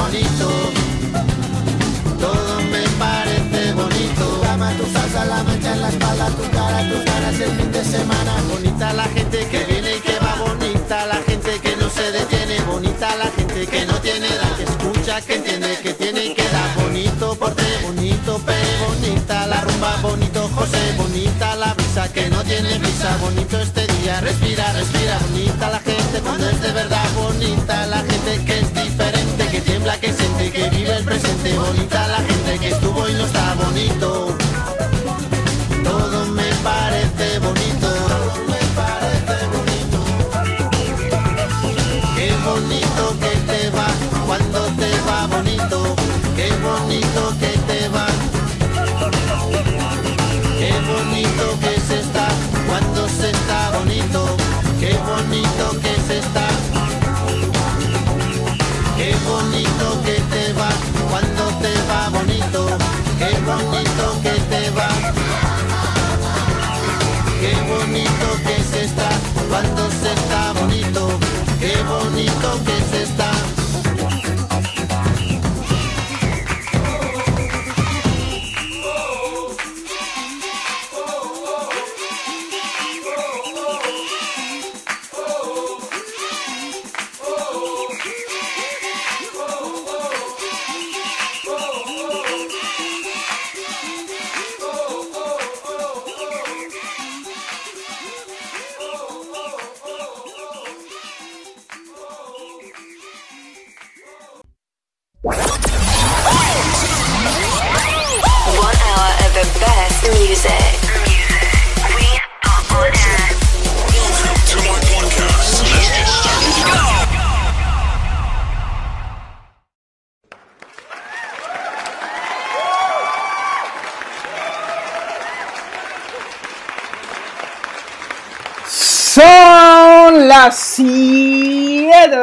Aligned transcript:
bonito. 0.00 0.48
Todo 2.20 2.60
me 2.72 2.82
parece 2.98 3.72
bonito. 3.72 4.40
Cama, 4.42 4.70
tu 4.78 4.86
salsa, 4.92 5.24
la 5.24 5.42
mancha 5.42 5.72
en 5.72 5.82
la 5.82 5.88
espalda, 5.88 6.26
tu 6.38 6.44
cara, 6.56 6.88
tus 6.88 7.04
ganas 7.04 7.40
el 7.40 7.50
fin 7.58 7.72
de 7.72 7.84
semana. 7.84 8.32
Bonita 8.50 8.92
la 8.92 9.04
gente 9.04 9.46
que 9.50 9.64
viene 9.64 9.96
y 9.96 10.00
que 10.00 10.18
va, 10.18 10.34
bonita 10.46 11.06
la 11.06 11.20
gente 11.28 11.58
que 11.60 11.76
no 11.76 11.88
se 11.90 12.12
detiene, 12.12 12.60
bonita 12.62 13.14
la 13.16 13.30
gente 13.36 13.66
que 13.66 13.86
no 13.86 13.94
tiene 14.00 14.26
edad, 14.26 14.56
que 14.56 14.64
escucha, 14.64 15.20
que 15.20 15.34
entiende, 15.36 15.78
que 15.82 15.92
tiene 15.94 16.26
y 16.26 16.34
que 16.34 16.42
da. 16.48 16.64
Bonito 16.82 17.34
porte, 17.36 17.64
bonito 17.84 18.38
pe, 18.46 18.56
bonita 18.86 19.46
la 19.46 19.60
rumba, 19.60 19.96
bonito 20.02 20.48
José, 20.54 20.94
bonita 20.96 21.56
la 21.56 21.74
brisa 21.74 22.12
que 22.12 22.28
no 22.28 22.42
tiene 22.44 22.78
brisa, 22.78 23.16
bonito 23.20 23.58
este 23.60 23.86
día, 23.86 24.20
respira, 24.20 24.72
respira, 24.72 25.18
bonita 25.30 25.70
la 25.70 25.80
gente 25.80 26.20
cuando 26.22 26.48
es 26.48 26.60
de 26.60 26.72
verdad, 26.72 27.06
bonita 27.14 27.86
la 27.86 27.98
gente 27.98 28.44
que 28.44 28.65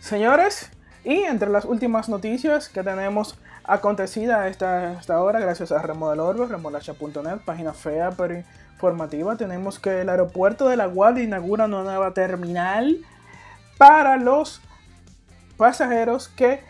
Señores, 0.00 0.72
y 1.04 1.22
entre 1.22 1.50
las 1.50 1.64
últimas 1.64 2.08
noticias 2.08 2.68
que 2.68 2.82
tenemos 2.82 3.38
acontecida 3.62 4.48
esta, 4.48 4.94
esta 4.94 5.22
hora, 5.22 5.38
gracias 5.38 5.70
a 5.70 5.80
Remodel 5.80 6.48
remolacha.net, 6.48 7.38
página 7.44 7.72
fea 7.72 8.10
pero 8.10 8.42
informativa, 8.72 9.36
tenemos 9.36 9.78
que 9.78 10.00
el 10.00 10.08
aeropuerto 10.08 10.68
de 10.68 10.76
La 10.76 10.86
Guardia 10.86 11.22
inaugura 11.22 11.66
una 11.66 11.82
nueva 11.82 12.12
terminal 12.12 12.98
para 13.78 14.16
los 14.16 14.60
pasajeros 15.56 16.28
que 16.28 16.68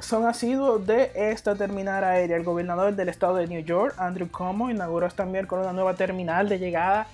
son 0.00 0.26
asiduos 0.26 0.86
de 0.86 1.10
esta 1.14 1.54
terminal 1.54 2.04
aérea. 2.04 2.36
El 2.36 2.44
gobernador 2.44 2.94
del 2.94 3.08
estado 3.08 3.36
de 3.36 3.46
New 3.46 3.62
York, 3.62 3.94
Andrew 3.98 4.30
Cuomo, 4.30 4.70
inauguró 4.70 5.06
esta 5.06 5.24
miércoles 5.24 5.64
una 5.64 5.72
nueva 5.72 5.94
terminal 5.94 6.48
de 6.48 6.58
llegada 6.58 7.06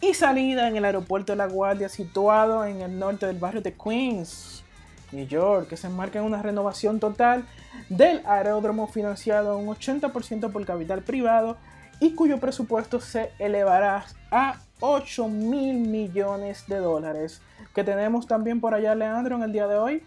y 0.00 0.14
salida 0.14 0.68
en 0.68 0.76
el 0.76 0.84
aeropuerto 0.84 1.32
de 1.32 1.36
La 1.36 1.46
Guardia, 1.46 1.88
situado 1.88 2.64
en 2.64 2.80
el 2.80 2.98
norte 2.98 3.26
del 3.26 3.38
barrio 3.38 3.62
de 3.62 3.74
Queens, 3.74 4.64
New 5.12 5.26
York, 5.26 5.68
que 5.68 5.76
se 5.76 5.86
enmarca 5.86 6.18
en 6.18 6.24
una 6.24 6.42
renovación 6.42 6.98
total 6.98 7.44
del 7.88 8.22
aeródromo 8.26 8.88
financiado 8.88 9.58
un 9.58 9.68
80% 9.68 10.50
por 10.50 10.64
capital 10.64 11.02
privado 11.02 11.56
y 12.00 12.14
cuyo 12.14 12.40
presupuesto 12.40 13.00
se 13.00 13.30
elevará 13.38 14.04
a 14.30 14.56
8 14.80 15.28
mil 15.28 15.76
millones 15.88 16.64
de 16.66 16.78
dólares. 16.78 17.40
Que 17.74 17.84
tenemos 17.84 18.26
también 18.26 18.60
por 18.60 18.74
allá, 18.74 18.94
Leandro, 18.94 19.36
en 19.36 19.42
el 19.42 19.52
día 19.52 19.68
de 19.68 19.76
hoy. 19.76 20.02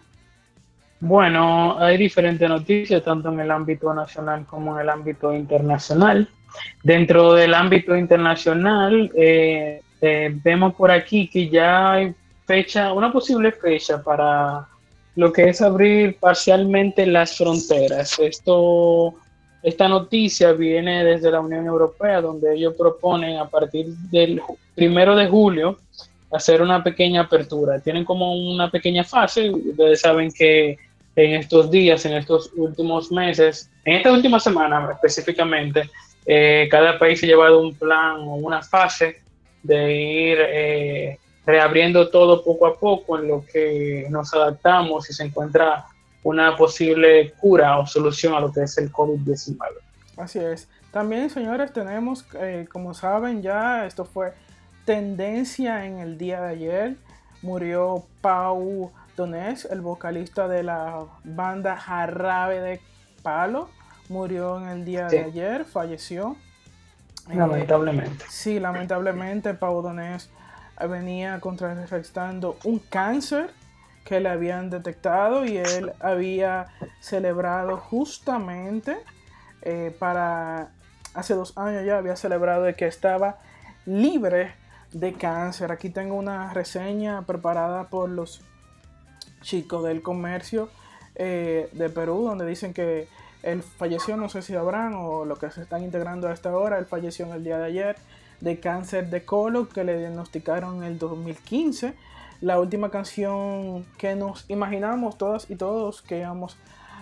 Bueno, 1.00 1.78
hay 1.78 1.98
diferentes 1.98 2.48
noticias, 2.48 3.02
tanto 3.02 3.30
en 3.30 3.40
el 3.40 3.50
ámbito 3.50 3.92
nacional 3.92 4.46
como 4.46 4.74
en 4.74 4.82
el 4.82 4.88
ámbito 4.88 5.34
internacional. 5.34 6.28
Dentro 6.82 7.34
del 7.34 7.52
ámbito 7.52 7.94
internacional, 7.96 9.10
eh, 9.14 9.82
eh, 10.00 10.30
vemos 10.42 10.74
por 10.74 10.90
aquí 10.90 11.28
que 11.28 11.48
ya 11.50 11.92
hay 11.92 12.14
fecha, 12.46 12.92
una 12.94 13.12
posible 13.12 13.52
fecha 13.52 14.02
para 14.02 14.66
lo 15.16 15.32
que 15.32 15.50
es 15.50 15.60
abrir 15.60 16.16
parcialmente 16.18 17.06
las 17.06 17.36
fronteras. 17.36 18.18
Esto, 18.18 19.14
esta 19.62 19.88
noticia 19.88 20.52
viene 20.52 21.04
desde 21.04 21.30
la 21.30 21.40
Unión 21.40 21.66
Europea, 21.66 22.22
donde 22.22 22.54
ellos 22.54 22.74
proponen 22.76 23.36
a 23.36 23.48
partir 23.48 23.88
del 24.10 24.40
primero 24.74 25.14
de 25.14 25.26
julio 25.26 25.78
hacer 26.30 26.62
una 26.62 26.82
pequeña 26.82 27.22
apertura. 27.22 27.80
Tienen 27.80 28.04
como 28.04 28.34
una 28.34 28.70
pequeña 28.70 29.04
fase. 29.04 29.50
Ustedes 29.50 30.00
saben 30.00 30.30
que 30.30 30.78
en 31.16 31.32
estos 31.34 31.70
días, 31.70 32.04
en 32.04 32.12
estos 32.12 32.52
últimos 32.56 33.10
meses, 33.10 33.70
en 33.84 33.96
esta 33.96 34.12
última 34.12 34.38
semana 34.38 34.90
específicamente, 34.92 35.90
eh, 36.26 36.68
cada 36.70 36.98
país 36.98 37.22
ha 37.22 37.26
llevado 37.26 37.60
un 37.60 37.74
plan 37.74 38.20
o 38.20 38.34
una 38.34 38.62
fase 38.62 39.22
de 39.62 39.94
ir 39.94 40.38
eh, 40.40 41.18
reabriendo 41.46 42.08
todo 42.10 42.44
poco 42.44 42.66
a 42.66 42.78
poco 42.78 43.18
en 43.18 43.28
lo 43.28 43.44
que 43.50 44.06
nos 44.10 44.34
adaptamos 44.34 45.08
y 45.08 45.14
se 45.14 45.24
encuentra 45.24 45.86
una 46.22 46.56
posible 46.56 47.32
cura 47.40 47.78
o 47.78 47.86
solución 47.86 48.34
a 48.34 48.40
lo 48.40 48.52
que 48.52 48.62
es 48.62 48.76
el 48.78 48.92
COVID-19. 48.92 49.56
Así 50.16 50.40
es. 50.40 50.68
También, 50.90 51.30
señores, 51.30 51.72
tenemos, 51.72 52.24
eh, 52.34 52.66
como 52.72 52.94
saben 52.94 53.42
ya, 53.42 53.86
esto 53.86 54.04
fue 54.04 54.32
tendencia 54.84 55.86
en 55.86 55.98
el 55.98 56.18
día 56.18 56.40
de 56.40 56.50
ayer. 56.50 56.96
Murió 57.42 58.04
Pau 58.20 58.90
Donés, 59.16 59.64
el 59.64 59.80
vocalista 59.80 60.46
de 60.46 60.62
la 60.62 61.04
banda 61.24 61.76
Jarabe 61.76 62.60
de 62.60 62.80
Palo, 63.22 63.70
murió 64.08 64.58
en 64.58 64.68
el 64.68 64.84
día 64.84 65.08
de 65.08 65.24
ayer, 65.24 65.64
falleció. 65.64 66.36
Lamentablemente. 67.28 68.24
Eh, 68.24 68.28
sí, 68.28 68.60
lamentablemente 68.60 69.54
Pau 69.54 69.82
Donés 69.82 70.30
venía 70.88 71.40
contrarrestando 71.40 72.58
un 72.64 72.78
cáncer 72.78 73.50
que 74.04 74.20
le 74.20 74.28
habían 74.28 74.70
detectado 74.70 75.44
y 75.44 75.56
él 75.56 75.92
había 75.98 76.66
celebrado 77.00 77.78
justamente 77.78 78.96
eh, 79.62 79.96
para 79.98 80.68
hace 81.14 81.34
dos 81.34 81.56
años 81.58 81.84
ya 81.84 81.98
había 81.98 82.14
celebrado 82.14 82.62
de 82.62 82.74
que 82.74 82.86
estaba 82.86 83.38
libre 83.84 84.54
de 84.92 85.14
cáncer. 85.14 85.72
Aquí 85.72 85.90
tengo 85.90 86.14
una 86.14 86.52
reseña 86.52 87.22
preparada 87.22 87.88
por 87.88 88.08
los 88.08 88.42
chicos 89.46 89.84
del 89.84 90.02
comercio 90.02 90.68
eh, 91.14 91.70
de 91.72 91.88
Perú, 91.88 92.24
donde 92.24 92.44
dicen 92.44 92.74
que 92.74 93.08
él 93.42 93.62
falleció, 93.62 94.16
no 94.16 94.28
sé 94.28 94.42
si 94.42 94.54
habrán 94.54 94.94
o 94.94 95.24
lo 95.24 95.36
que 95.36 95.50
se 95.50 95.62
están 95.62 95.84
integrando 95.84 96.28
a 96.28 96.32
esta 96.32 96.54
hora, 96.54 96.78
él 96.78 96.86
falleció 96.86 97.26
en 97.26 97.32
el 97.32 97.44
día 97.44 97.58
de 97.58 97.64
ayer 97.64 97.96
de 98.40 98.58
cáncer 98.60 99.08
de 99.08 99.24
colon 99.24 99.66
que 99.66 99.84
le 99.84 99.98
diagnosticaron 99.98 100.78
en 100.78 100.82
el 100.82 100.98
2015. 100.98 101.94
La 102.40 102.58
última 102.60 102.90
canción 102.90 103.86
que 103.96 104.14
nos 104.16 104.44
imaginamos 104.50 105.16
todas 105.16 105.48
y 105.48 105.56
todos 105.56 106.02
que 106.02 106.18
íbamos 106.18 106.58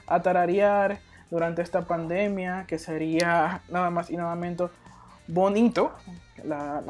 a 0.07 0.23
tararear 0.23 1.01
durante 1.31 1.63
esta 1.63 1.87
pandemia, 1.87 2.67
que 2.69 2.79
sería 2.79 3.63
nada 3.69 3.91
más 3.91 4.11
y 4.11 4.17
nada 4.17 4.37
menos 4.37 4.71
bonito, 5.27 5.93
la, 6.45 6.83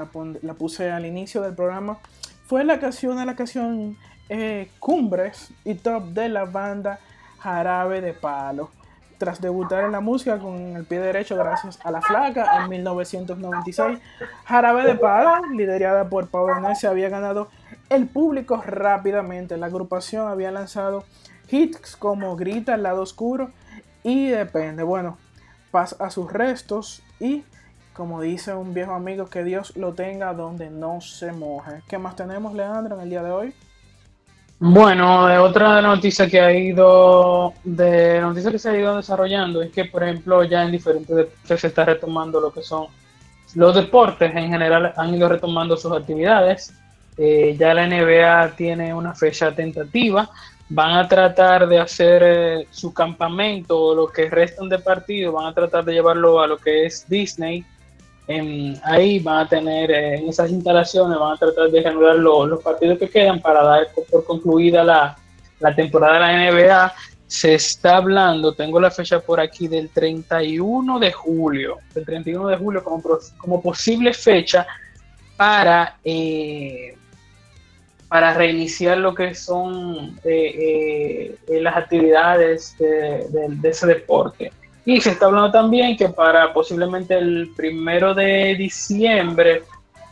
la 0.42 0.54
puse 0.54 0.90
al 0.90 1.06
inicio 1.06 1.40
del 1.40 1.54
programa, 1.54 1.98
fue 2.46 2.64
la 2.64 2.80
canción 2.80 3.16
de 3.16 3.24
la 3.24 3.36
canción 3.36 3.96
eh, 4.28 4.70
cumbres 4.78 5.52
y 5.64 5.74
top 5.74 6.04
de 6.06 6.28
la 6.28 6.44
banda 6.44 6.98
Jarabe 7.40 8.00
de 8.00 8.12
Palo. 8.12 8.70
Tras 9.18 9.40
debutar 9.40 9.84
en 9.84 9.92
la 9.92 10.00
música 10.00 10.38
con 10.38 10.76
el 10.76 10.84
pie 10.84 10.98
derecho 10.98 11.36
gracias 11.36 11.78
a 11.84 11.90
La 11.90 12.02
Flaca 12.02 12.62
en 12.62 12.68
1996, 12.68 13.98
Jarabe 14.44 14.82
de 14.82 14.96
Palo, 14.96 15.46
liderada 15.54 16.08
por 16.08 16.28
Pablo 16.28 16.54
se 16.74 16.88
había 16.88 17.08
ganado 17.08 17.48
el 17.90 18.06
público 18.06 18.62
rápidamente. 18.66 19.56
La 19.56 19.66
agrupación 19.66 20.28
había 20.28 20.50
lanzado 20.50 21.04
hits 21.48 21.96
como 21.96 22.34
Grita 22.36 22.74
al 22.74 22.82
lado 22.82 23.02
oscuro 23.02 23.50
y 24.02 24.28
Depende. 24.28 24.82
Bueno, 24.82 25.16
pasa 25.70 25.96
a 26.04 26.10
sus 26.10 26.32
restos 26.32 27.02
y 27.20 27.44
como 27.94 28.20
dice 28.20 28.52
un 28.54 28.74
viejo 28.74 28.92
amigo, 28.92 29.26
que 29.26 29.44
Dios 29.44 29.76
lo 29.76 29.94
tenga 29.94 30.34
donde 30.34 30.68
no 30.68 31.00
se 31.00 31.32
moje. 31.32 31.80
¿Qué 31.88 31.96
más 31.96 32.16
tenemos, 32.16 32.52
Leandro, 32.52 32.96
en 32.96 33.02
el 33.02 33.10
día 33.10 33.22
de 33.22 33.30
hoy? 33.30 33.54
Bueno, 34.66 35.26
otra 35.44 35.82
noticia 35.82 36.26
que 36.26 36.40
ha 36.40 36.50
ido, 36.50 37.52
de 37.64 38.18
noticia 38.22 38.50
que 38.50 38.58
se 38.58 38.70
ha 38.70 38.78
ido 38.78 38.96
desarrollando 38.96 39.60
es 39.60 39.70
que, 39.70 39.84
por 39.84 40.02
ejemplo, 40.02 40.42
ya 40.42 40.64
en 40.64 40.72
diferentes 40.72 41.14
deportes 41.14 41.60
se 41.60 41.66
está 41.66 41.84
retomando 41.84 42.40
lo 42.40 42.50
que 42.50 42.62
son 42.62 42.86
los 43.56 43.74
deportes 43.74 44.34
en 44.34 44.48
general 44.48 44.94
han 44.96 45.14
ido 45.14 45.28
retomando 45.28 45.76
sus 45.76 45.92
actividades. 45.92 46.72
Eh, 47.18 47.54
ya 47.58 47.74
la 47.74 47.86
NBA 47.86 48.56
tiene 48.56 48.94
una 48.94 49.14
fecha 49.14 49.54
tentativa. 49.54 50.30
Van 50.70 50.92
a 50.92 51.06
tratar 51.06 51.68
de 51.68 51.78
hacer 51.78 52.22
eh, 52.24 52.66
su 52.70 52.94
campamento 52.94 53.78
o 53.78 53.94
lo 53.94 54.06
que 54.06 54.30
restan 54.30 54.70
de 54.70 54.78
partido, 54.78 55.32
van 55.32 55.44
a 55.44 55.52
tratar 55.52 55.84
de 55.84 55.92
llevarlo 55.92 56.40
a 56.40 56.46
lo 56.46 56.56
que 56.56 56.86
es 56.86 57.06
Disney 57.06 57.66
ahí 58.84 59.18
van 59.18 59.38
a 59.46 59.48
tener 59.48 59.90
eh, 59.90 60.14
en 60.16 60.28
esas 60.28 60.50
instalaciones, 60.50 61.18
van 61.18 61.34
a 61.34 61.36
tratar 61.36 61.70
de 61.70 61.82
reanudar 61.82 62.16
los 62.16 62.62
partidos 62.62 62.98
que 62.98 63.08
quedan 63.08 63.40
para 63.40 63.62
dar 63.62 63.88
por 64.10 64.24
concluida 64.24 64.82
la, 64.82 65.16
la 65.60 65.74
temporada 65.74 66.14
de 66.14 66.20
la 66.20 66.50
NBA, 66.52 66.94
se 67.26 67.54
está 67.54 67.96
hablando, 67.96 68.54
tengo 68.54 68.78
la 68.80 68.90
fecha 68.90 69.20
por 69.20 69.40
aquí, 69.40 69.66
del 69.68 69.88
31 69.90 70.98
de 70.98 71.12
julio, 71.12 71.78
del 71.94 72.04
31 72.04 72.48
de 72.48 72.56
julio 72.56 72.84
como, 72.84 73.02
como 73.38 73.60
posible 73.62 74.12
fecha 74.14 74.66
para, 75.36 75.96
eh, 76.04 76.96
para 78.08 78.34
reiniciar 78.34 78.98
lo 78.98 79.14
que 79.14 79.34
son 79.34 80.18
eh, 80.24 81.34
las 81.48 81.76
actividades 81.76 82.76
de, 82.78 83.26
de- 83.28 83.46
de 83.48 83.68
ese 83.68 83.86
deporte. 83.86 84.52
Y 84.86 85.00
se 85.00 85.10
está 85.10 85.26
hablando 85.26 85.50
también 85.50 85.96
que 85.96 86.10
para 86.10 86.52
posiblemente 86.52 87.16
el 87.16 87.52
primero 87.56 88.14
de 88.14 88.54
diciembre 88.56 89.62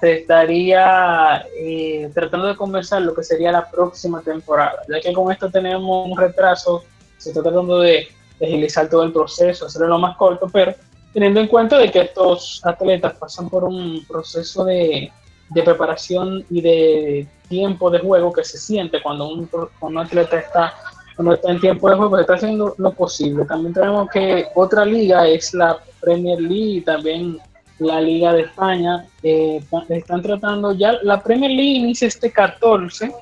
se 0.00 0.20
estaría 0.20 1.46
eh, 1.56 2.10
tratando 2.12 2.48
de 2.48 2.56
conversar 2.56 3.02
lo 3.02 3.14
que 3.14 3.22
sería 3.22 3.52
la 3.52 3.70
próxima 3.70 4.20
temporada, 4.20 4.82
ya 4.88 5.00
que 5.00 5.12
con 5.12 5.30
esto 5.30 5.50
tenemos 5.50 6.08
un 6.08 6.16
retraso, 6.16 6.82
se 7.18 7.28
está 7.28 7.42
tratando 7.42 7.80
de, 7.80 8.08
agilizar 8.42 8.88
todo 8.88 9.04
el 9.04 9.12
proceso, 9.12 9.66
hacerlo 9.66 9.86
lo 9.86 9.98
más 10.00 10.16
corto, 10.16 10.48
pero 10.52 10.74
teniendo 11.12 11.38
en 11.38 11.46
cuenta 11.46 11.78
de 11.78 11.92
que 11.92 12.00
estos 12.00 12.60
atletas 12.64 13.14
pasan 13.14 13.48
por 13.48 13.62
un 13.62 14.04
proceso 14.08 14.64
de, 14.64 15.12
de 15.50 15.62
preparación 15.62 16.44
y 16.50 16.60
de 16.60 17.28
tiempo 17.48 17.88
de 17.88 18.00
juego 18.00 18.32
que 18.32 18.42
se 18.42 18.58
siente 18.58 19.00
cuando 19.00 19.28
un, 19.28 19.46
cuando 19.46 20.00
un 20.00 20.06
atleta 20.06 20.38
está, 20.38 20.74
cuando 21.16 21.34
está 21.34 21.50
en 21.50 21.60
tiempo 21.60 21.90
de 21.90 21.96
juego, 21.96 22.18
está 22.18 22.34
haciendo 22.34 22.74
lo 22.78 22.92
posible. 22.92 23.44
También 23.44 23.74
tenemos 23.74 24.08
que 24.10 24.46
otra 24.54 24.84
liga 24.84 25.26
es 25.26 25.52
la 25.54 25.78
Premier 26.00 26.40
League 26.40 26.78
y 26.78 26.80
también 26.80 27.38
la 27.78 28.00
Liga 28.00 28.32
de 28.32 28.42
España. 28.42 29.06
eh, 29.22 29.62
están 29.88 30.22
tratando 30.22 30.72
ya, 30.72 30.94
la 31.02 31.22
Premier 31.22 31.50
League 31.50 31.78
inicia 31.78 32.08
este 32.08 32.30
14 32.30 33.12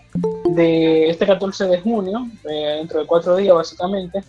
de 0.55 1.11
este 1.11 1.27
14 1.27 1.67
de 1.67 1.81
junio, 1.81 2.27
eh, 2.49 2.77
dentro 2.79 3.01
de 3.01 3.07
cuatro 3.07 3.37
días 3.37 3.55
básicamente. 3.55 4.21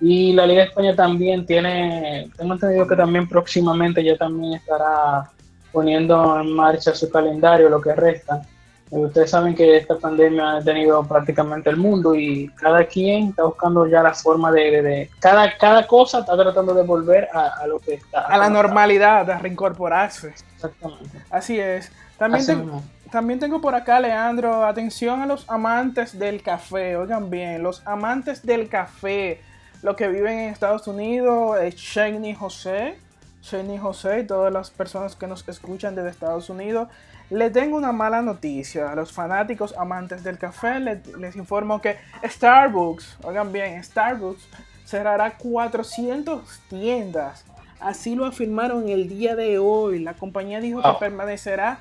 Y 0.00 0.32
la 0.32 0.46
Liga 0.46 0.62
de 0.62 0.68
España 0.68 0.94
también 0.94 1.44
tiene, 1.44 2.30
tengo 2.36 2.54
entendido 2.54 2.86
que 2.86 2.96
también 2.96 3.28
próximamente 3.28 4.02
ya 4.04 4.16
también 4.16 4.54
estará 4.54 5.30
poniendo 5.72 6.40
en 6.40 6.52
marcha 6.52 6.94
su 6.94 7.10
calendario, 7.10 7.68
lo 7.68 7.80
que 7.80 7.94
resta. 7.94 8.42
Ustedes 8.90 9.30
saben 9.30 9.54
que 9.54 9.76
esta 9.76 9.96
pandemia 9.98 10.56
ha 10.56 10.62
tenido 10.62 11.02
prácticamente 11.06 11.68
el 11.68 11.76
mundo 11.76 12.14
y 12.14 12.48
cada 12.60 12.84
quien 12.86 13.28
está 13.28 13.44
buscando 13.44 13.86
ya 13.86 14.02
la 14.02 14.14
forma 14.14 14.50
de, 14.50 14.70
de- 14.70 14.82
de- 14.82 15.10
cada, 15.20 15.56
cada 15.58 15.86
cosa 15.86 16.20
está 16.20 16.36
tratando 16.36 16.72
de 16.74 16.82
volver 16.82 17.28
a, 17.34 17.48
a 17.62 17.66
lo 17.66 17.78
que 17.80 17.94
está. 17.94 18.20
A 18.22 18.38
la 18.38 18.48
normalidad, 18.48 19.30
a 19.30 19.38
reincorporarse. 19.38 20.32
Exactamente. 20.54 21.18
Así 21.30 21.58
es. 21.60 21.92
También, 22.16 22.40
Así 22.42 22.52
ten- 22.52 22.60
mismo. 22.64 22.82
también 23.12 23.38
tengo 23.38 23.60
por 23.60 23.74
acá, 23.74 24.00
Leandro, 24.00 24.64
atención 24.64 25.20
a 25.20 25.26
los 25.26 25.44
amantes 25.50 26.18
del 26.18 26.42
café. 26.42 26.96
Oigan 26.96 27.28
bien, 27.30 27.62
los 27.62 27.82
amantes 27.86 28.44
del 28.44 28.68
café, 28.68 29.40
los 29.82 29.96
que 29.96 30.08
viven 30.08 30.38
en 30.38 30.50
Estados 30.52 30.88
Unidos, 30.88 31.58
eh, 31.60 31.70
Shani 31.76 32.34
José, 32.34 32.98
Shani 33.42 33.78
José 33.78 34.20
y 34.20 34.26
todas 34.26 34.52
las 34.52 34.70
personas 34.70 35.14
que 35.14 35.26
nos 35.26 35.46
escuchan 35.48 35.94
desde 35.94 36.08
Estados 36.10 36.50
Unidos. 36.50 36.88
Le 37.30 37.50
tengo 37.50 37.76
una 37.76 37.92
mala 37.92 38.22
noticia 38.22 38.90
a 38.90 38.94
los 38.94 39.12
fanáticos 39.12 39.74
amantes 39.76 40.24
del 40.24 40.38
café. 40.38 40.80
le- 40.80 41.02
les 41.18 41.36
informo 41.36 41.80
que 41.80 41.96
Starbucks, 42.26 43.18
oigan 43.24 43.52
bien, 43.52 43.82
Starbucks 43.84 44.48
cerrará 44.84 45.36
400 45.36 46.60
tiendas. 46.70 47.44
Así 47.80 48.14
lo 48.14 48.24
afirmaron 48.26 48.88
el 48.88 49.08
día 49.08 49.36
de 49.36 49.58
hoy. 49.58 49.98
La 50.00 50.14
compañía 50.14 50.60
dijo 50.60 50.80
que 50.82 50.88
permanecerá 50.98 51.78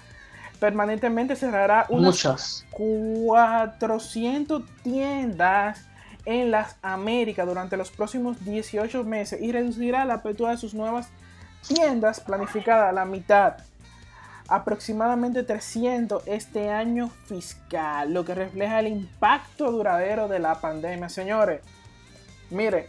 permanentemente 0.60 1.36
cerrará 1.36 1.86
unas 1.90 2.06
Muchas. 2.06 2.66
400 2.72 4.64
tiendas 4.84 5.86
en 6.26 6.50
las 6.52 6.76
Américas 6.82 7.46
durante 7.46 7.78
los 7.78 7.92
próximos 7.92 8.44
18 8.44 9.04
meses 9.04 9.40
y 9.42 9.52
reducirá 9.52 10.04
la 10.06 10.16
apertura 10.16 10.52
de 10.52 10.58
sus 10.58 10.74
nuevas 10.74 11.10
tiendas 11.68 12.20
planificada 12.20 12.90
a 12.90 12.92
la 12.92 13.06
mitad. 13.06 13.58
Aproximadamente 14.50 15.44
300 15.44 16.24
este 16.26 16.70
año 16.70 17.10
fiscal, 17.26 18.14
lo 18.14 18.24
que 18.24 18.34
refleja 18.34 18.80
el 18.80 18.88
impacto 18.88 19.72
duradero 19.72 20.28
de 20.28 20.40
la 20.40 20.56
pandemia. 20.56 21.10
Señores, 21.10 21.62
mire, 22.50 22.88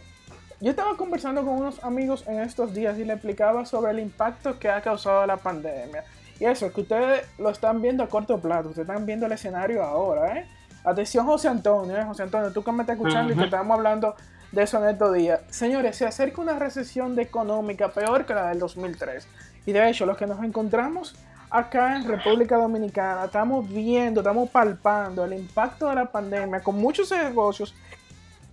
yo 0.61 0.71
estaba 0.71 0.95
conversando 0.95 1.43
con 1.43 1.55
unos 1.55 1.83
amigos 1.83 2.25
en 2.27 2.39
estos 2.39 2.73
días 2.73 2.97
y 2.97 3.05
le 3.05 3.13
explicaba 3.13 3.65
sobre 3.65 3.91
el 3.91 3.99
impacto 3.99 4.57
que 4.57 4.69
ha 4.69 4.81
causado 4.81 5.25
la 5.25 5.37
pandemia. 5.37 6.03
Y 6.39 6.45
eso, 6.45 6.71
que 6.71 6.81
ustedes 6.81 7.25
lo 7.37 7.49
están 7.49 7.81
viendo 7.81 8.03
a 8.03 8.07
corto 8.07 8.39
plazo, 8.39 8.69
ustedes 8.69 8.87
están 8.87 9.05
viendo 9.05 9.25
el 9.25 9.31
escenario 9.33 9.83
ahora, 9.83 10.37
¿eh? 10.37 10.45
Atención, 10.85 11.25
José 11.25 11.49
Antonio, 11.49 11.97
¿eh? 11.97 12.05
José 12.05 12.23
Antonio, 12.23 12.53
tú 12.53 12.63
que 12.63 12.71
me 12.71 12.83
estás 12.83 12.95
escuchando 12.95 13.33
y 13.33 13.35
que 13.35 13.43
estamos 13.43 13.77
hablando 13.77 14.15
de 14.51 14.63
eso 14.63 14.81
en 14.81 14.89
estos 14.89 15.13
días. 15.13 15.41
Señores, 15.49 15.97
se 15.97 16.05
acerca 16.05 16.41
una 16.41 16.57
recesión 16.57 17.15
de 17.15 17.23
económica 17.23 17.89
peor 17.89 18.25
que 18.25 18.33
la 18.33 18.47
del 18.47 18.59
2003. 18.59 19.27
Y 19.65 19.73
de 19.73 19.89
hecho, 19.89 20.05
los 20.05 20.17
que 20.17 20.25
nos 20.25 20.43
encontramos 20.43 21.15
acá 21.49 21.95
en 21.95 22.07
República 22.07 22.57
Dominicana, 22.57 23.25
estamos 23.25 23.67
viendo, 23.67 24.21
estamos 24.21 24.49
palpando 24.49 25.25
el 25.25 25.33
impacto 25.33 25.87
de 25.89 25.95
la 25.95 26.05
pandemia 26.11 26.61
con 26.61 26.75
muchos 26.75 27.11
negocios 27.11 27.73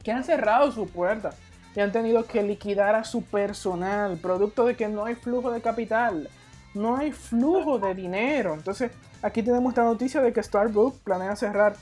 que 0.02 0.12
han 0.12 0.24
cerrado 0.24 0.72
su 0.72 0.86
puerta 0.88 1.30
y 1.74 1.80
han 1.80 1.92
tenido 1.92 2.24
que 2.24 2.42
liquidar 2.42 2.94
a 2.94 3.04
su 3.04 3.22
personal, 3.22 4.16
producto 4.16 4.64
de 4.64 4.76
que 4.76 4.88
no 4.88 5.04
hay 5.04 5.14
flujo 5.14 5.50
de 5.50 5.60
capital, 5.60 6.30
no 6.74 6.96
hay 6.96 7.12
flujo 7.12 7.78
de 7.78 7.94
dinero. 7.94 8.54
Entonces, 8.54 8.92
aquí 9.20 9.42
tenemos 9.42 9.72
esta 9.72 9.84
noticia 9.84 10.22
de 10.22 10.32
que 10.32 10.42
Starbucks 10.42 11.00
planea 11.00 11.36
cerrar 11.36 11.76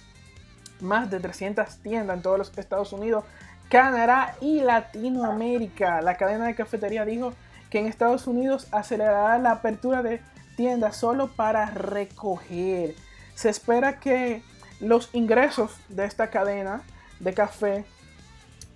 más 0.80 1.10
de 1.10 1.20
300 1.20 1.78
tiendas 1.78 2.16
en 2.16 2.22
todos 2.22 2.38
los 2.38 2.58
Estados 2.58 2.92
Unidos, 2.92 3.24
Canadá 3.68 4.34
y 4.40 4.60
Latinoamérica. 4.60 6.00
La 6.02 6.16
cadena 6.16 6.46
de 6.46 6.56
cafetería 6.56 7.04
dijo 7.04 7.32
que 7.70 7.78
en 7.78 7.86
Estados 7.86 8.26
Unidos 8.26 8.66
acelerará 8.72 9.38
la 9.38 9.52
apertura 9.52 10.02
de 10.02 10.20
tiendas 10.56 10.96
solo 10.96 11.28
para 11.28 11.66
recoger. 11.70 12.94
Se 13.34 13.48
espera 13.48 13.98
que 14.00 14.42
los 14.80 15.10
ingresos 15.12 15.72
de 15.88 16.04
esta 16.04 16.30
cadena 16.30 16.82
de 17.20 17.32
café 17.34 17.84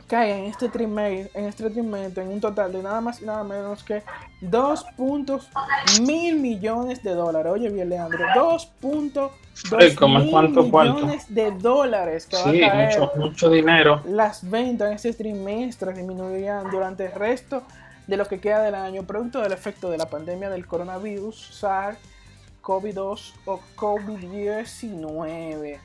caigan 0.07 0.39
en 0.39 0.45
este 0.47 0.71
trimestre, 0.71 1.31
en 1.39 1.45
este 1.47 1.69
trimestre 1.69 2.23
en 2.23 2.31
un 2.31 2.41
total 2.41 2.73
de 2.73 2.83
nada 2.83 3.01
más 3.03 3.21
y 3.21 3.27
nada 3.27 3.45
menos 3.45 3.85
que 3.85 4.03
2 4.41 4.85
puntos 4.97 5.51
mil 6.01 6.37
millones 6.41 7.03
de 7.03 7.11
dólares. 7.13 7.53
Oye 7.53 7.69
bien, 7.69 7.91
Leandro, 7.91 8.25
2.2 8.35 9.31
Ay, 9.79 9.95
¿cómo 9.97 10.21
mil 10.21 10.31
cuánto, 10.31 10.71
cuánto? 10.71 10.95
millones 10.95 11.27
de 11.35 11.51
dólares 11.51 12.27
que 12.27 12.37
Sí, 12.37 12.61
va 12.63 12.69
a 12.69 12.71
caer. 12.71 13.01
mucho, 13.01 13.13
mucho 13.17 13.51
dinero. 13.51 14.01
Las 14.07 14.49
ventas 14.49 14.89
en 14.89 14.95
este 14.95 15.13
trimestre 15.13 15.93
disminuirían 15.93 16.71
durante 16.71 17.05
el 17.07 17.13
resto 17.13 17.63
de 18.09 18.17
lo 18.17 18.27
que 18.27 18.41
queda 18.41 18.63
del 18.63 18.75
año, 18.75 19.05
producto 19.05 19.41
del 19.41 19.53
efecto 19.53 19.89
de 19.91 19.99
la 19.99 20.11
pandemia 20.11 20.51
del 20.51 20.67
coronavirus, 20.67 21.37
SARS, 21.55 21.99
COVID-2 22.63 23.35
o 23.45 23.61
COVID-19. 23.77 25.79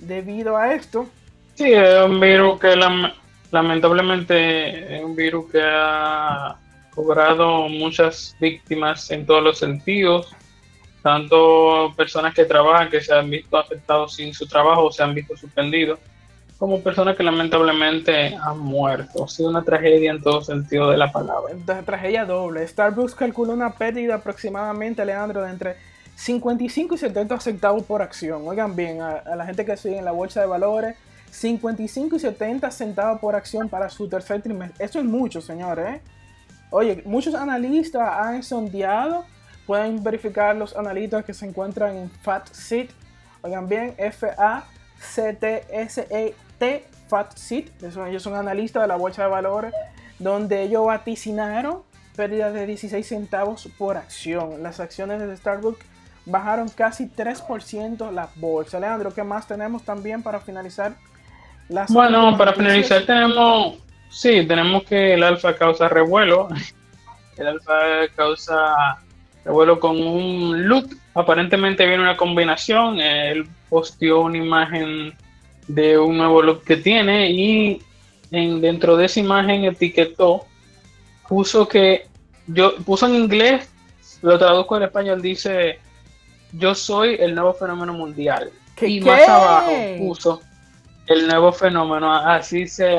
Debido 0.00 0.56
a 0.56 0.72
esto, 0.74 1.06
Sí, 1.54 1.72
es 1.72 2.02
un 2.04 2.20
virus 2.20 2.60
que 2.60 2.76
lam- 2.76 3.12
lamentablemente 3.50 4.96
es 4.98 5.02
un 5.04 5.16
virus 5.16 5.50
que 5.50 5.62
ha 5.64 6.56
cobrado 6.94 7.68
muchas 7.68 8.36
víctimas 8.40 9.10
en 9.10 9.24
todos 9.24 9.42
los 9.42 9.58
sentidos, 9.58 10.34
tanto 11.02 11.94
personas 11.96 12.34
que 12.34 12.44
trabajan 12.44 12.90
que 12.90 13.00
se 13.00 13.14
han 13.14 13.30
visto 13.30 13.56
afectados 13.56 14.16
sin 14.16 14.34
su 14.34 14.46
trabajo 14.46 14.84
o 14.84 14.92
se 14.92 15.02
han 15.02 15.14
visto 15.14 15.34
suspendidos, 15.36 15.98
como 16.58 16.80
personas 16.80 17.16
que 17.16 17.22
lamentablemente 17.22 18.34
han 18.34 18.58
muerto. 18.58 19.24
Ha 19.24 19.28
sido 19.28 19.50
una 19.50 19.62
tragedia 19.62 20.10
en 20.10 20.22
todo 20.22 20.42
sentido 20.42 20.90
de 20.90 20.96
la 20.96 21.12
palabra. 21.12 21.54
de 21.54 21.82
tragedia 21.82 22.24
doble. 22.24 22.66
Starbucks 22.66 23.14
calcula 23.14 23.52
una 23.52 23.74
pérdida 23.74 24.16
aproximadamente, 24.16 25.04
Leandro, 25.04 25.42
de 25.42 25.50
entre 25.50 25.76
55 26.14 26.94
y 26.94 26.98
70 26.98 27.40
centavos 27.40 27.82
por 27.82 28.00
acción. 28.00 28.48
Oigan 28.48 28.74
bien, 28.74 29.02
a, 29.02 29.10
a 29.10 29.36
la 29.36 29.44
gente 29.44 29.64
que 29.64 29.76
sigue 29.76 29.98
en 29.98 30.04
la 30.04 30.12
bolsa 30.12 30.40
de 30.40 30.46
valores, 30.46 30.96
55 31.30 32.16
y 32.16 32.18
70 32.18 32.70
centavos 32.70 33.20
por 33.20 33.34
acción 33.34 33.68
para 33.68 33.90
su 33.90 34.08
tercer 34.08 34.40
trimestre. 34.40 34.84
Eso 34.84 34.98
es 34.98 35.04
mucho, 35.04 35.42
señores. 35.42 35.96
¿eh? 35.96 36.00
Oye, 36.70 37.02
muchos 37.04 37.34
analistas 37.34 38.08
han 38.18 38.42
sondeado, 38.42 39.26
pueden 39.66 40.02
verificar 40.02 40.56
los 40.56 40.74
analistas 40.74 41.24
que 41.24 41.34
se 41.34 41.44
encuentran 41.46 41.96
en 41.96 42.10
FATSIT. 42.10 42.90
Oigan 43.42 43.68
bien, 43.68 43.94
F-A-C-T-S-E-T, 46.58 46.96
FATSIT. 47.08 47.82
Ellos 48.08 48.22
son 48.22 48.34
analistas 48.34 48.82
de 48.82 48.88
la 48.88 48.96
bolsa 48.96 49.22
de 49.22 49.28
valores, 49.28 49.72
donde 50.18 50.62
ellos 50.62 50.86
vaticinaron 50.86 51.82
pérdidas 52.16 52.54
de 52.54 52.66
16 52.66 53.06
centavos 53.06 53.68
por 53.78 53.96
acción. 53.96 54.62
Las 54.62 54.80
acciones 54.80 55.20
de 55.20 55.36
Starbucks 55.36 55.84
bajaron 56.24 56.68
casi 56.68 57.08
3% 57.08 58.10
la 58.10 58.28
bolsa. 58.36 58.80
Leandro, 58.80 59.14
¿qué 59.14 59.22
más 59.22 59.46
tenemos 59.46 59.82
también 59.84 60.22
para 60.22 60.40
finalizar? 60.40 60.96
Las 61.68 61.92
Bueno, 61.92 62.36
para 62.36 62.52
finalizar 62.52 63.02
tenemos, 63.04 63.76
sí, 64.08 64.46
tenemos 64.46 64.84
que 64.84 65.14
el 65.14 65.22
alfa 65.22 65.54
causa 65.54 65.88
revuelo. 65.88 66.48
El 67.36 67.48
alfa 67.48 67.74
causa 68.14 68.96
revuelo 69.44 69.78
con 69.78 70.00
un 70.00 70.66
look. 70.66 70.96
Aparentemente 71.12 71.86
viene 71.86 72.02
una 72.02 72.16
combinación. 72.16 72.98
Él 72.98 73.46
posteó 73.68 74.22
una 74.22 74.38
imagen 74.38 75.12
de 75.68 75.98
un 75.98 76.16
nuevo 76.16 76.42
look 76.42 76.62
que 76.62 76.76
tiene 76.76 77.30
y 77.30 77.82
en, 78.30 78.60
dentro 78.60 78.96
de 78.96 79.06
esa 79.06 79.20
imagen 79.20 79.64
etiquetó, 79.64 80.44
puso 81.28 81.66
que 81.66 82.06
yo 82.46 82.76
puso 82.76 83.06
en 83.06 83.14
inglés, 83.16 83.68
lo 84.22 84.38
traduzco 84.38 84.76
en 84.76 84.84
español, 84.84 85.20
dice 85.20 85.78
yo 86.52 86.74
soy 86.74 87.16
el 87.18 87.34
nuevo 87.34 87.54
fenómeno 87.54 87.92
mundial. 87.92 88.50
¿Qué, 88.74 88.88
y 88.88 89.00
qué? 89.00 89.10
más 89.10 89.28
abajo 89.28 89.72
puso 89.98 90.40
el 91.06 91.26
nuevo 91.26 91.52
fenómeno, 91.52 92.12
así 92.12 92.66
se 92.66 92.98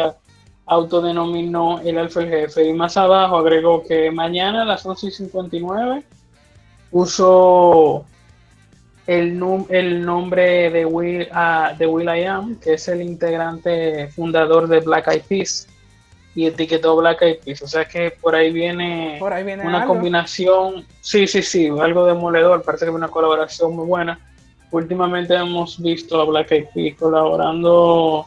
autodenominó 0.65 1.79
el 1.79 1.97
alfa 1.97 2.21
jefe. 2.21 2.67
Y 2.67 2.74
más 2.74 2.97
abajo 2.97 3.38
agregó 3.38 3.83
que 3.83 4.12
mañana 4.12 4.63
a 4.63 4.65
las 4.65 4.86
11 4.86 5.07
y 5.07 5.12
59 5.12 6.03
puso 6.91 8.05
el, 9.07 9.39
num- 9.39 9.65
el 9.69 10.05
nombre 10.05 10.69
de 10.69 10.85
Will, 10.85 11.27
ah, 11.31 11.73
de 11.77 11.87
Will 11.87 12.07
I 12.09 12.23
Am, 12.25 12.59
que 12.59 12.73
es 12.73 12.87
el 12.89 13.01
integrante 13.01 14.09
fundador 14.09 14.67
de 14.67 14.81
Black 14.81 15.07
Eyed 15.07 15.21
Peas, 15.27 15.67
y 16.35 16.45
etiquetó 16.45 16.95
Black 16.97 17.21
Eyed 17.21 17.37
Peas. 17.43 17.61
O 17.61 17.67
sea 17.67 17.85
que 17.85 18.11
por 18.11 18.35
ahí 18.35 18.51
viene 18.51 19.15
Por 19.19 19.33
ahí 19.33 19.43
viene 19.43 19.65
una 19.65 19.81
algo. 19.81 19.93
combinación, 19.95 20.85
sí, 21.01 21.25
sí, 21.25 21.41
sí, 21.41 21.67
algo 21.67 22.05
demoledor, 22.05 22.61
parece 22.63 22.85
que 22.85 22.91
es 22.91 22.95
una 22.95 23.07
colaboración 23.07 23.75
muy 23.75 23.85
buena. 23.87 24.19
Últimamente 24.71 25.33
hemos 25.33 25.81
visto 25.81 26.19
a 26.21 26.25
Black 26.25 26.51
Eyed 26.51 26.65
Peas 26.75 26.95
colaborando 26.99 28.25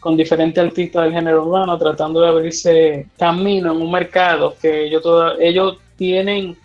con 0.00 0.16
diferentes 0.16 0.62
artistas 0.62 1.04
del 1.04 1.12
género 1.12 1.44
urbano, 1.46 1.78
tratando 1.78 2.20
de 2.20 2.28
abrirse 2.28 3.06
camino 3.18 3.72
en 3.72 3.80
un 3.82 3.90
mercado 3.90 4.54
que 4.60 4.84
ellos, 4.86 5.02
toda- 5.02 5.36
ellos 5.40 5.78
tienen, 5.96 6.56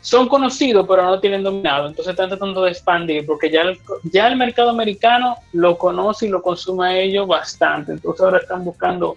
son 0.00 0.28
conocidos, 0.28 0.86
pero 0.88 1.02
no 1.04 1.20
tienen 1.20 1.42
dominado. 1.42 1.88
Entonces 1.88 2.12
están 2.12 2.28
tratando 2.30 2.62
de 2.62 2.70
expandir, 2.70 3.26
porque 3.26 3.50
ya 3.50 3.62
el, 3.62 3.78
ya 4.04 4.28
el 4.28 4.36
mercado 4.36 4.70
americano 4.70 5.36
lo 5.52 5.76
conoce 5.76 6.26
y 6.26 6.30
lo 6.30 6.40
consume 6.42 6.86
a 6.86 6.96
ellos 6.98 7.26
bastante. 7.26 7.92
Entonces 7.92 8.20
ahora 8.22 8.38
están 8.38 8.64
buscando 8.64 9.16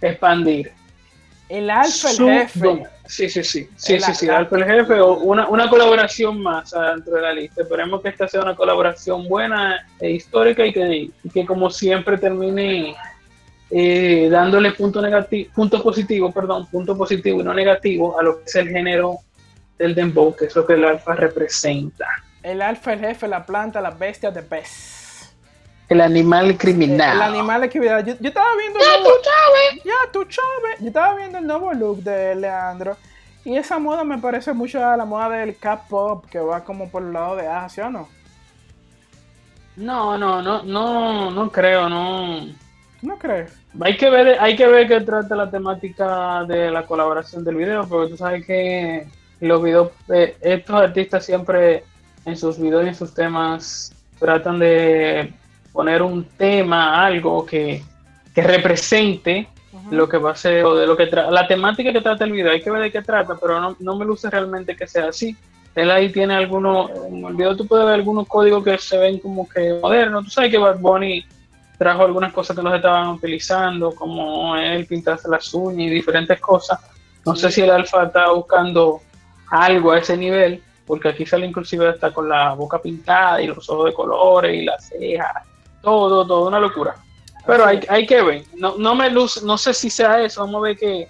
expandir. 0.00 0.72
El 1.48 1.68
alfa, 1.68 2.10
el 2.12 2.16
jefe. 2.16 2.82
Sí, 3.06 3.28
sí, 3.28 3.42
sí. 3.42 3.68
Sí, 3.74 3.94
El 3.94 4.02
sí, 4.02 4.14
sí. 4.14 4.28
a- 4.28 4.36
Alfa 4.38 4.56
el 4.56 4.64
jefe 4.64 5.00
o 5.00 5.14
una, 5.18 5.48
una 5.48 5.68
colaboración 5.68 6.40
más 6.40 6.70
dentro 6.70 7.16
de 7.16 7.22
la 7.22 7.32
lista. 7.32 7.62
Esperemos 7.62 8.00
que 8.00 8.10
esta 8.10 8.28
sea 8.28 8.42
una 8.42 8.54
colaboración 8.54 9.26
buena 9.28 9.84
e 9.98 10.10
histórica 10.12 10.64
y 10.64 10.72
que, 10.72 11.10
y 11.24 11.28
que 11.30 11.44
como 11.44 11.68
siempre 11.70 12.18
termine 12.18 12.94
eh, 13.68 14.28
dándole 14.30 14.70
punto 14.72 15.02
negativo, 15.02 15.50
punto 15.52 15.82
positivo, 15.82 16.30
perdón, 16.32 16.66
punto 16.66 16.96
positivo 16.96 17.40
y 17.40 17.42
no 17.44 17.52
negativo 17.52 18.18
a 18.18 18.22
lo 18.22 18.38
que 18.38 18.44
es 18.46 18.54
el 18.54 18.68
género 18.68 19.16
del 19.80 19.94
dembow, 19.94 20.36
que 20.36 20.44
es 20.44 20.54
lo 20.54 20.66
que 20.66 20.74
el 20.74 20.84
alfa 20.84 21.14
representa. 21.14 22.06
El 22.42 22.60
alfa, 22.60 22.92
el 22.92 23.00
jefe, 23.00 23.26
la 23.26 23.44
planta, 23.46 23.80
la 23.80 23.90
bestia 23.90 24.30
de 24.30 24.42
pez. 24.42 25.32
El 25.88 26.02
animal 26.02 26.56
criminal. 26.58 27.16
El 27.16 27.22
animal 27.22 27.62
de 27.62 27.66
actividad. 27.66 28.04
Yo, 28.04 28.14
yo 28.20 28.28
estaba 28.28 28.54
viendo. 28.56 28.78
el 28.78 29.02
nuevo- 29.02 29.16
Ya, 29.84 30.12
tú 30.12 30.20
sabes. 30.28 30.80
Yo 30.80 30.88
estaba 30.88 31.14
viendo 31.16 31.38
el 31.38 31.46
nuevo 31.46 31.72
look 31.72 32.02
de 32.02 32.34
Leandro. 32.36 32.96
Y 33.42 33.56
esa 33.56 33.78
moda 33.78 34.04
me 34.04 34.18
parece 34.18 34.52
mucho 34.52 34.84
a 34.84 34.96
la 34.98 35.06
moda 35.06 35.30
del 35.30 35.56
K-pop, 35.56 36.26
que 36.26 36.38
va 36.38 36.62
como 36.62 36.90
por 36.90 37.02
el 37.02 37.12
lado 37.14 37.36
de 37.36 37.48
Asia, 37.48 37.88
¿no? 37.88 38.06
No, 39.76 40.18
no, 40.18 40.42
no, 40.42 40.62
no, 40.62 41.30
no 41.30 41.50
creo, 41.50 41.88
no. 41.88 42.46
¿Tú 43.00 43.06
no 43.06 43.16
crees? 43.18 43.50
Hay 43.80 43.96
que 43.96 44.10
ver, 44.10 44.36
hay 44.40 44.56
que 44.56 44.66
ver 44.66 44.86
qué 44.86 45.00
trata 45.00 45.34
la 45.34 45.50
temática 45.50 46.44
de 46.44 46.70
la 46.70 46.84
colaboración 46.84 47.42
del 47.44 47.54
video, 47.56 47.86
porque 47.88 48.10
tú 48.10 48.16
sabes 48.18 48.44
que 48.44 49.06
los 49.46 49.62
videos, 49.62 49.90
eh, 50.12 50.36
estos 50.40 50.76
artistas 50.76 51.24
siempre 51.24 51.84
en 52.24 52.36
sus 52.36 52.58
videos 52.58 52.84
y 52.84 52.88
en 52.88 52.94
sus 52.94 53.14
temas 53.14 53.92
tratan 54.18 54.58
de 54.58 55.32
poner 55.72 56.02
un 56.02 56.24
tema, 56.24 57.04
algo 57.06 57.46
que, 57.46 57.82
que 58.34 58.42
represente 58.42 59.48
lo 59.90 60.08
que 60.08 60.18
va 60.18 60.32
a 60.32 60.34
ser, 60.34 60.64
o 60.64 60.74
de 60.74 60.86
lo 60.86 60.96
que 60.96 61.10
tra- 61.10 61.30
la 61.30 61.46
temática 61.46 61.92
que 61.92 62.00
trata 62.00 62.24
el 62.24 62.32
video, 62.32 62.50
hay 62.50 62.60
que 62.60 62.70
ver 62.70 62.82
de 62.82 62.92
qué 62.92 63.02
trata, 63.02 63.36
pero 63.40 63.60
no, 63.60 63.76
no 63.78 63.96
me 63.96 64.04
luce 64.04 64.28
realmente 64.28 64.76
que 64.76 64.86
sea 64.86 65.08
así. 65.08 65.36
Él 65.74 65.90
ahí 65.90 66.10
tiene 66.10 66.34
algunos, 66.34 66.90
en 67.06 67.24
el 67.24 67.34
video 67.34 67.56
tú 67.56 67.66
puedes 67.66 67.86
ver 67.86 67.94
algunos 67.94 68.26
códigos 68.26 68.64
que 68.64 68.76
se 68.78 68.98
ven 68.98 69.20
como 69.20 69.48
que 69.48 69.78
modernos. 69.80 70.24
Tú 70.24 70.30
sabes 70.30 70.50
que 70.50 70.58
Bad 70.58 70.80
Bunny 70.80 71.24
trajo 71.78 72.02
algunas 72.02 72.32
cosas 72.32 72.56
que 72.56 72.62
los 72.62 72.74
estaban 72.74 73.08
utilizando, 73.08 73.92
como 73.94 74.56
él 74.56 74.84
pintarse 74.86 75.28
las 75.28 75.54
uñas 75.54 75.86
y 75.86 75.90
diferentes 75.90 76.40
cosas. 76.40 76.80
No 77.24 77.36
sé 77.36 77.50
si 77.50 77.60
el 77.60 77.70
alfa 77.70 78.04
está 78.04 78.30
buscando 78.32 79.00
algo 79.50 79.92
a 79.92 79.98
ese 79.98 80.16
nivel, 80.16 80.62
porque 80.86 81.08
aquí 81.08 81.26
sale 81.26 81.46
inclusive 81.46 81.88
hasta 81.88 82.12
con 82.12 82.28
la 82.28 82.54
boca 82.54 82.80
pintada 82.80 83.40
y 83.40 83.46
los 83.46 83.68
ojos 83.68 83.86
de 83.86 83.94
colores 83.94 84.54
y 84.54 84.64
las 84.64 84.88
cejas, 84.88 85.44
todo, 85.82 86.26
todo, 86.26 86.48
una 86.48 86.60
locura. 86.60 86.96
Pero 87.46 87.64
hay, 87.64 87.80
hay 87.88 88.06
que 88.06 88.22
ver, 88.22 88.42
no, 88.56 88.76
no 88.76 88.94
me 88.94 89.10
luce, 89.10 89.40
no 89.44 89.58
sé 89.58 89.74
si 89.74 89.90
sea 89.90 90.22
eso, 90.22 90.42
vamos 90.42 90.60
a 90.60 90.64
ver 90.68 90.76
qué, 90.76 91.08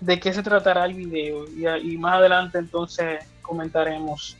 de 0.00 0.20
qué 0.20 0.32
se 0.32 0.42
tratará 0.42 0.84
el 0.84 0.94
video 0.94 1.44
y, 1.48 1.66
y 1.66 1.98
más 1.98 2.14
adelante 2.14 2.58
entonces 2.58 3.24
comentaremos 3.42 4.36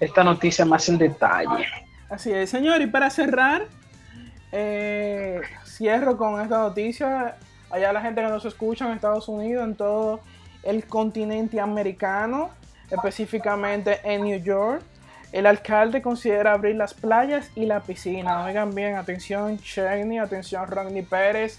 esta 0.00 0.24
noticia 0.24 0.64
más 0.64 0.88
en 0.88 0.98
detalle. 0.98 1.66
Así 2.08 2.32
es, 2.32 2.50
señor. 2.50 2.80
Y 2.82 2.86
para 2.86 3.10
cerrar, 3.10 3.66
eh, 4.52 5.40
cierro 5.64 6.16
con 6.16 6.40
esta 6.40 6.58
noticia. 6.58 7.36
Allá 7.70 7.92
la 7.92 8.00
gente 8.00 8.22
que 8.22 8.28
nos 8.28 8.44
escucha 8.44 8.86
en 8.86 8.92
Estados 8.92 9.28
Unidos, 9.28 9.64
en 9.64 9.74
todo 9.74 10.20
el 10.66 10.86
continente 10.86 11.60
americano, 11.60 12.50
específicamente 12.90 14.00
en 14.04 14.24
New 14.24 14.40
York, 14.42 14.82
el 15.32 15.46
alcalde 15.46 16.02
considera 16.02 16.52
abrir 16.52 16.76
las 16.76 16.94
playas 16.94 17.50
y 17.54 17.66
la 17.66 17.80
piscina. 17.80 18.44
Oigan 18.44 18.74
bien, 18.74 18.96
atención 18.96 19.58
Cheney, 19.58 20.18
atención 20.18 20.66
Rodney 20.66 21.02
Pérez, 21.02 21.58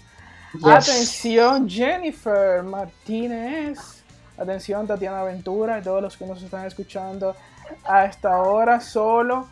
Yes. 0.54 0.64
atención 0.64 1.68
Jennifer 1.68 2.62
Martínez, 2.62 4.02
atención 4.38 4.86
Tatiana 4.86 5.22
Ventura 5.22 5.78
y 5.78 5.82
todos 5.82 6.02
los 6.02 6.16
que 6.16 6.26
nos 6.26 6.42
están 6.42 6.64
escuchando 6.66 7.36
a 7.84 8.06
esta 8.06 8.38
hora 8.38 8.80
solo. 8.80 9.46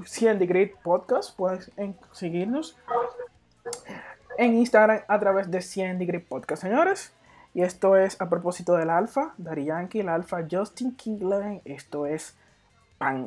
100 0.04 0.38
Degree 0.38 0.74
Podcast. 0.82 1.36
Puedes 1.36 1.70
seguirnos 2.12 2.76
en 4.38 4.54
Instagram 4.54 5.00
a 5.06 5.18
través 5.18 5.50
de 5.50 5.60
100 5.60 5.98
Degree 5.98 6.20
Podcast, 6.20 6.62
señores. 6.62 7.12
Y 7.54 7.62
esto 7.62 7.96
es 7.96 8.20
a 8.20 8.28
propósito 8.28 8.76
del 8.76 8.90
alfa, 8.90 9.34
Daddy 9.36 9.64
Yankee, 9.64 10.00
el 10.00 10.08
alfa 10.08 10.46
Justin 10.50 10.94
King 10.94 11.60
Esto 11.64 12.06
es 12.06 12.36
pan. 12.98 13.26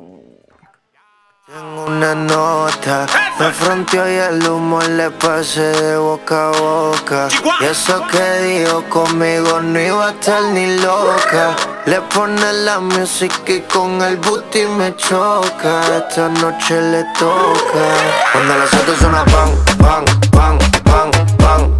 Tengo 1.46 1.84
una 1.86 2.14
nota, 2.14 3.06
me 3.38 3.50
fronteó 3.50 4.08
y 4.08 4.14
el 4.14 4.46
humo 4.46 4.80
le 4.80 5.10
pasé 5.10 5.60
de 5.60 5.96
boca 5.96 6.48
a 6.48 6.50
boca. 6.50 7.28
Y 7.60 7.64
eso 7.64 8.00
que 8.06 8.38
dijo 8.42 8.84
conmigo 8.88 9.60
no 9.60 9.80
iba 9.80 10.08
a 10.08 10.10
estar 10.10 10.42
ni 10.54 10.78
loca. 10.78 11.56
Le 11.86 12.00
pone 12.02 12.52
la 12.64 12.78
música 12.78 13.52
y 13.52 13.60
con 13.62 14.00
el 14.02 14.16
booty 14.18 14.66
me 14.66 14.94
choca. 14.96 15.82
Esta 15.98 16.28
noche 16.28 16.80
le 16.80 17.04
toca. 17.18 17.84
Cuando 18.32 18.56
las 18.56 18.72
otras 18.74 18.98
suena 18.98 19.24
pan, 19.24 19.50
pan, 19.78 20.04
pan, 20.30 21.10
pan. 21.38 21.76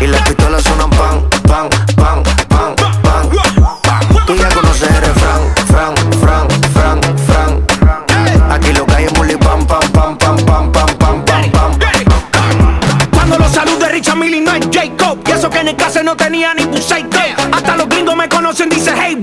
Y 0.00 0.06
las 0.08 0.20
pistolas 0.22 0.62
suenan 0.64 0.90
pan, 0.90 1.30
pan, 1.46 1.68
pan, 1.96 2.22
pan, 2.22 2.22
pan, 2.22 2.41
no 16.12 16.16
tenía 16.16 16.52
ni 16.52 16.62
psycho 16.82 17.08
Hasta 17.52 17.76
los 17.76 17.88
gringos 17.88 18.14
me 18.16 18.28
conocen, 18.28 18.68
dice 18.68 18.92
hey 18.94 19.16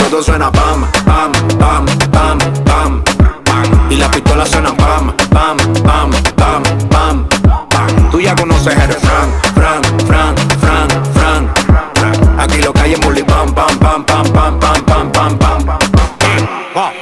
Otras 0.00 0.24
suena 0.24 0.50
pam, 0.50 0.86
pam, 1.04 1.32
pam, 1.58 1.84
pam, 2.10 2.38
pam, 2.64 3.02
pam. 3.44 3.90
Y 3.90 3.96
las 3.96 4.08
pistolas 4.08 4.48
suenan 4.48 4.74
pam, 4.76 5.12
pam, 5.30 5.56
pam, 5.84 6.10
pam, 6.34 6.62
pam, 6.88 7.28
pam. 7.68 8.10
Tú 8.10 8.18
ya 8.18 8.34
conoces 8.34 8.74
el 8.74 8.92
fran, 8.92 9.30
fran, 9.54 9.82
fran, 10.06 10.34
fran, 10.60 10.88
fran. 11.14 12.40
Aquí 12.40 12.62
lo 12.62 12.72
es 12.72 13.00
bully 13.00 13.22
pam, 13.22 13.54
pam, 13.54 13.78
pam, 13.78 14.04
pam, 14.06 14.32
pam, 14.32 14.58
pam, 14.58 14.82
pam, 14.82 15.12
pam, 15.12 15.38
pam. 15.38 15.78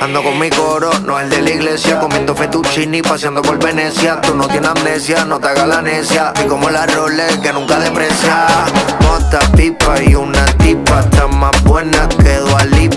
Ando 0.00 0.22
con 0.22 0.38
mi 0.38 0.50
coro, 0.50 0.90
no 1.05 1.20
el 1.20 1.31
de 1.31 1.42
la 1.42 1.50
iglesia, 1.50 2.00
comiendo 2.00 2.35
fettuccini, 2.35 3.03
paseando 3.03 3.42
por 3.42 3.62
Venecia. 3.62 4.20
Tú 4.20 4.35
no 4.35 4.48
tienes 4.48 4.70
amnesia, 4.70 5.24
no 5.24 5.38
te 5.38 5.48
hagas 5.48 5.68
la 5.68 5.83
necia. 5.83 6.33
Y 6.42 6.48
como 6.48 6.70
la 6.70 6.87
Rolex 6.87 7.38
que 7.38 7.53
nunca 7.53 7.79
deprecia. 7.79 8.46
Mota, 9.03 9.38
pipa 9.55 10.03
y 10.03 10.14
una 10.14 10.44
tipa, 10.57 11.00
está 11.00 11.29
más 11.29 11.62
buena 11.62 12.09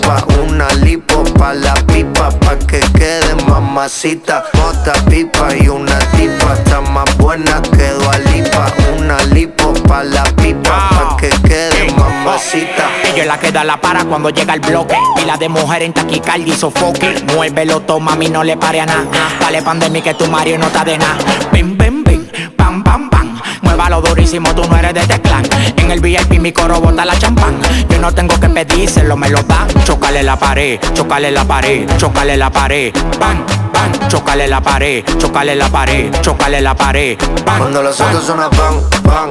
Una 0.04 0.68
lipo 0.84 1.24
pa' 1.38 1.54
la 1.54 1.74
pipa, 1.86 2.28
pa' 2.40 2.58
que 2.58 2.80
quede 2.92 3.34
mamacita. 3.48 4.44
Mota, 4.54 4.92
pipa 5.08 5.48
y 5.56 5.68
una 5.68 5.98
tipa, 6.16 6.52
está 6.54 6.80
más 6.80 7.16
buena 7.16 7.62
que 7.62 7.92
Lipa. 8.32 8.66
Una 8.98 9.16
lipo 9.34 9.72
pa' 9.88 10.04
la 10.04 10.24
pipa, 10.36 10.88
pa' 10.90 11.16
que 11.16 11.30
quede 11.48 11.90
mamacita. 11.96 12.90
Ella 13.04 13.24
la 13.24 13.38
que 13.38 13.50
da 13.50 13.64
la 13.64 13.80
para 13.80 14.04
cuando 14.04 14.28
llega 14.28 14.54
el 14.54 14.60
bloque. 14.60 14.96
Y 15.22 15.24
la 15.24 15.38
de 15.38 15.48
mujer 15.48 15.82
en 15.82 15.94
taquicardia 15.94 16.52
y 16.54 16.56
sofoque. 16.56 17.24
Muévelo, 17.34 17.80
toma, 17.80 18.12
mami, 18.12 18.28
no 18.28 18.44
le 18.44 18.56
pare 18.58 18.80
a 18.80 18.86
nada. 18.86 19.06
Dale 19.40 19.62
pandemia 19.62 20.02
que 20.02 20.14
tu 20.14 20.26
Mario 20.26 20.58
no 20.58 20.66
está 20.66 20.84
de 20.84 20.98
nada. 20.98 21.16
Bim, 21.50 21.78
bim, 21.78 22.04
bim, 22.04 22.26
pam, 22.56 22.84
pam, 22.84 23.08
pam. 23.08 23.23
Muévalo 23.64 24.00
durísimo, 24.02 24.54
tú 24.54 24.62
no 24.68 24.76
eres 24.76 24.94
de 24.94 25.00
este 25.00 25.20
clan. 25.20 25.44
En 25.76 25.90
el 25.90 26.00
VIP 26.00 26.38
mi 26.40 26.52
coro 26.52 26.80
bota 26.80 27.04
la 27.04 27.18
champán. 27.18 27.58
Yo 27.88 27.98
no 27.98 28.12
tengo 28.12 28.38
que 28.38 28.48
pedírselo, 28.48 29.16
me 29.16 29.28
lo 29.30 29.42
dan. 29.42 29.66
Chocale 29.84 30.22
la 30.22 30.36
pared, 30.38 30.78
chocale 30.94 31.30
la 31.30 31.44
pared, 31.44 31.86
chocale 31.98 32.36
la 32.36 32.50
pared. 32.50 32.92
Pan, 33.18 33.44
pan, 33.72 34.08
chocale 34.08 34.46
la 34.48 34.60
pared, 34.60 35.04
chocale 35.18 35.54
la 35.54 35.68
pared, 35.68 36.10
chocale 36.20 36.60
la 36.60 36.74
pared. 36.74 37.18
Pan, 37.44 37.58
Cuando 37.58 37.82
los 37.82 37.96
pan. 37.96 38.08
autos 38.08 38.24
suenan 38.26 38.50
pan, 38.50 38.80
pan, 39.02 39.30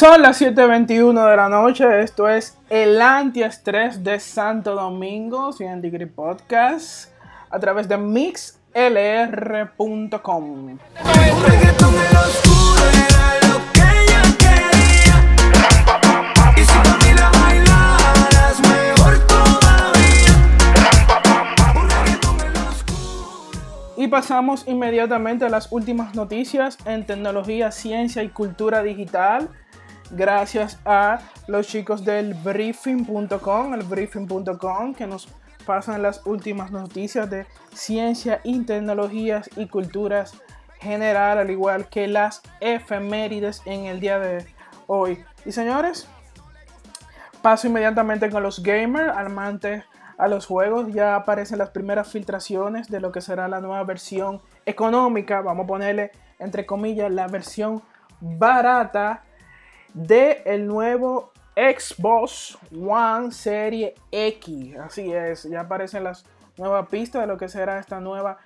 Son 0.00 0.22
las 0.22 0.40
7.21 0.40 1.30
de 1.30 1.36
la 1.36 1.50
noche, 1.50 2.00
esto 2.00 2.26
es 2.26 2.56
el 2.70 3.02
antiestrés 3.02 4.02
de 4.02 4.18
Santo 4.18 4.74
Domingo, 4.74 5.52
100 5.52 5.82
Degree 5.82 6.06
Podcast, 6.06 7.10
a 7.50 7.58
través 7.60 7.86
de 7.86 7.98
mixlr.com. 7.98 8.78
Y 23.98 24.08
pasamos 24.08 24.66
inmediatamente 24.66 25.44
a 25.44 25.50
las 25.50 25.70
últimas 25.70 26.14
noticias 26.14 26.78
en 26.86 27.04
tecnología, 27.04 27.70
ciencia 27.70 28.22
y 28.22 28.30
cultura 28.30 28.82
digital. 28.82 29.50
Gracias 30.10 30.78
a 30.84 31.20
los 31.46 31.68
chicos 31.68 32.04
del 32.04 32.34
briefing.com, 32.34 33.74
el 33.74 33.82
briefing.com, 33.84 34.94
que 34.94 35.06
nos 35.06 35.28
pasan 35.64 36.02
las 36.02 36.26
últimas 36.26 36.72
noticias 36.72 37.30
de 37.30 37.46
ciencia 37.72 38.40
y 38.42 38.64
tecnologías 38.64 39.48
y 39.56 39.68
culturas 39.68 40.34
general, 40.80 41.38
al 41.38 41.50
igual 41.50 41.88
que 41.88 42.08
las 42.08 42.42
efemérides 42.60 43.62
en 43.66 43.84
el 43.84 44.00
día 44.00 44.18
de 44.18 44.46
hoy. 44.88 45.22
Y 45.44 45.52
señores, 45.52 46.08
paso 47.40 47.68
inmediatamente 47.68 48.30
con 48.30 48.42
los 48.42 48.62
gamers, 48.62 49.16
amantes 49.16 49.84
a 50.18 50.26
los 50.26 50.46
juegos. 50.46 50.92
Ya 50.92 51.14
aparecen 51.14 51.58
las 51.58 51.70
primeras 51.70 52.10
filtraciones 52.10 52.88
de 52.88 53.00
lo 53.00 53.12
que 53.12 53.20
será 53.20 53.46
la 53.46 53.60
nueva 53.60 53.84
versión 53.84 54.42
económica. 54.66 55.40
Vamos 55.40 55.64
a 55.64 55.68
ponerle 55.68 56.10
entre 56.40 56.66
comillas 56.66 57.12
la 57.12 57.28
versión 57.28 57.82
barata 58.20 59.22
de 59.94 60.42
el 60.44 60.66
nuevo 60.66 61.32
Xbox 61.54 62.58
One 62.72 63.32
Serie 63.32 63.94
X. 64.10 64.76
Así 64.78 65.12
es, 65.12 65.44
ya 65.44 65.60
aparecen 65.60 66.04
las 66.04 66.24
nuevas 66.56 66.88
pistas 66.88 67.22
de 67.22 67.26
lo 67.26 67.36
que 67.36 67.48
será 67.48 67.78
esta 67.78 68.00
nueva 68.00 68.38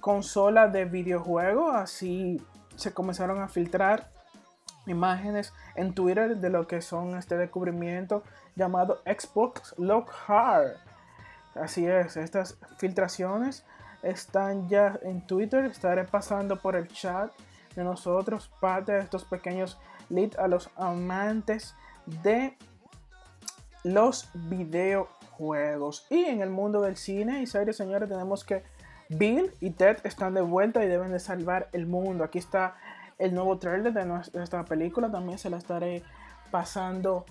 consola 0.00 0.68
de 0.68 0.84
videojuegos. 0.84 1.74
Así 1.74 2.44
se 2.76 2.92
comenzaron 2.92 3.40
a 3.40 3.48
filtrar 3.48 4.10
imágenes 4.86 5.52
en 5.76 5.94
Twitter 5.94 6.36
de 6.36 6.50
lo 6.50 6.66
que 6.66 6.82
son 6.82 7.16
este 7.16 7.36
descubrimiento 7.36 8.22
llamado 8.56 9.00
Xbox 9.04 9.74
Lockhart. 9.78 10.76
Así 11.54 11.86
es, 11.86 12.16
estas 12.16 12.58
filtraciones 12.78 13.64
están 14.02 14.68
ya 14.68 14.98
en 15.02 15.26
Twitter. 15.26 15.64
Estaré 15.66 16.04
pasando 16.04 16.60
por 16.60 16.76
el 16.76 16.88
chat 16.88 17.30
de 17.76 17.84
nosotros 17.84 18.50
parte 18.60 18.92
de 18.92 19.00
estos 19.00 19.24
pequeños 19.24 19.78
leads 20.12 20.38
a 20.38 20.46
los 20.48 20.70
amantes 20.76 21.74
de 22.22 22.56
los 23.84 24.30
videojuegos. 24.34 26.06
Y 26.10 26.24
en 26.24 26.42
el 26.42 26.50
mundo 26.50 26.80
del 26.82 26.96
cine 26.96 27.42
y 27.42 27.46
series, 27.46 27.76
señores, 27.76 28.08
tenemos 28.08 28.44
que 28.44 28.62
Bill 29.08 29.50
y 29.60 29.70
Ted 29.70 29.98
están 30.04 30.34
de 30.34 30.40
vuelta 30.40 30.84
y 30.84 30.88
deben 30.88 31.12
de 31.12 31.18
salvar 31.18 31.68
el 31.72 31.86
mundo. 31.86 32.24
Aquí 32.24 32.38
está 32.38 32.76
el 33.18 33.34
nuevo 33.34 33.58
trailer 33.58 33.92
de 33.92 34.04
nuestra 34.04 34.64
película. 34.64 35.10
También 35.10 35.38
se 35.38 35.50
la 35.50 35.58
estaré 35.58 36.02
pasando 36.50 37.24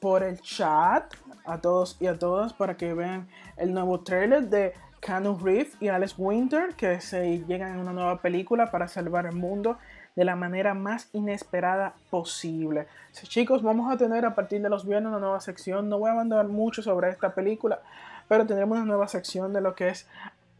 por 0.00 0.22
el 0.22 0.40
chat 0.40 1.12
a 1.44 1.58
todos 1.58 1.96
y 2.00 2.06
a 2.06 2.18
todas 2.18 2.52
para 2.52 2.76
que 2.76 2.94
vean 2.94 3.28
el 3.56 3.72
nuevo 3.72 4.00
trailer 4.00 4.48
de 4.48 4.74
Keanu 5.00 5.38
Reeves 5.38 5.76
y 5.80 5.88
Alex 5.88 6.14
Winter 6.18 6.74
que 6.74 7.00
se 7.00 7.44
llegan 7.46 7.74
en 7.74 7.80
una 7.80 7.92
nueva 7.92 8.20
película 8.20 8.70
para 8.70 8.88
salvar 8.88 9.26
el 9.26 9.34
mundo 9.34 9.78
de 10.18 10.24
la 10.24 10.34
manera 10.34 10.74
más 10.74 11.08
inesperada 11.12 11.94
posible. 12.10 12.88
Chicos, 13.12 13.62
vamos 13.62 13.88
a 13.88 13.96
tener 13.96 14.24
a 14.24 14.34
partir 14.34 14.60
de 14.60 14.68
los 14.68 14.84
viernes 14.84 15.10
una 15.10 15.20
nueva 15.20 15.38
sección. 15.38 15.88
No 15.88 16.00
voy 16.00 16.08
a 16.08 16.12
abandonar 16.14 16.48
mucho 16.48 16.82
sobre 16.82 17.08
esta 17.08 17.36
película, 17.36 17.82
pero 18.26 18.44
tendremos 18.44 18.78
una 18.78 18.84
nueva 18.84 19.06
sección 19.06 19.52
de 19.52 19.60
lo 19.60 19.76
que 19.76 19.90
es 19.90 20.08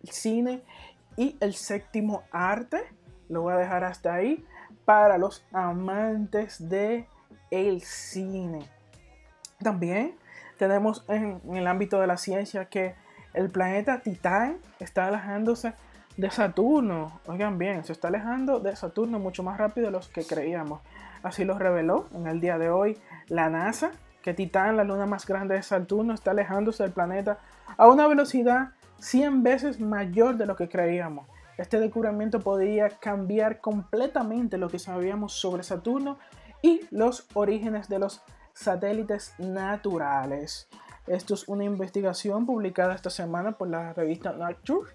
el 0.04 0.10
cine 0.10 0.62
y 1.16 1.36
el 1.40 1.54
séptimo 1.54 2.22
arte. 2.30 2.84
Lo 3.28 3.42
voy 3.42 3.54
a 3.54 3.56
dejar 3.56 3.82
hasta 3.82 4.14
ahí 4.14 4.46
para 4.84 5.18
los 5.18 5.44
amantes 5.52 6.68
de 6.68 7.08
el 7.50 7.80
cine. 7.80 8.64
También 9.60 10.14
tenemos 10.56 11.04
en, 11.08 11.40
en 11.44 11.56
el 11.56 11.66
ámbito 11.66 12.00
de 12.00 12.06
la 12.06 12.16
ciencia 12.16 12.66
que 12.66 12.94
el 13.34 13.50
planeta 13.50 14.02
Titán 14.02 14.58
está 14.78 15.08
alejándose 15.08 15.74
de 16.18 16.30
Saturno. 16.30 17.20
Oigan 17.26 17.58
bien, 17.58 17.84
se 17.84 17.92
está 17.92 18.08
alejando 18.08 18.58
de 18.58 18.74
Saturno 18.76 19.20
mucho 19.20 19.44
más 19.44 19.56
rápido 19.56 19.86
de 19.86 19.92
los 19.92 20.08
que 20.08 20.24
creíamos. 20.24 20.80
Así 21.22 21.44
lo 21.44 21.56
reveló 21.58 22.06
en 22.12 22.26
el 22.26 22.40
día 22.40 22.58
de 22.58 22.70
hoy 22.70 22.98
la 23.28 23.48
NASA, 23.48 23.92
que 24.20 24.34
Titán, 24.34 24.76
la 24.76 24.84
luna 24.84 25.06
más 25.06 25.26
grande 25.26 25.54
de 25.54 25.62
Saturno, 25.62 26.12
está 26.12 26.32
alejándose 26.32 26.82
del 26.82 26.92
planeta 26.92 27.38
a 27.76 27.86
una 27.86 28.08
velocidad 28.08 28.70
100 28.98 29.44
veces 29.44 29.80
mayor 29.80 30.36
de 30.36 30.46
lo 30.46 30.56
que 30.56 30.68
creíamos. 30.68 31.28
Este 31.56 31.78
descubrimiento 31.78 32.40
podría 32.40 32.88
cambiar 32.90 33.60
completamente 33.60 34.58
lo 34.58 34.68
que 34.68 34.80
sabíamos 34.80 35.34
sobre 35.34 35.62
Saturno 35.62 36.18
y 36.62 36.80
los 36.90 37.28
orígenes 37.34 37.88
de 37.88 38.00
los 38.00 38.22
satélites 38.54 39.34
naturales. 39.38 40.68
Esto 41.06 41.34
es 41.34 41.46
una 41.46 41.62
investigación 41.62 42.44
publicada 42.44 42.94
esta 42.94 43.08
semana 43.08 43.52
por 43.52 43.68
la 43.68 43.92
revista 43.92 44.32
Nature. 44.32 44.90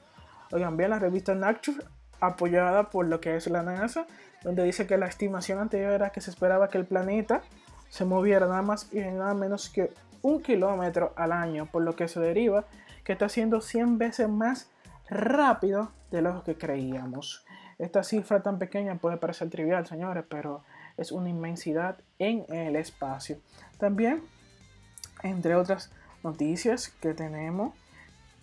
Oigan 0.54 0.78
bien, 0.78 0.92
la 0.92 1.00
revista 1.00 1.34
Nature, 1.34 1.84
apoyada 2.20 2.92
por 2.92 3.08
lo 3.08 3.20
que 3.20 3.36
es 3.36 3.48
la 3.48 3.64
NASA, 3.64 4.06
donde 4.44 4.64
dice 4.64 4.86
que 4.86 4.98
la 4.98 5.08
estimación 5.08 5.58
anterior 5.58 5.94
era 5.94 6.12
que 6.12 6.22
se 6.22 6.30
esperaba 6.30 6.70
que 6.70 6.78
el 6.78 6.86
planeta 6.86 7.42
se 7.90 8.06
moviera 8.06 8.46
nada 8.46 8.62
más 8.62 8.88
y 8.94 9.00
nada 9.00 9.34
menos 9.34 9.72
que 9.72 9.92
un 10.22 10.44
kilómetro 10.44 11.12
al 11.16 11.32
año, 11.32 11.66
por 11.66 11.82
lo 11.82 11.96
que 11.96 12.08
se 12.08 12.20
deriva 12.20 12.66
que 13.04 13.14
está 13.14 13.30
siendo 13.30 13.62
100 13.62 13.98
veces 13.98 14.30
más 14.30 14.70
rápido 15.10 15.92
de 16.12 16.22
lo 16.22 16.44
que 16.44 16.56
creíamos. 16.56 17.44
Esta 17.80 18.04
cifra 18.04 18.44
tan 18.44 18.60
pequeña 18.60 18.96
puede 19.00 19.18
parecer 19.18 19.50
trivial, 19.50 19.88
señores, 19.88 20.24
pero 20.30 20.64
es 20.98 21.12
una 21.12 21.30
inmensidad 21.30 21.98
en 22.20 22.46
el 22.54 22.76
espacio. 22.76 23.40
También, 23.80 24.22
entre 25.24 25.56
otras 25.56 25.92
noticias 26.24 26.90
que 27.02 27.16
tenemos 27.16 27.74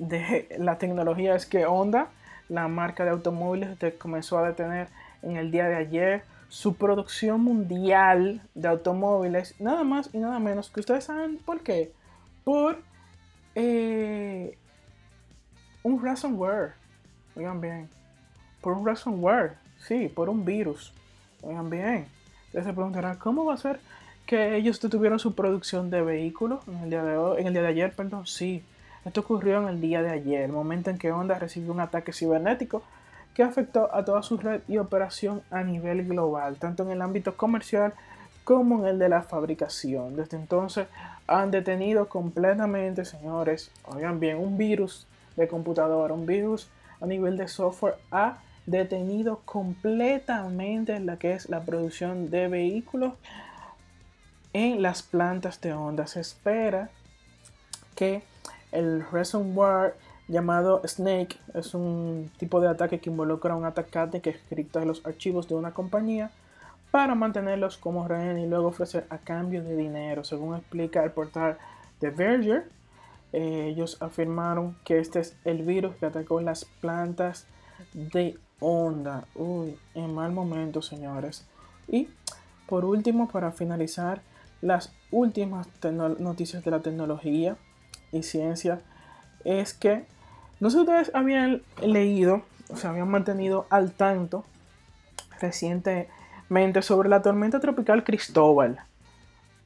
de 0.00 0.48
la 0.58 0.78
tecnología, 0.78 1.36
es 1.36 1.46
que 1.46 1.66
Honda, 1.66 2.08
la 2.48 2.66
marca 2.68 3.04
de 3.04 3.10
automóviles, 3.10 3.76
comenzó 3.98 4.38
a 4.38 4.48
detener 4.48 4.88
en 5.22 5.36
el 5.36 5.50
día 5.50 5.68
de 5.68 5.76
ayer 5.76 6.24
su 6.48 6.74
producción 6.74 7.42
mundial 7.42 8.42
de 8.54 8.68
automóviles, 8.68 9.54
nada 9.60 9.84
más 9.84 10.10
y 10.12 10.18
nada 10.18 10.40
menos 10.40 10.70
que 10.70 10.80
ustedes 10.80 11.04
saben 11.04 11.38
por 11.38 11.60
qué. 11.60 11.92
Por 12.42 12.82
eh, 13.54 14.58
un 15.82 16.02
ransomware. 16.02 16.72
Oigan 17.36 17.60
bien. 17.60 17.88
Por 18.62 18.72
un 18.72 18.86
ransomware. 18.86 19.58
Sí, 19.78 20.08
por 20.08 20.28
un 20.28 20.44
virus. 20.44 20.92
Oigan 21.42 21.70
bien. 21.70 22.06
Ustedes 22.46 22.64
se 22.64 22.72
preguntarán, 22.72 23.16
¿cómo 23.18 23.44
va 23.44 23.54
a 23.54 23.58
ser 23.58 23.78
que 24.26 24.56
ellos 24.56 24.80
detuvieron 24.80 25.18
su 25.18 25.34
producción 25.34 25.90
de 25.90 26.02
vehículos 26.02 26.66
en 26.66 26.78
el 26.78 26.90
día 26.90 27.04
de, 27.04 27.16
hoy, 27.16 27.40
en 27.42 27.46
el 27.48 27.52
día 27.52 27.62
de 27.62 27.68
ayer? 27.68 27.94
Perdón, 27.94 28.26
sí. 28.26 28.64
Esto 29.04 29.22
ocurrió 29.22 29.62
en 29.62 29.68
el 29.68 29.80
día 29.80 30.02
de 30.02 30.10
ayer, 30.10 30.42
el 30.42 30.52
momento 30.52 30.90
en 30.90 30.98
que 30.98 31.10
Honda 31.10 31.38
recibió 31.38 31.72
un 31.72 31.80
ataque 31.80 32.12
cibernético 32.12 32.82
que 33.34 33.42
afectó 33.42 33.94
a 33.94 34.04
toda 34.04 34.22
su 34.22 34.36
red 34.36 34.60
y 34.68 34.78
operación 34.78 35.42
a 35.50 35.62
nivel 35.62 36.06
global, 36.06 36.56
tanto 36.56 36.82
en 36.82 36.90
el 36.90 37.00
ámbito 37.00 37.36
comercial 37.36 37.94
como 38.44 38.80
en 38.80 38.86
el 38.86 38.98
de 38.98 39.08
la 39.08 39.22
fabricación. 39.22 40.16
Desde 40.16 40.36
entonces 40.36 40.86
han 41.26 41.50
detenido 41.50 42.08
completamente, 42.08 43.04
señores, 43.04 43.70
oigan 43.84 44.20
bien, 44.20 44.36
un 44.38 44.58
virus 44.58 45.06
de 45.36 45.48
computadora, 45.48 46.12
un 46.12 46.26
virus 46.26 46.68
a 47.00 47.06
nivel 47.06 47.36
de 47.36 47.48
software 47.48 47.94
ha 48.10 48.38
detenido 48.66 49.40
completamente 49.44 51.00
la 51.00 51.16
que 51.16 51.32
es 51.32 51.48
la 51.48 51.62
producción 51.62 52.30
de 52.30 52.48
vehículos 52.48 53.14
en 54.52 54.82
las 54.82 55.02
plantas 55.02 55.60
de 55.60 55.72
Honda. 55.72 56.06
Se 56.06 56.20
espera 56.20 56.90
que 57.94 58.22
el 58.72 59.04
ransomware 59.11 59.94
llamado 60.28 60.80
Snake 60.87 61.38
es 61.54 61.74
un 61.74 62.30
tipo 62.38 62.61
de 62.61 62.68
ataque 62.68 63.00
que 63.00 63.11
involucra 63.11 63.54
a 63.54 63.56
un 63.56 63.64
atacante 63.64 64.20
que 64.20 64.30
encripta 64.30 64.85
los 64.85 65.04
archivos 65.04 65.48
de 65.48 65.56
una 65.56 65.72
compañía 65.72 66.30
para 66.90 67.14
mantenerlos 67.14 67.76
como 67.76 68.06
rehén 68.06 68.38
y 68.38 68.46
luego 68.46 68.68
ofrecer 68.68 69.06
a 69.11 69.18
cambio 69.18 69.62
de 69.62 69.76
dinero. 69.76 70.24
Según 70.24 70.56
explica 70.56 71.04
el 71.04 71.12
portal 71.12 71.59
The 71.98 72.11
Verger, 72.11 72.68
eh, 73.33 73.68
ellos 73.68 73.96
afirmaron 74.00 74.76
que 74.85 74.98
este 74.98 75.20
es 75.20 75.37
el 75.44 75.62
virus 75.62 75.94
que 75.96 76.06
atacó 76.06 76.40
las 76.40 76.64
plantas 76.64 77.46
de 77.94 78.38
Honda. 78.61 79.24
Uy, 79.35 79.78
en 79.94 80.14
mal 80.14 80.33
momento, 80.33 80.83
señores. 80.83 81.46
Y 81.88 82.09
por 82.66 82.85
último, 82.85 83.28
para 83.28 83.52
finalizar, 83.52 84.22
las 84.61 84.92
últimas 85.11 85.66
noticias 86.18 86.62
de 86.62 86.70
la 86.70 86.80
tecnología 86.80 87.56
y 88.12 88.23
ciencia 88.23 88.81
es 89.44 89.75
que 89.75 90.05
no 90.61 90.70
sé 90.70 90.77
si 90.77 90.81
ustedes 90.83 91.11
habían 91.14 91.62
leído 91.83 92.42
o 92.68 92.77
se 92.77 92.87
habían 92.87 93.09
mantenido 93.09 93.66
al 93.70 93.92
tanto 93.92 94.44
recientemente 95.40 96.83
sobre 96.83 97.09
la 97.09 97.23
tormenta 97.23 97.61
tropical 97.61 98.05
Cristóbal 98.05 98.81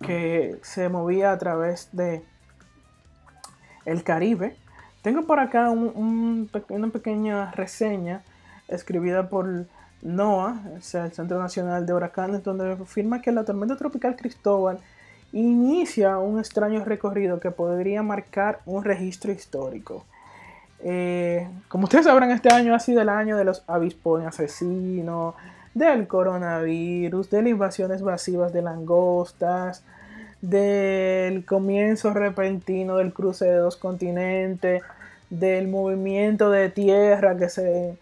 que 0.01 0.59
se 0.63 0.89
movía 0.89 1.33
a 1.33 1.39
través 1.39 1.89
de 1.93 2.23
el 3.85 4.03
Caribe. 4.05 4.57
Tengo 5.03 5.27
por 5.27 5.41
acá 5.41 5.71
una 5.71 6.89
pequeña 6.91 7.51
reseña 7.53 8.23
escribida 8.69 9.29
por 9.29 9.67
NOAA, 10.03 10.63
el 10.77 10.83
Centro 10.83 11.39
Nacional 11.39 11.87
de 11.87 11.95
Huracanes, 11.95 12.43
donde 12.43 12.73
afirma 12.73 13.21
que 13.21 13.33
la 13.33 13.45
tormenta 13.45 13.77
tropical 13.77 14.17
Cristóbal 14.17 14.79
inicia 15.35 16.19
un 16.19 16.39
extraño 16.39 16.85
recorrido 16.85 17.41
que 17.41 17.51
podría 17.51 18.03
marcar 18.03 18.61
un 18.67 18.85
registro 18.85 19.33
histórico. 19.33 20.05
Eh, 20.81 21.49
como 21.69 21.85
ustedes 21.85 22.05
sabrán, 22.05 22.31
este 22.31 22.53
año 22.53 22.75
ha 22.75 22.79
sido 22.79 23.03
el 23.03 23.09
año 23.09 23.37
de 23.37 23.45
los 23.45 23.65
avispones 23.67 24.29
asesinos, 24.29 25.35
del 25.75 26.07
coronavirus, 26.07 27.31
de 27.31 27.43
las 27.43 27.51
invasiones 27.51 28.03
masivas 28.03 28.53
de 28.53 28.63
langostas, 28.63 29.83
del 30.41 31.45
comienzo 31.45 32.13
repentino 32.13 32.97
del 32.99 33.13
cruce 33.13 33.47
de 33.47 33.57
dos 33.57 33.77
continentes, 33.77 34.83
del 35.31 35.67
movimiento 35.67 36.51
de 36.51 36.69
tierra 36.69 37.37
que 37.37 37.49
se, 37.49 37.99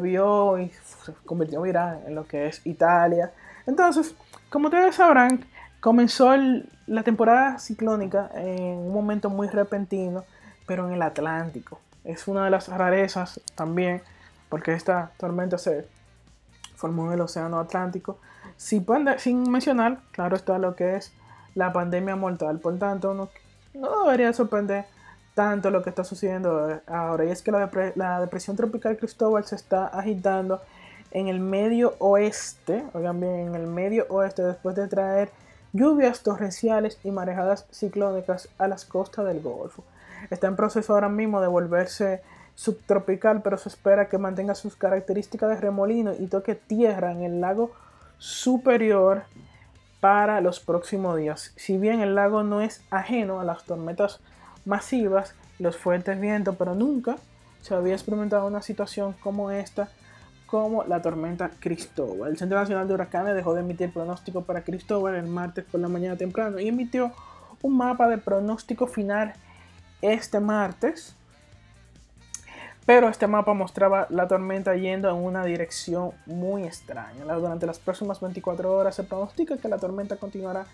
vio 0.00 0.58
y 0.58 0.70
se 1.04 1.12
convirtió 1.24 1.64
en 1.64 2.14
lo 2.14 2.26
que 2.26 2.48
es 2.48 2.66
Italia. 2.66 3.30
Entonces, 3.66 4.16
como 4.48 4.66
ustedes 4.66 4.96
sabrán, 4.96 5.44
comenzó 5.82 6.32
la 6.86 7.02
temporada 7.02 7.58
ciclónica 7.58 8.30
en 8.36 8.78
un 8.78 8.94
momento 8.94 9.30
muy 9.30 9.48
repentino, 9.48 10.24
pero 10.64 10.86
en 10.86 10.94
el 10.94 11.02
Atlántico. 11.02 11.80
Es 12.04 12.28
una 12.28 12.44
de 12.44 12.50
las 12.50 12.68
rarezas 12.68 13.40
también, 13.56 14.00
porque 14.48 14.74
esta 14.74 15.10
tormenta 15.16 15.58
se 15.58 15.88
formó 16.76 17.06
en 17.06 17.14
el 17.14 17.20
Océano 17.20 17.58
Atlántico. 17.58 18.20
Sin, 18.56 18.86
sin 19.18 19.50
mencionar, 19.50 19.98
claro 20.12 20.36
está 20.36 20.56
lo 20.58 20.76
que 20.76 20.94
es 20.94 21.12
la 21.56 21.72
pandemia 21.72 22.14
mortal. 22.14 22.60
Por 22.60 22.78
tanto, 22.78 23.12
no, 23.12 23.28
no 23.74 24.04
debería 24.04 24.32
sorprender 24.32 24.84
tanto 25.34 25.72
lo 25.72 25.82
que 25.82 25.90
está 25.90 26.04
sucediendo 26.04 26.80
ahora. 26.86 27.24
Y 27.24 27.30
es 27.30 27.42
que 27.42 27.50
la, 27.50 27.68
la, 27.96 28.20
depresión 28.20 28.56
tropical 28.56 28.96
Cristóbal 28.96 29.44
se 29.46 29.56
está 29.56 29.88
agitando 29.88 30.60
en 31.10 31.26
el 31.26 31.40
medio 31.40 31.96
oeste, 31.98 32.84
oigan 32.92 33.18
bien, 33.18 33.48
en 33.48 33.54
el 33.56 33.66
medio 33.66 34.06
oeste, 34.10 34.42
después 34.42 34.76
de 34.76 34.86
traer 34.86 35.42
lluvias 35.72 36.22
torrenciales 36.22 36.98
y 37.02 37.10
marejadas 37.10 37.66
ciclónicas 37.70 38.48
a 38.58 38.68
las 38.68 38.84
costas 38.84 39.26
del 39.26 39.40
Golfo. 39.40 39.84
Está 40.30 40.46
en 40.46 40.56
proceso 40.56 40.94
ahora 40.94 41.08
mismo 41.08 41.40
de 41.40 41.48
volverse 41.48 42.22
subtropical, 42.54 43.42
pero 43.42 43.58
se 43.58 43.68
espera 43.68 44.08
que 44.08 44.18
mantenga 44.18 44.54
sus 44.54 44.76
características 44.76 45.48
de 45.50 45.56
remolino 45.56 46.12
y 46.18 46.26
toque 46.26 46.54
tierra 46.54 47.12
en 47.12 47.22
el 47.22 47.40
lago 47.40 47.72
superior 48.18 49.24
para 50.00 50.40
los 50.40 50.60
próximos 50.60 51.16
días. 51.16 51.52
Si 51.56 51.78
bien 51.78 52.00
el 52.00 52.14
lago 52.14 52.42
no 52.42 52.60
es 52.60 52.82
ajeno 52.90 53.40
a 53.40 53.44
las 53.44 53.64
tormentas 53.64 54.20
masivas 54.64 55.34
los 55.58 55.76
fuertes 55.76 56.20
vientos, 56.20 56.56
pero 56.58 56.74
nunca 56.74 57.16
se 57.62 57.74
había 57.74 57.94
experimentado 57.94 58.46
una 58.46 58.62
situación 58.62 59.14
como 59.22 59.50
esta, 59.50 59.88
como 60.52 60.84
la 60.84 61.00
tormenta 61.00 61.50
Cristóbal. 61.60 62.32
El 62.32 62.36
Centro 62.36 62.58
Nacional 62.58 62.86
de 62.86 62.92
Huracanes 62.92 63.34
dejó 63.34 63.54
de 63.54 63.60
emitir 63.60 63.90
pronóstico 63.90 64.42
para 64.42 64.62
Cristóbal 64.62 65.14
el 65.14 65.26
martes 65.26 65.64
por 65.64 65.80
la 65.80 65.88
mañana 65.88 66.18
temprano 66.18 66.60
y 66.60 66.68
emitió 66.68 67.10
un 67.62 67.78
mapa 67.78 68.06
de 68.06 68.18
pronóstico 68.18 68.86
final 68.86 69.32
este 70.02 70.40
martes 70.40 71.16
pero 72.84 73.08
este 73.08 73.26
mapa 73.26 73.54
mostraba 73.54 74.06
la 74.10 74.28
tormenta 74.28 74.76
yendo 74.76 75.08
en 75.08 75.16
una 75.16 75.42
dirección 75.42 76.10
muy 76.26 76.64
extraña. 76.64 77.24
Durante 77.24 77.64
las 77.64 77.78
próximas 77.78 78.20
24 78.20 78.76
horas 78.76 78.94
se 78.94 79.04
pronostica 79.04 79.56
que 79.56 79.68
la 79.68 79.78
tormenta 79.78 80.16
continuará 80.16 80.66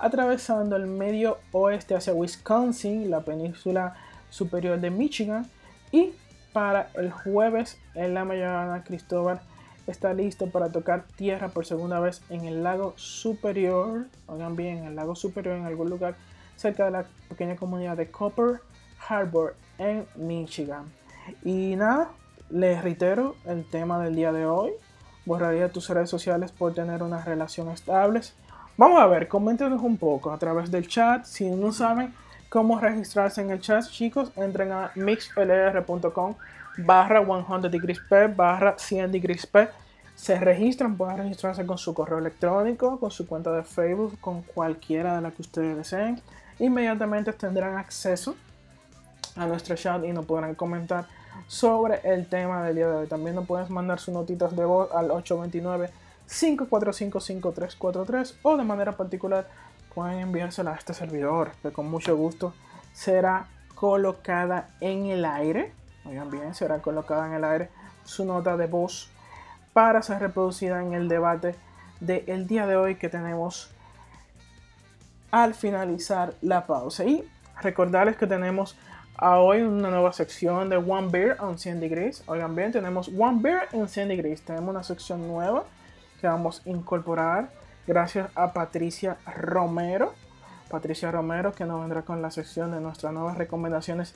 atravesando 0.00 0.74
el 0.74 0.88
medio 0.88 1.38
oeste 1.52 1.94
hacia 1.94 2.12
Wisconsin, 2.12 3.08
la 3.08 3.20
península 3.20 3.94
superior 4.30 4.80
de 4.80 4.90
Michigan 4.90 5.46
y 5.92 6.12
para 6.52 6.90
el 6.94 7.10
jueves 7.10 7.78
en 7.94 8.14
la 8.14 8.24
mañana 8.24 8.84
Cristóbal 8.84 9.40
está 9.86 10.14
listo 10.14 10.48
para 10.50 10.70
tocar 10.70 11.04
tierra 11.16 11.48
por 11.48 11.66
segunda 11.66 12.00
vez 12.00 12.22
en 12.30 12.44
el 12.44 12.62
lago 12.62 12.94
superior, 12.96 14.06
oigan 14.26 14.56
bien, 14.56 14.78
en 14.78 14.84
el 14.84 14.96
lago 14.96 15.14
superior 15.14 15.56
en 15.56 15.64
algún 15.64 15.90
lugar 15.90 16.14
cerca 16.56 16.84
de 16.84 16.92
la 16.92 17.04
pequeña 17.28 17.56
comunidad 17.56 17.96
de 17.96 18.10
Copper 18.10 18.60
Harbor 19.08 19.56
en 19.78 20.06
Michigan. 20.14 20.92
Y 21.44 21.76
nada, 21.76 22.10
les 22.50 22.82
reitero 22.82 23.36
el 23.46 23.64
tema 23.64 24.02
del 24.02 24.14
día 24.14 24.32
de 24.32 24.46
hoy. 24.46 24.72
Borraría 25.24 25.70
tus 25.70 25.88
redes 25.88 26.10
sociales 26.10 26.52
por 26.52 26.74
tener 26.74 27.02
una 27.02 27.24
relación 27.24 27.68
estable. 27.70 28.20
Vamos 28.76 29.00
a 29.00 29.06
ver, 29.06 29.28
coméntenos 29.28 29.82
un 29.82 29.96
poco 29.96 30.32
a 30.32 30.38
través 30.38 30.70
del 30.70 30.88
chat. 30.88 31.24
Si 31.24 31.48
no 31.50 31.72
saben 31.72 32.14
cómo 32.52 32.78
registrarse 32.78 33.40
en 33.40 33.50
el 33.50 33.62
chat, 33.62 33.88
chicos, 33.88 34.30
entren 34.36 34.72
a 34.72 34.92
mixlr.com 34.94 36.34
barra 36.76 37.24
100 37.24 37.70
degrees 37.70 37.98
P 37.98 38.26
barra 38.26 38.74
100 38.76 39.10
degrees 39.10 39.46
P. 39.46 39.70
Se 40.14 40.38
registran, 40.38 40.98
pueden 40.98 41.16
registrarse 41.16 41.64
con 41.64 41.78
su 41.78 41.94
correo 41.94 42.18
electrónico, 42.18 43.00
con 43.00 43.10
su 43.10 43.26
cuenta 43.26 43.50
de 43.52 43.62
Facebook, 43.62 44.20
con 44.20 44.42
cualquiera 44.42 45.16
de 45.16 45.22
las 45.22 45.32
que 45.32 45.40
ustedes 45.40 45.78
deseen. 45.78 46.20
Inmediatamente 46.58 47.32
tendrán 47.32 47.78
acceso 47.78 48.36
a 49.34 49.46
nuestro 49.46 49.74
chat 49.74 50.04
y 50.04 50.12
nos 50.12 50.26
podrán 50.26 50.54
comentar 50.54 51.06
sobre 51.46 52.02
el 52.04 52.26
tema 52.26 52.62
del 52.64 52.76
día 52.76 52.86
de 52.86 52.96
hoy. 52.96 53.06
También 53.06 53.34
nos 53.34 53.46
puedes 53.46 53.70
mandar 53.70 53.98
sus 53.98 54.12
notitas 54.12 54.54
de 54.54 54.66
voz 54.66 54.92
al 54.92 55.08
829-545-5343 56.28 58.34
o 58.42 58.58
de 58.58 58.64
manera 58.64 58.94
particular 58.94 59.46
pueden 59.94 60.18
enviársela 60.20 60.72
a 60.72 60.76
este 60.76 60.94
servidor 60.94 61.52
que 61.62 61.72
con 61.72 61.90
mucho 61.90 62.16
gusto 62.16 62.54
será 62.92 63.46
colocada 63.74 64.68
en 64.80 65.06
el 65.06 65.24
aire. 65.24 65.72
Oigan 66.04 66.30
bien, 66.30 66.54
será 66.54 66.80
colocada 66.80 67.26
en 67.26 67.34
el 67.34 67.44
aire 67.44 67.70
su 68.04 68.24
nota 68.24 68.56
de 68.56 68.66
voz 68.66 69.10
para 69.72 70.02
ser 70.02 70.20
reproducida 70.20 70.82
en 70.82 70.94
el 70.94 71.08
debate 71.08 71.54
del 72.00 72.46
día 72.46 72.66
de 72.66 72.76
hoy 72.76 72.96
que 72.96 73.08
tenemos 73.08 73.70
al 75.30 75.54
finalizar 75.54 76.34
la 76.42 76.66
pausa. 76.66 77.04
Y 77.04 77.28
recordarles 77.60 78.16
que 78.16 78.26
tenemos 78.26 78.76
a 79.16 79.38
hoy 79.38 79.62
una 79.62 79.90
nueva 79.90 80.12
sección 80.12 80.68
de 80.68 80.76
One 80.76 81.08
Beer 81.10 81.36
on 81.40 81.58
100 81.58 81.80
Degrees. 81.80 82.24
Oigan 82.26 82.54
bien, 82.54 82.72
tenemos 82.72 83.08
One 83.08 83.38
Beer 83.40 83.68
on 83.72 83.88
100 83.88 84.08
Degrees. 84.08 84.42
Tenemos 84.42 84.70
una 84.70 84.82
sección 84.82 85.26
nueva 85.26 85.64
que 86.20 86.26
vamos 86.26 86.62
a 86.66 86.68
incorporar 86.68 87.50
gracias 87.86 88.30
a 88.34 88.52
Patricia 88.52 89.16
Romero. 89.26 90.14
Patricia 90.70 91.10
Romero 91.10 91.52
que 91.52 91.64
nos 91.64 91.80
vendrá 91.80 92.02
con 92.02 92.22
la 92.22 92.30
sección 92.30 92.70
de 92.72 92.80
nuestras 92.80 93.12
nuevas 93.12 93.36
recomendaciones 93.36 94.14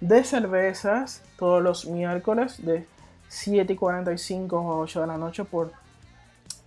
de 0.00 0.24
cervezas 0.24 1.22
todos 1.38 1.62
los 1.62 1.86
miércoles 1.86 2.64
de 2.64 2.86
7 3.28 3.72
y 3.72 3.76
45 3.76 4.56
a 4.56 4.78
8 4.78 5.00
de 5.02 5.06
la 5.06 5.18
noche 5.18 5.44
por 5.44 5.72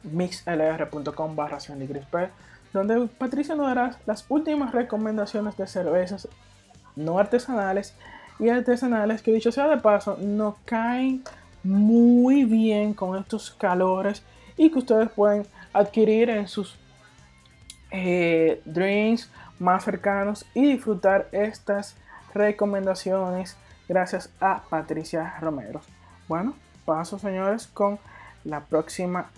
mixlr.com 0.03 1.35
barra 1.35 1.57
donde 2.73 3.07
Patricia 3.07 3.55
nos 3.55 3.67
dará 3.67 3.97
las 4.05 4.25
últimas 4.29 4.73
recomendaciones 4.73 5.57
de 5.57 5.67
cervezas 5.67 6.27
no 6.95 7.19
artesanales 7.19 7.95
y 8.39 8.49
artesanales 8.49 9.21
que 9.21 9.31
dicho 9.31 9.51
sea 9.51 9.67
de 9.67 9.77
paso 9.77 10.17
no 10.19 10.57
caen 10.65 11.23
muy 11.63 12.43
bien 12.45 12.93
con 12.93 13.17
estos 13.17 13.51
calores 13.51 14.23
y 14.57 14.71
que 14.71 14.79
ustedes 14.79 15.09
pueden 15.09 15.45
adquirir 15.73 16.29
en 16.29 16.47
sus 16.47 16.77
eh, 17.91 18.61
drinks 18.65 19.29
más 19.59 19.83
cercanos 19.83 20.45
y 20.53 20.73
disfrutar 20.73 21.27
estas 21.31 21.95
recomendaciones 22.33 23.57
gracias 23.87 24.31
a 24.39 24.63
Patricia 24.69 25.35
Romero. 25.39 25.81
Bueno, 26.27 26.55
paso 26.85 27.19
señores 27.19 27.67
con 27.67 27.99
la 28.43 28.61
próxima 28.61 29.29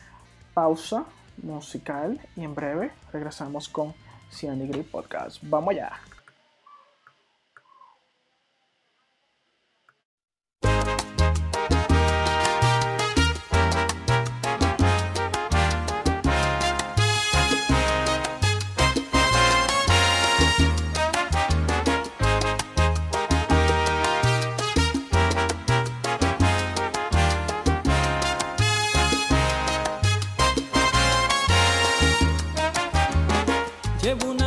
pausa 0.54 1.06
musical 1.42 2.20
y 2.36 2.44
en 2.44 2.54
breve 2.54 2.92
regresamos 3.12 3.68
con 3.68 3.94
100 4.30 4.60
Degree 4.60 4.84
Podcast. 4.84 5.40
Vamos 5.42 5.72
allá. 5.72 6.13
Llevo 34.14 34.30
una 34.30 34.43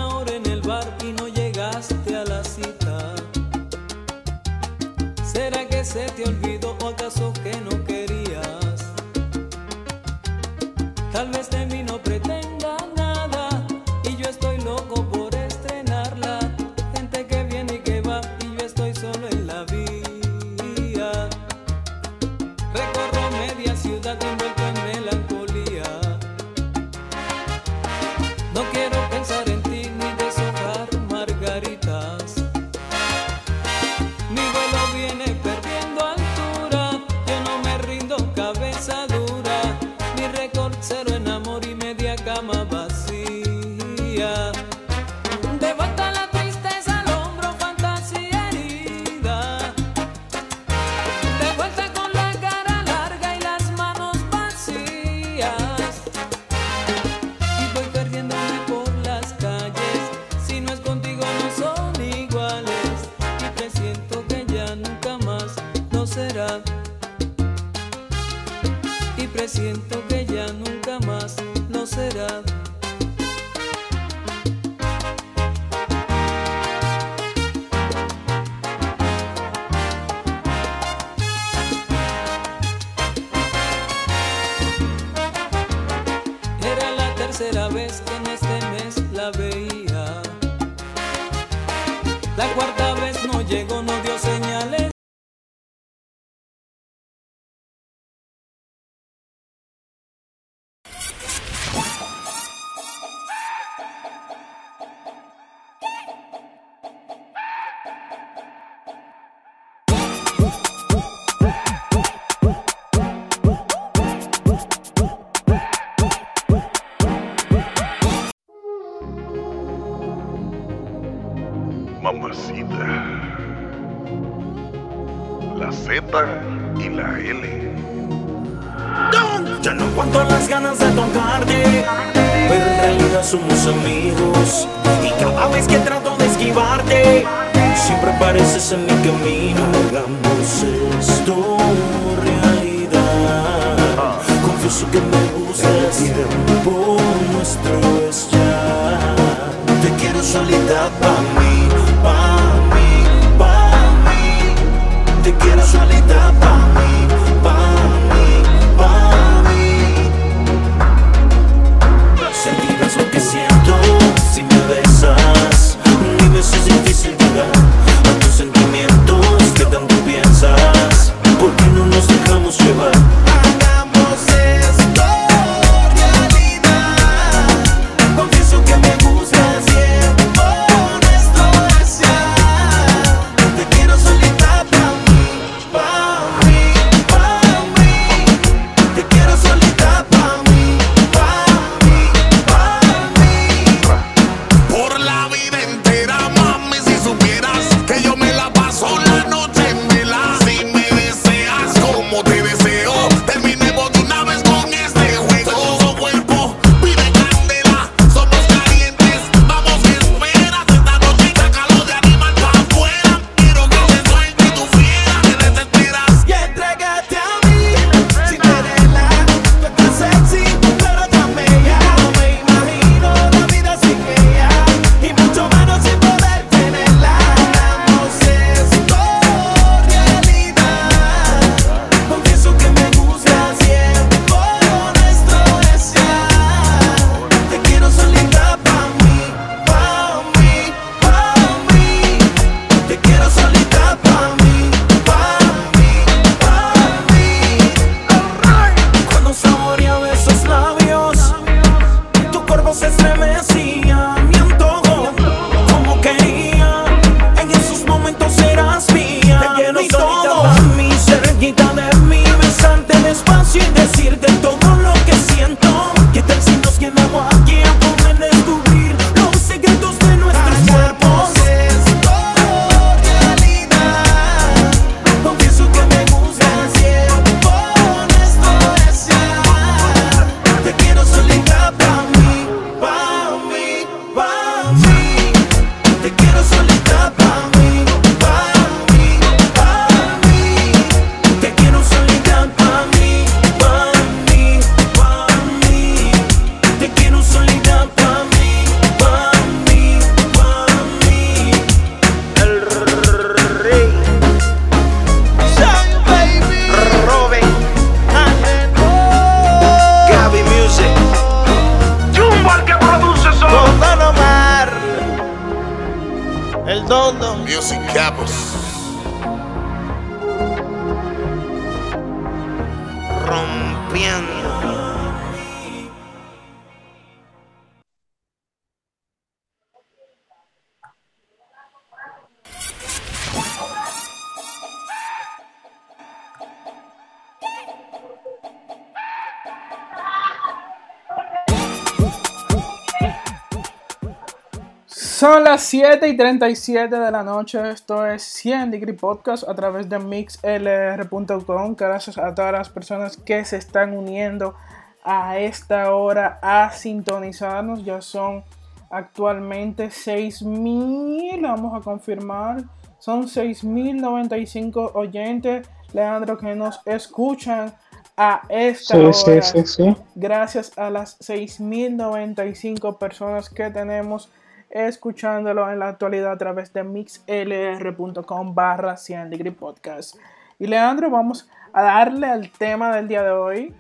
Son 345.17 345.45
las 345.45 345.63
7 345.63 346.07
y 346.09 346.15
37 346.15 346.95
de 346.95 347.11
la 347.11 347.23
noche. 347.23 347.71
Esto 347.71 348.05
es 348.05 348.23
100 348.23 348.71
Degree 348.71 348.93
Podcast 348.93 349.49
a 349.49 349.55
través 349.55 349.89
de 349.89 349.99
mixlr.com. 349.99 351.75
Gracias 351.75 352.19
a 352.19 352.35
todas 352.35 352.53
las 352.53 352.69
personas 352.69 353.17
que 353.17 353.43
se 353.47 353.57
están 353.57 353.97
uniendo 353.97 354.55
a 355.03 355.39
esta 355.39 355.95
hora 355.95 356.39
a 356.43 356.71
sintonizarnos. 356.71 357.83
Ya 357.83 358.03
son 358.03 358.45
actualmente 358.91 359.87
6.000. 359.87 361.41
Vamos 361.41 361.75
a 361.75 361.81
confirmar. 361.83 362.65
Son 362.99 363.27
6.095 363.27 364.91
oyentes, 364.93 365.67
Leandro, 365.95 366.37
que 366.37 366.55
nos 366.55 366.79
escuchan 366.85 367.73
a 368.19 368.43
esta 368.51 368.95
Sí, 368.95 369.01
hora. 369.01 369.41
sí, 369.43 369.63
sí, 369.65 369.67
sí. 369.67 369.97
Gracias 370.15 370.77
a 370.77 370.91
las 370.91 371.19
6.095 371.21 372.99
personas 372.99 373.49
que 373.49 373.71
tenemos 373.71 374.29
escuchándolo 374.71 375.71
en 375.71 375.79
la 375.79 375.89
actualidad 375.89 376.33
a 376.33 376.39
través 376.39 376.73
de 376.73 376.83
mixlr.com 376.85 378.55
barra 378.55 378.97
100 378.97 379.31
degree 379.31 379.53
podcast. 379.53 380.17
Y 380.59 380.67
Leandro, 380.67 381.11
vamos 381.11 381.49
a 381.73 381.83
darle 381.83 382.27
al 382.29 382.51
tema 382.51 382.95
del 382.95 383.09
día 383.09 383.23
de 383.23 383.31
hoy, 383.31 383.75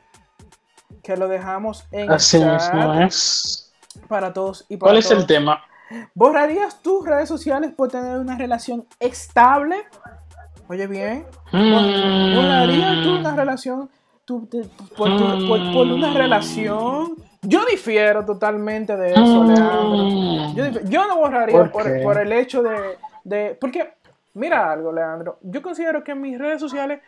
que 1.02 1.16
lo 1.16 1.28
dejamos 1.28 1.86
en 1.92 2.10
Así 2.10 2.38
es. 2.38 3.72
para 4.08 4.32
todos 4.32 4.64
y 4.68 4.76
para 4.76 4.90
¿Cuál 4.90 4.98
es 4.98 5.10
el 5.10 5.26
tema? 5.26 5.62
¿Borrarías 6.14 6.82
tus 6.82 7.06
redes 7.06 7.28
sociales 7.28 7.72
por 7.74 7.88
tener 7.90 8.18
una 8.18 8.36
relación 8.36 8.86
estable? 9.00 9.76
Oye 10.68 10.86
bien, 10.88 11.24
Mm. 11.52 12.34
¿borrarías 12.34 13.02
tú 13.04 13.16
una 13.18 13.36
relación 13.36 13.88
por, 14.26 14.48
tu- 14.48 14.68
por- 14.96 15.72
por 15.72 15.86
una 15.86 16.12
relación? 16.12 17.14
Yo 17.48 17.64
difiero 17.64 18.24
totalmente 18.24 18.96
de 18.96 19.12
eso, 19.12 19.44
Leandro. 19.44 20.04
Yo, 20.88 21.06
no 21.06 21.16
borraría 21.18 21.56
¿Por 21.58 21.70
por, 21.70 21.84
qué? 21.84 22.00
por 22.02 22.18
el 22.18 22.32
hecho 22.32 22.62
de, 22.62 22.98
de- 23.24 23.56
Porque, 23.60 23.94
mira 24.34 24.70
algo, 24.72 24.92
Leandro. 24.92 25.38
Yo 25.42 25.62
considero 25.62 26.02
que 26.02 26.14
mis 26.14 26.38
redes 26.38 26.60
sociales 26.60 27.00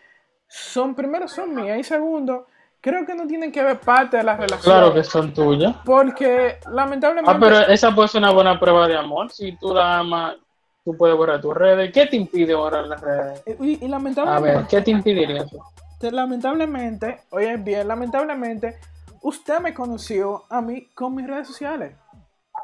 son, 0.47 0.95
primero, 0.95 1.29
son 1.29 1.55
mías 1.55 1.79
y 1.79 1.85
segundo, 1.85 2.47
creo 2.81 3.05
que 3.05 3.15
no 3.15 3.27
tienen 3.27 3.51
que 3.53 3.63
ver 3.63 3.79
parte 3.81 4.17
de 4.17 4.23
la 4.23 4.37
relación. 4.37 4.73
Claro 4.75 4.95
que 4.95 5.03
son 5.03 5.35
tuyas. 5.35 5.75
Porque, 5.85 6.59
lamentablemente... 6.71 7.31
Ah, 7.35 7.39
pero 7.41 7.59
esa 7.73 7.95
puede 7.95 8.09
ser 8.09 8.21
una 8.21 8.31
buena 8.33 8.59
prueba 8.59 8.87
de 8.87 8.97
amor. 8.97 9.31
Si 9.33 9.57
tú 9.57 9.75
la 9.75 9.99
amas, 9.99 10.37
tú 10.85 10.97
puedes 10.97 11.17
borrar 11.17 11.41
tus 11.41 11.55
redes. 11.55 11.93
¿Qué 11.93 12.07
te 12.07 12.17
impide 12.17 12.55
borrar 12.55 12.87
las 12.87 13.01
redes? 13.01 13.43
Y, 13.61 13.85
y 13.85 13.87
A 13.87 13.89
lamentablemente, 13.89 14.59
ver, 14.59 14.67
¿qué 14.69 14.81
te 14.83 14.91
impediría 14.93 15.43
eso? 15.43 15.59
te- 15.99 16.13
lamentablemente, 16.13 17.23
oye 17.31 17.57
bien, 17.57 17.89
lamentablemente, 17.89 18.79
usted 19.23 19.61
me 19.61 19.75
conoció 19.75 20.45
a 20.49 20.61
mí 20.61 20.89
con 20.95 21.15
mis 21.15 21.27
redes 21.27 21.47
sociales. 21.47 21.95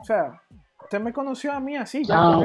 O 0.00 0.04
sea, 0.04 0.40
usted 0.82 1.00
me 1.00 1.12
conoció 1.12 1.52
a 1.52 1.60
mí 1.60 1.76
así, 1.76 2.04
ya 2.04 2.16
Ah, 2.18 2.42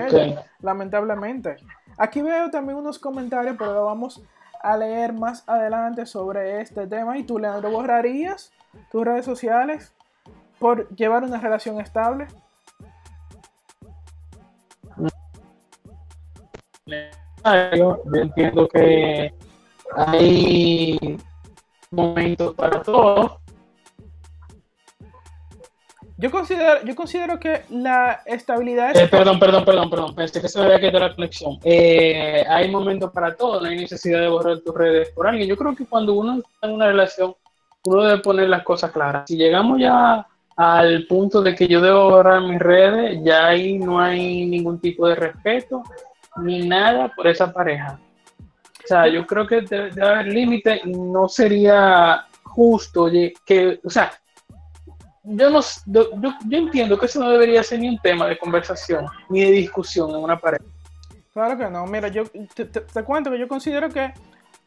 lamentablemente. 0.61 1.57
Aquí 1.97 2.21
veo 2.21 2.49
también 2.49 2.77
unos 2.77 2.99
comentarios, 2.99 3.55
pero 3.57 3.73
lo 3.73 3.85
vamos 3.85 4.21
a 4.61 4.77
leer 4.77 5.13
más 5.13 5.43
adelante 5.47 6.05
sobre 6.05 6.61
este 6.61 6.87
tema. 6.87 7.17
¿Y 7.17 7.23
tú, 7.23 7.39
Leandro, 7.39 7.71
borrarías 7.71 8.51
tus 8.91 9.05
redes 9.05 9.25
sociales 9.25 9.93
por 10.59 10.87
llevar 10.95 11.23
una 11.23 11.39
relación 11.39 11.79
estable? 11.79 12.27
Yo 17.75 18.01
yo 18.05 18.21
entiendo 18.21 18.67
que 18.67 19.33
hay 19.95 21.17
momentos 21.91 22.55
para 22.55 22.81
todo. 22.81 23.39
Yo 26.19 26.29
considero, 26.31 26.83
yo 26.83 26.95
considero 26.95 27.39
que 27.39 27.61
la 27.69 28.21
estabilidad 28.25 28.91
es 28.91 29.03
Eh, 29.03 29.07
perdón, 29.07 29.39
perdón, 29.39 29.63
perdón, 29.63 29.89
perdón. 29.89 30.15
Pensé 30.15 30.41
que 30.41 30.49
se 30.49 30.59
me 30.59 30.65
había 30.65 30.79
quedado 30.81 31.07
la 31.07 31.15
conexión. 31.15 31.57
Eh, 31.63 32.43
hay 32.45 32.69
momentos 32.69 33.09
para 33.13 33.33
todo, 33.37 33.61
no 33.61 33.67
hay 33.67 33.77
necesidad 33.77 34.19
de 34.19 34.27
borrar 34.27 34.59
tus 34.59 34.75
redes 34.75 35.11
por 35.15 35.27
alguien. 35.27 35.47
Yo 35.47 35.55
creo 35.55 35.73
que 35.73 35.85
cuando 35.85 36.13
uno 36.15 36.39
está 36.39 36.67
en 36.67 36.73
una 36.73 36.87
relación, 36.87 37.33
uno 37.85 38.03
debe 38.03 38.21
poner 38.21 38.49
las 38.49 38.63
cosas 38.63 38.91
claras. 38.91 39.23
Si 39.27 39.37
llegamos 39.37 39.79
ya 39.79 40.27
al 40.57 41.07
punto 41.07 41.41
de 41.41 41.55
que 41.55 41.69
yo 41.69 41.79
debo 41.79 42.09
borrar 42.09 42.41
mis 42.41 42.59
redes, 42.59 43.21
ya 43.23 43.47
ahí 43.47 43.79
no 43.79 44.01
hay 44.01 44.45
ningún 44.45 44.77
tipo 44.81 45.07
de 45.07 45.15
respeto 45.15 45.83
ni 46.35 46.67
nada 46.67 47.13
por 47.15 47.27
esa 47.27 47.53
pareja. 47.53 47.97
O 48.83 48.87
sea, 48.87 49.07
yo 49.07 49.25
creo 49.25 49.47
que 49.47 49.61
debe, 49.61 49.91
debe 49.91 50.07
haber 50.07 50.27
límite 50.27 50.81
y 50.83 50.91
no 50.91 51.29
sería 51.29 52.25
justo 52.43 53.09
que, 53.45 53.79
o 53.85 53.89
sea, 53.89 54.11
yo 55.29 55.49
no 55.49 55.59
yo, 55.85 56.09
yo, 56.21 56.57
entiendo 56.57 56.97
que 56.97 57.05
eso 57.05 57.19
no 57.19 57.29
debería 57.29 57.63
ser 57.63 57.79
ni 57.79 57.89
un 57.89 57.99
tema 57.99 58.27
de 58.27 58.37
conversación 58.37 59.05
ni 59.29 59.41
de 59.41 59.51
discusión 59.51 60.09
en 60.11 60.17
una 60.17 60.39
pareja. 60.39 60.63
Claro 61.33 61.57
que 61.57 61.69
no. 61.69 61.85
Mira, 61.85 62.07
yo 62.09 62.23
te, 62.55 62.65
te- 62.65 63.03
cuento 63.03 63.29
que 63.31 63.39
yo 63.39 63.47
considero 63.47 63.89
que 63.89 64.13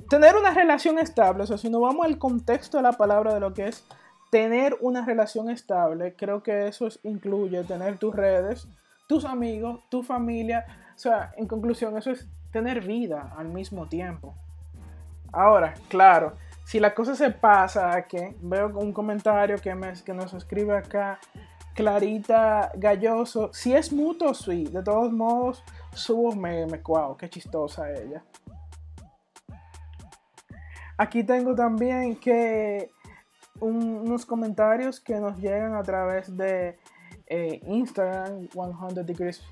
tener 0.08 0.36
una 0.36 0.54
relación 0.54 0.98
estable, 0.98 1.42
o 1.42 1.46
sea, 1.46 1.58
si 1.58 1.68
nos 1.68 1.80
vamos 1.82 2.06
al 2.06 2.18
contexto 2.18 2.76
de 2.76 2.82
la 2.84 2.92
palabra 2.92 3.34
de 3.34 3.40
lo 3.40 3.52
que 3.52 3.68
es 3.68 3.84
tener 4.30 4.76
una 4.80 5.04
relación 5.04 5.50
estable, 5.50 6.14
creo 6.16 6.42
que 6.42 6.68
eso 6.68 6.86
es- 6.86 6.98
incluye 7.02 7.64
tener 7.64 7.98
tus 7.98 8.14
redes, 8.14 8.66
tus 9.06 9.24
amigos, 9.24 9.80
tu 9.90 10.02
familia. 10.02 10.64
O 10.96 10.98
sea, 10.98 11.32
en 11.36 11.46
conclusión, 11.46 11.96
eso 11.98 12.10
es 12.10 12.26
tener 12.52 12.80
vida 12.82 13.32
al 13.36 13.48
mismo 13.48 13.86
tiempo. 13.86 14.34
Ahora, 15.32 15.74
claro, 15.88 16.34
si 16.72 16.80
la 16.80 16.94
cosa 16.94 17.14
se 17.14 17.30
pasa 17.30 18.00
que 18.04 18.34
veo 18.40 18.68
un 18.78 18.94
comentario 18.94 19.58
que, 19.58 19.74
me, 19.74 19.92
que 19.92 20.14
nos 20.14 20.32
escribe 20.32 20.74
acá 20.74 21.20
Clarita 21.74 22.72
Galloso, 22.76 23.52
si 23.52 23.74
es 23.74 23.92
mutuo, 23.92 24.32
sí, 24.32 24.64
de 24.64 24.82
todos 24.82 25.12
modos, 25.12 25.62
subo 25.92 26.34
meme, 26.34 26.80
wow, 26.82 27.14
qué 27.18 27.28
chistosa 27.28 27.90
ella. 27.92 28.24
Aquí 30.96 31.22
tengo 31.24 31.54
también 31.54 32.16
que 32.16 32.90
un- 33.60 34.00
unos 34.06 34.24
comentarios 34.24 34.98
que 34.98 35.20
nos 35.20 35.36
llegan 35.38 35.74
a 35.74 35.82
través 35.82 36.34
de 36.34 36.78
eh, 37.26 37.60
Instagram, 37.66 38.48
100 38.48 39.04
Degrees 39.04 39.42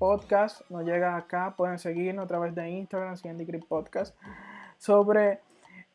Podcast, 0.00 0.68
nos 0.70 0.84
llega 0.84 1.16
acá, 1.16 1.54
pueden 1.56 1.78
seguirnos 1.78 2.24
a 2.24 2.26
través 2.26 2.52
de 2.52 2.68
Instagram, 2.68 3.16
100 3.16 3.38
Degrees 3.38 3.64
Podcast, 3.64 4.16
sobre 4.76 5.38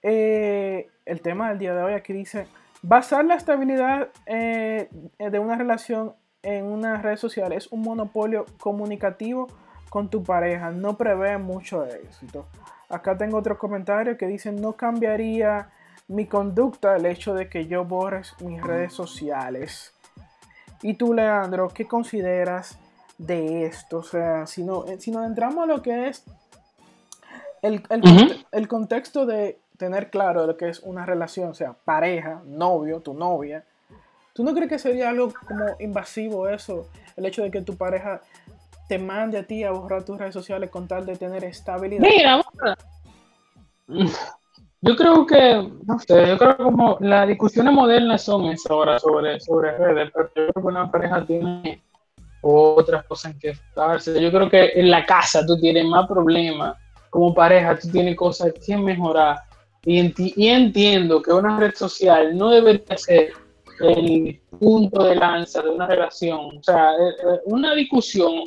eh, 0.01 0.89
el 1.05 1.21
tema 1.21 1.49
del 1.49 1.59
día 1.59 1.73
de 1.73 1.83
hoy. 1.83 1.93
Aquí 1.93 2.13
dice, 2.13 2.47
basar 2.81 3.25
la 3.25 3.35
estabilidad 3.35 4.09
eh, 4.25 4.89
de 5.17 5.39
una 5.39 5.55
relación 5.55 6.13
en 6.43 6.65
una 6.65 7.01
red 7.01 7.17
social 7.17 7.51
es 7.51 7.67
un 7.71 7.81
monopolio 7.81 8.45
comunicativo 8.59 9.47
con 9.89 10.09
tu 10.09 10.23
pareja, 10.23 10.71
no 10.71 10.97
prevé 10.97 11.37
mucho 11.37 11.85
éxito. 11.85 12.47
Acá 12.89 13.17
tengo 13.17 13.37
otro 13.37 13.57
comentario 13.57 14.17
que 14.17 14.27
dice, 14.27 14.51
no 14.51 14.73
cambiaría 14.73 15.69
mi 16.07 16.25
conducta 16.25 16.95
el 16.95 17.05
hecho 17.05 17.33
de 17.33 17.49
que 17.49 17.67
yo 17.67 17.85
borres 17.85 18.35
mis 18.41 18.61
redes 18.61 18.93
sociales. 18.93 19.93
Y 20.81 20.93
tú, 20.93 21.13
Leandro, 21.13 21.67
¿qué 21.69 21.85
consideras 21.85 22.79
de 23.17 23.65
esto? 23.65 23.97
O 23.97 24.03
sea, 24.03 24.47
si, 24.47 24.63
no, 24.63 24.85
eh, 24.85 24.99
si 24.99 25.11
nos 25.11 25.25
entramos 25.25 25.63
a 25.63 25.67
lo 25.67 25.81
que 25.81 26.07
es 26.07 26.23
el, 27.61 27.83
el, 27.89 28.45
el 28.51 28.67
contexto 28.67 29.25
de 29.25 29.59
tener 29.79 30.09
claro 30.09 30.45
lo 30.45 30.57
que 30.57 30.69
es 30.69 30.81
una 30.81 31.05
relación, 31.05 31.49
o 31.49 31.53
sea, 31.53 31.73
pareja, 31.73 32.41
novio, 32.45 32.99
tu 32.99 33.13
novia, 33.13 33.63
¿tú 34.33 34.43
no 34.43 34.53
crees 34.53 34.69
que 34.69 34.77
sería 34.77 35.09
algo 35.09 35.33
como 35.47 35.65
invasivo 35.79 36.47
eso? 36.49 36.89
El 37.15 37.25
hecho 37.25 37.41
de 37.41 37.49
que 37.49 37.61
tu 37.61 37.75
pareja 37.77 38.21
te 38.89 38.99
mande 38.99 39.37
a 39.39 39.43
ti 39.43 39.63
a 39.63 39.71
borrar 39.71 40.03
tus 40.03 40.17
redes 40.17 40.33
sociales 40.33 40.69
con 40.69 40.87
tal 40.87 41.05
de 41.05 41.15
tener 41.15 41.45
estabilidad. 41.45 42.01
Mira, 42.01 42.43
yo 44.81 44.95
creo 44.95 45.25
que, 45.25 45.71
no 45.85 45.99
sé, 45.99 46.27
yo 46.27 46.37
creo 46.37 46.57
como 46.57 46.97
las 46.99 47.27
discusiones 47.27 47.73
modernas 47.73 48.21
son 48.21 48.45
eso 48.47 48.73
ahora 48.73 48.99
sobre, 48.99 49.39
sobre 49.39 49.77
redes, 49.77 50.11
pero 50.13 50.27
yo 50.27 50.33
creo 50.33 50.53
que 50.53 50.67
una 50.67 50.91
pareja 50.91 51.25
tiene 51.25 51.81
otras 52.41 53.05
cosas 53.05 53.33
en 53.33 53.39
que 53.39 53.49
enfocarse. 53.49 54.21
Yo 54.21 54.29
creo 54.29 54.49
que 54.49 54.71
en 54.75 54.91
la 54.91 55.05
casa 55.05 55.45
tú 55.45 55.57
tienes 55.59 55.85
más 55.85 56.05
problemas, 56.07 56.77
como 57.09 57.33
pareja 57.33 57.77
tú 57.79 57.89
tienes 57.89 58.15
cosas 58.17 58.53
que 58.65 58.77
mejorar. 58.77 59.48
Y, 59.85 59.99
enti- 60.01 60.33
y 60.35 60.47
entiendo 60.47 61.21
que 61.21 61.31
una 61.31 61.57
red 61.59 61.73
social 61.73 62.37
no 62.37 62.49
debería 62.49 62.97
ser 62.97 63.31
el 63.79 64.39
punto 64.59 65.03
de 65.05 65.15
lanza 65.15 65.61
de 65.61 65.69
una 65.69 65.87
relación. 65.87 66.57
O 66.57 66.63
sea, 66.63 66.91
eh, 66.91 67.09
eh, 67.21 67.39
una 67.45 67.73
discusión 67.73 68.43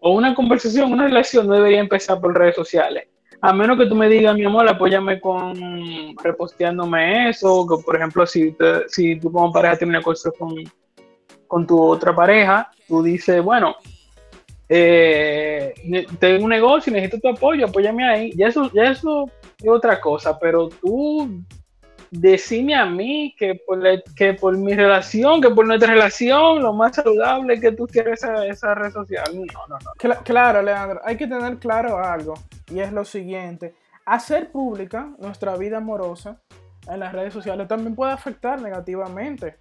o 0.00 0.12
una 0.14 0.34
conversación, 0.34 0.92
una 0.92 1.04
relación 1.04 1.46
no 1.46 1.54
debería 1.54 1.78
empezar 1.80 2.20
por 2.20 2.36
redes 2.36 2.56
sociales. 2.56 3.06
A 3.40 3.52
menos 3.52 3.78
que 3.78 3.86
tú 3.86 3.94
me 3.94 4.08
digas, 4.08 4.34
mi 4.36 4.44
amor, 4.44 4.68
apóyame 4.68 5.20
con 5.20 6.16
reposteándome 6.22 7.28
eso, 7.30 7.66
que 7.68 7.82
por 7.84 7.96
ejemplo, 7.96 8.26
si, 8.26 8.52
te- 8.52 8.88
si 8.88 9.18
tú 9.20 9.30
como 9.32 9.52
pareja 9.52 9.76
tienes 9.78 9.96
una 9.96 10.02
cosa 10.02 10.30
con, 10.36 10.54
con 11.46 11.66
tu 11.66 11.80
otra 11.80 12.14
pareja, 12.14 12.70
tú 12.88 13.02
dices, 13.02 13.42
bueno, 13.42 13.76
eh, 14.68 15.74
tengo 16.18 16.44
un 16.44 16.50
negocio 16.50 16.92
necesito 16.92 17.18
tu 17.20 17.28
apoyo, 17.28 17.66
apóyame 17.66 18.04
ahí. 18.08 18.32
Ya 18.36 18.48
eso, 18.48 18.70
ya 18.72 18.84
eso 18.90 19.28
otra 19.68 20.00
cosa, 20.00 20.38
pero 20.38 20.68
tú 20.68 21.42
decime 22.10 22.74
a 22.74 22.84
mí 22.84 23.34
que 23.38 23.54
por, 23.66 23.80
que 24.14 24.34
por 24.34 24.56
mi 24.56 24.74
relación, 24.74 25.40
que 25.40 25.50
por 25.50 25.66
nuestra 25.66 25.92
relación, 25.94 26.62
lo 26.62 26.72
más 26.72 26.96
saludable 26.96 27.58
que 27.58 27.72
tú 27.72 27.86
quieres 27.86 28.22
esa, 28.22 28.46
esa 28.46 28.74
red 28.74 28.92
social. 28.92 29.24
No, 29.34 29.66
no, 29.68 29.78
no. 29.78 29.90
Cla- 29.98 30.22
claro, 30.22 30.60
Leandro, 30.62 31.00
hay 31.04 31.16
que 31.16 31.26
tener 31.26 31.56
claro 31.56 31.98
algo, 31.98 32.34
y 32.70 32.80
es 32.80 32.92
lo 32.92 33.04
siguiente. 33.04 33.74
Hacer 34.04 34.50
pública 34.50 35.10
nuestra 35.18 35.56
vida 35.56 35.78
amorosa 35.78 36.40
en 36.86 37.00
las 37.00 37.12
redes 37.12 37.32
sociales 37.32 37.68
también 37.68 37.94
puede 37.94 38.12
afectar 38.12 38.60
negativamente 38.60 39.56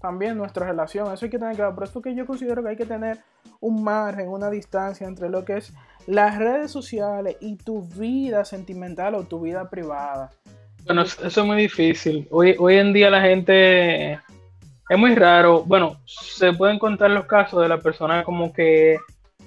también 0.00 0.36
nuestra 0.36 0.66
relación. 0.66 1.10
Eso 1.10 1.24
hay 1.24 1.30
que 1.30 1.38
tener 1.38 1.56
claro. 1.56 1.74
Por 1.74 1.84
eso 1.84 2.02
que 2.02 2.14
yo 2.14 2.26
considero 2.26 2.62
que 2.62 2.68
hay 2.70 2.76
que 2.76 2.84
tener 2.84 3.20
un 3.60 3.82
margen, 3.82 4.28
una 4.28 4.50
distancia 4.50 5.06
entre 5.06 5.30
lo 5.30 5.46
que 5.46 5.56
es 5.56 5.72
las 6.06 6.38
redes 6.38 6.70
sociales 6.70 7.36
y 7.40 7.56
tu 7.56 7.82
vida 7.82 8.44
sentimental 8.44 9.14
o 9.14 9.24
tu 9.24 9.40
vida 9.40 9.68
privada. 9.70 10.30
Bueno, 10.86 11.02
eso 11.02 11.26
es 11.26 11.46
muy 11.46 11.56
difícil. 11.56 12.28
Hoy, 12.30 12.56
hoy 12.58 12.76
en 12.76 12.92
día 12.92 13.08
la 13.10 13.22
gente 13.22 14.12
es 14.12 14.98
muy 14.98 15.14
raro. 15.14 15.64
Bueno, 15.64 16.00
se 16.04 16.52
pueden 16.52 16.78
contar 16.78 17.10
los 17.10 17.26
casos 17.26 17.62
de 17.62 17.68
las 17.68 17.82
personas 17.82 18.24
como 18.24 18.52
que 18.52 18.98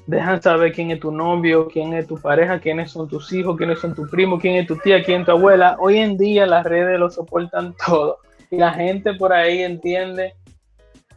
dejan 0.07 0.41
saber 0.41 0.71
quién 0.71 0.89
es 0.89 0.99
tu 0.99 1.11
novio, 1.11 1.67
quién 1.67 1.93
es 1.93 2.07
tu 2.07 2.17
pareja, 2.17 2.59
quiénes 2.59 2.91
son 2.91 3.07
tus 3.07 3.31
hijos, 3.33 3.55
quiénes 3.57 3.79
son 3.79 3.93
tu 3.93 4.07
primo, 4.07 4.39
quién 4.39 4.55
es 4.55 4.65
tu 4.65 4.77
tía, 4.77 5.03
quién 5.03 5.21
es 5.21 5.25
tu 5.27 5.33
abuela. 5.33 5.77
Hoy 5.79 5.97
en 5.97 6.17
día 6.17 6.47
las 6.47 6.65
redes 6.65 6.99
lo 6.99 7.09
soportan 7.11 7.75
todo. 7.85 8.19
Y 8.49 8.57
la 8.57 8.73
gente 8.73 9.13
por 9.13 9.31
ahí 9.31 9.61
entiende. 9.61 10.33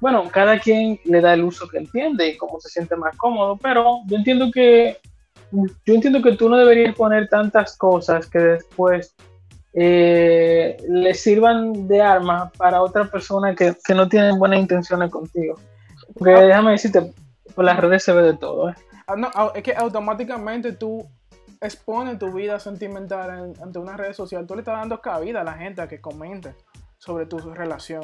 Bueno, 0.00 0.24
cada 0.30 0.58
quien 0.58 0.98
le 1.04 1.20
da 1.20 1.34
el 1.34 1.44
uso 1.44 1.68
que 1.68 1.78
entiende 1.78 2.28
y 2.28 2.36
cómo 2.36 2.58
se 2.60 2.68
siente 2.68 2.96
más 2.96 3.16
cómodo, 3.16 3.58
pero 3.62 4.00
yo 4.06 4.16
entiendo 4.16 4.50
que 4.50 4.96
yo 5.52 5.94
entiendo 5.94 6.22
que 6.22 6.36
tú 6.36 6.48
no 6.48 6.56
deberías 6.56 6.94
poner 6.94 7.28
tantas 7.28 7.76
cosas 7.76 8.26
que 8.26 8.38
después 8.38 9.14
eh, 9.72 10.76
le 10.88 11.14
sirvan 11.14 11.86
de 11.86 12.00
arma 12.02 12.50
para 12.56 12.82
otra 12.82 13.04
persona 13.04 13.54
que, 13.54 13.74
que 13.84 13.94
no 13.94 14.08
tienen 14.08 14.38
buenas 14.38 14.58
intenciones 14.60 15.10
contigo. 15.10 15.54
Porque 16.18 16.32
déjame 16.32 16.72
decirte, 16.72 17.12
por 17.54 17.64
las 17.64 17.78
redes 17.78 18.02
se 18.02 18.12
ve 18.12 18.22
de 18.22 18.36
todo. 18.36 18.70
¿eh? 18.70 18.74
Ah, 19.06 19.14
no, 19.16 19.28
au- 19.30 19.52
es 19.54 19.62
que 19.62 19.74
automáticamente 19.74 20.72
tú 20.72 21.06
expones 21.60 22.18
tu 22.18 22.32
vida 22.32 22.58
sentimental 22.58 23.30
en- 23.54 23.62
ante 23.62 23.78
una 23.78 23.96
red 23.96 24.12
social. 24.12 24.46
Tú 24.46 24.54
le 24.54 24.60
estás 24.62 24.78
dando 24.78 25.00
cabida 25.00 25.42
a 25.42 25.44
la 25.44 25.52
gente 25.54 25.82
a 25.82 25.88
que 25.88 26.00
comente 26.00 26.54
sobre 26.98 27.26
tu 27.26 27.38
relación. 27.38 28.02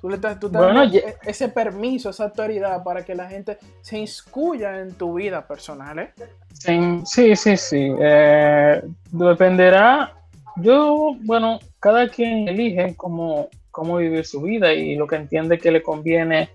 Tú 0.00 0.08
le 0.08 0.16
estás, 0.16 0.38
tú 0.38 0.48
Bueno, 0.48 0.84
e- 0.84 1.16
ese 1.24 1.48
permiso, 1.48 2.10
esa 2.10 2.24
autoridad 2.24 2.82
para 2.84 3.04
que 3.04 3.14
la 3.14 3.28
gente 3.28 3.58
se 3.80 3.98
inscuya 3.98 4.80
en 4.80 4.94
tu 4.94 5.14
vida 5.14 5.46
personal, 5.46 5.98
¿eh? 5.98 6.12
Sí, 6.52 7.00
sí, 7.04 7.36
sí. 7.36 7.56
sí. 7.56 7.92
Eh, 8.00 8.82
dependerá. 9.10 10.12
Yo, 10.56 11.16
bueno, 11.20 11.58
cada 11.80 12.08
quien 12.08 12.48
elige 12.48 12.94
cómo, 12.96 13.48
cómo 13.70 13.96
vivir 13.98 14.24
su 14.24 14.40
vida 14.42 14.72
y 14.72 14.94
lo 14.96 15.06
que 15.06 15.16
entiende 15.16 15.58
que 15.58 15.70
le 15.70 15.82
conviene 15.82 16.48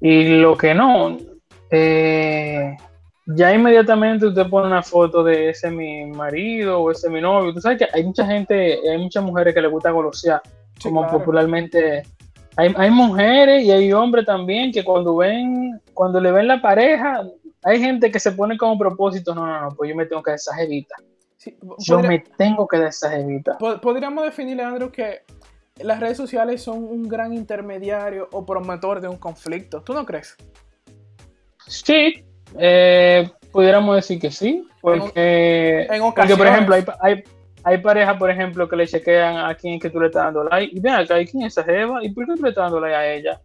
y 0.00 0.38
lo 0.38 0.56
que 0.56 0.74
no. 0.74 1.18
Eh, 1.70 2.76
ya 3.26 3.54
inmediatamente 3.54 4.26
usted 4.26 4.46
pone 4.48 4.66
una 4.66 4.82
foto 4.82 5.22
de 5.22 5.50
ese 5.50 5.70
mi 5.70 6.06
marido 6.06 6.80
o 6.80 6.90
ese 6.90 7.08
mi 7.08 7.20
novio. 7.20 7.52
Tú 7.52 7.60
sabes 7.60 7.78
que 7.78 7.88
hay 7.92 8.02
mucha 8.04 8.26
gente, 8.26 8.78
hay 8.88 8.98
muchas 8.98 9.22
mujeres 9.22 9.54
que 9.54 9.60
les 9.62 9.70
gusta 9.70 9.90
golosear, 9.90 10.40
Sí, 10.78 10.88
como 10.88 11.02
claro. 11.02 11.18
popularmente. 11.18 12.02
Hay, 12.56 12.72
hay 12.76 12.90
mujeres 12.90 13.64
y 13.64 13.70
hay 13.70 13.92
hombres 13.92 14.26
también 14.26 14.72
que 14.72 14.84
cuando 14.84 15.16
ven, 15.16 15.80
cuando 15.94 16.20
le 16.20 16.30
ven 16.32 16.48
la 16.48 16.60
pareja, 16.60 17.22
hay 17.64 17.80
gente 17.80 18.10
que 18.10 18.18
se 18.20 18.32
pone 18.32 18.58
como 18.58 18.76
propósito, 18.78 19.34
no, 19.34 19.46
no, 19.46 19.60
no, 19.62 19.68
pues 19.70 19.88
yo 19.90 19.96
me 19.96 20.06
tengo 20.06 20.22
que 20.22 20.32
dar 20.32 20.36
esa 20.36 20.54
jevita. 20.54 20.94
Sí, 21.36 21.56
Yo 21.78 21.98
me 22.00 22.18
tengo 22.36 22.68
que 22.68 22.78
dar 22.78 22.88
esa 22.88 23.10
jevita. 23.10 23.58
po- 23.58 23.80
podríamos 23.80 24.24
definir, 24.24 24.56
Leandro, 24.58 24.92
que 24.92 25.22
las 25.80 25.98
redes 25.98 26.16
sociales 26.16 26.62
son 26.62 26.84
un 26.84 27.08
gran 27.08 27.32
intermediario 27.32 28.28
o 28.32 28.44
promotor 28.44 29.00
de 29.00 29.08
un 29.08 29.16
conflicto. 29.16 29.80
¿Tú 29.82 29.94
no 29.94 30.04
crees? 30.04 30.36
Sí, 31.66 32.22
eh, 32.58 33.30
pudiéramos 33.50 33.96
decir 33.96 34.20
que 34.20 34.30
sí, 34.30 34.66
porque, 34.80 35.86
en 35.90 36.02
porque 36.12 36.36
por 36.36 36.46
ejemplo, 36.46 36.74
hay, 36.74 36.84
hay, 37.00 37.24
hay 37.64 37.78
parejas, 37.78 38.16
por 38.16 38.30
ejemplo, 38.30 38.68
que 38.68 38.76
le 38.76 38.86
chequean 38.86 39.36
a 39.36 39.54
quién 39.54 39.74
es 39.74 39.82
que 39.82 39.90
tú 39.90 40.00
le 40.00 40.06
estás 40.06 40.24
dando 40.24 40.44
like, 40.44 40.74
y 40.74 40.80
ven 40.80 40.94
acá, 40.94 41.20
¿y 41.20 41.26
quién 41.26 41.44
es 41.44 41.52
esa 41.56 41.64
jeva? 41.64 42.04
¿Y 42.04 42.10
por 42.10 42.26
qué 42.26 42.34
tú 42.34 42.42
le 42.42 42.48
estás 42.50 42.64
dando 42.64 42.80
like 42.80 42.94
a 42.94 43.14
ella? 43.14 43.40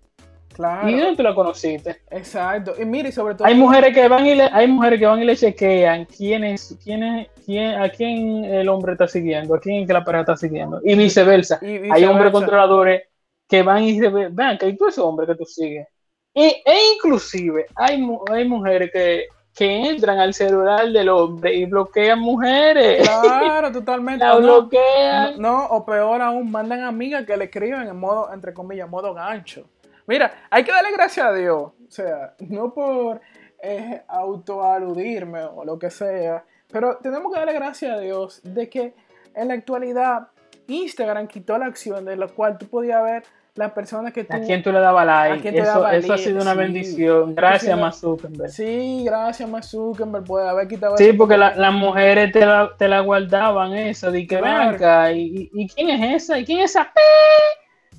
Claro. 0.53 0.89
¿Y 0.89 0.99
dónde 0.99 1.18
tú 1.18 1.24
la 1.24 1.36
conociste? 1.36 2.01
Exacto. 2.09 2.74
Y 2.80 2.86
mire, 2.86 3.11
sobre 3.11 3.36
todo. 3.36 3.47
Hay 3.47 3.53
mujeres 3.53 3.93
que 3.93 4.07
van 4.07 4.26
y 4.26 4.34
le, 4.34 4.43
hay 4.43 4.68
mujeres 4.68 4.99
que 4.99 5.05
van 5.05 5.22
y 5.22 5.26
le 5.26 5.36
chequean 5.36 6.05
quién 6.05 6.43
es, 6.43 6.76
quién 6.84 7.03
es, 7.03 7.28
quién, 7.45 7.80
a 7.80 7.89
quién 7.89 8.43
el 8.45 8.68
hombre 8.68 8.93
está 8.93 9.07
siguiendo, 9.07 9.53
a 9.53 9.59
quién 9.59 9.82
es 9.82 9.88
que 9.88 9.93
la 9.93 10.03
pareja 10.03 10.22
está 10.22 10.38
siguiendo, 10.38 10.82
y 10.84 10.95
viceversa. 10.95 11.59
y 11.61 11.91
Hay 11.91 12.05
hombres 12.05 12.32
controladores 12.32 13.03
que 13.47 13.61
van 13.61 13.84
y 13.84 13.99
se 13.99 14.09
ven, 14.09 14.36
vean 14.36 14.57
que 14.57 14.74
tú 14.74 14.88
ese 14.88 14.99
hombre 15.01 15.28
que 15.28 15.36
tú 15.36 15.45
sigues. 15.45 15.88
Y, 16.34 16.43
e 16.43 16.93
inclusive 16.95 17.68
hay, 17.76 18.03
hay 18.32 18.47
mujeres 18.47 18.91
que, 18.91 19.26
que 19.57 19.89
entran 19.89 20.19
al 20.19 20.35
celular 20.35 20.87
del 20.91 21.09
hombre 21.09 21.55
y 21.55 21.65
bloquean 21.65 22.19
mujeres. 22.19 23.09
Claro, 23.21 23.71
totalmente. 23.71 24.23
La 24.23 24.35
no, 24.35 24.39
bloquean. 24.39 25.41
no, 25.41 25.65
o 25.65 25.83
peor 25.83 26.21
aún, 26.21 26.51
mandan 26.51 26.83
amigas 26.83 27.25
que 27.25 27.35
le 27.35 27.45
escriben 27.45 27.87
en 27.87 27.97
modo, 27.97 28.31
entre 28.31 28.53
comillas, 28.53 28.87
modo 28.87 29.15
gancho. 29.15 29.67
Mira, 30.05 30.45
hay 30.51 30.63
que 30.63 30.71
darle 30.71 30.91
gracias 30.91 31.25
a 31.25 31.33
Dios. 31.33 31.59
O 31.59 31.89
sea, 31.89 32.35
no 32.39 32.71
por 32.71 33.19
eh, 33.59 34.03
autoaludirme 34.07 35.43
o 35.43 35.65
lo 35.65 35.79
que 35.79 35.89
sea, 35.89 36.45
pero 36.71 36.97
tenemos 36.97 37.33
que 37.33 37.39
darle 37.39 37.53
gracias 37.53 37.97
a 37.97 37.99
Dios 37.99 38.41
de 38.43 38.69
que 38.69 38.93
en 39.33 39.47
la 39.47 39.55
actualidad 39.55 40.27
Instagram 40.67 41.27
quitó 41.27 41.57
la 41.57 41.67
opción 41.67 42.05
de 42.05 42.15
la 42.15 42.27
cual 42.27 42.59
tú 42.59 42.67
podías 42.67 43.03
ver 43.03 43.23
las 43.57 43.71
personas 43.71 44.13
que 44.13 44.23
tú... 44.23 44.35
¿A 44.35 44.39
quién 44.39 44.61
tú 44.63 44.71
le 44.71 44.79
dabas 44.79 45.01
¿A 45.03 45.29
like? 45.29 45.49
Eso, 45.49 45.65
daba 45.65 45.95
eso 45.95 46.13
ha 46.13 46.15
like? 46.15 46.29
sido 46.29 46.41
una 46.41 46.51
Sí. 46.53 46.57
bendición. 46.57 47.35
Gracias, 47.35 47.63
sido- 47.63 47.77
Mark 47.77 47.93
Zuckerberg. 47.95 48.49
Sí, 48.51 49.03
gracias, 49.05 49.49
Mark 49.49 49.63
Zuckerberg, 49.65 50.23
puede 50.23 50.47
haber 50.47 50.67
quitado 50.67 50.97
Sí, 50.97 51.11
porque 51.13 51.37
la- 51.37 51.55
las 51.55 51.73
mujeres 51.73 52.31
te 52.31 52.45
la, 52.45 52.71
te 52.77 52.87
la 52.87 52.99
guardaban 53.01 53.73
esa, 53.73 54.11
de 54.11 54.25
que 54.27 54.37
Claro. 54.37 54.75
acá, 54.75 55.11
y, 55.11 55.49
y- 55.53 55.61
¿y 55.63 55.67
quién 55.69 55.89
es 55.89 56.23
esa? 56.23 56.39
¿Y 56.39 56.45
quién 56.45 56.59
es 56.59 56.71
esa? 56.71 56.91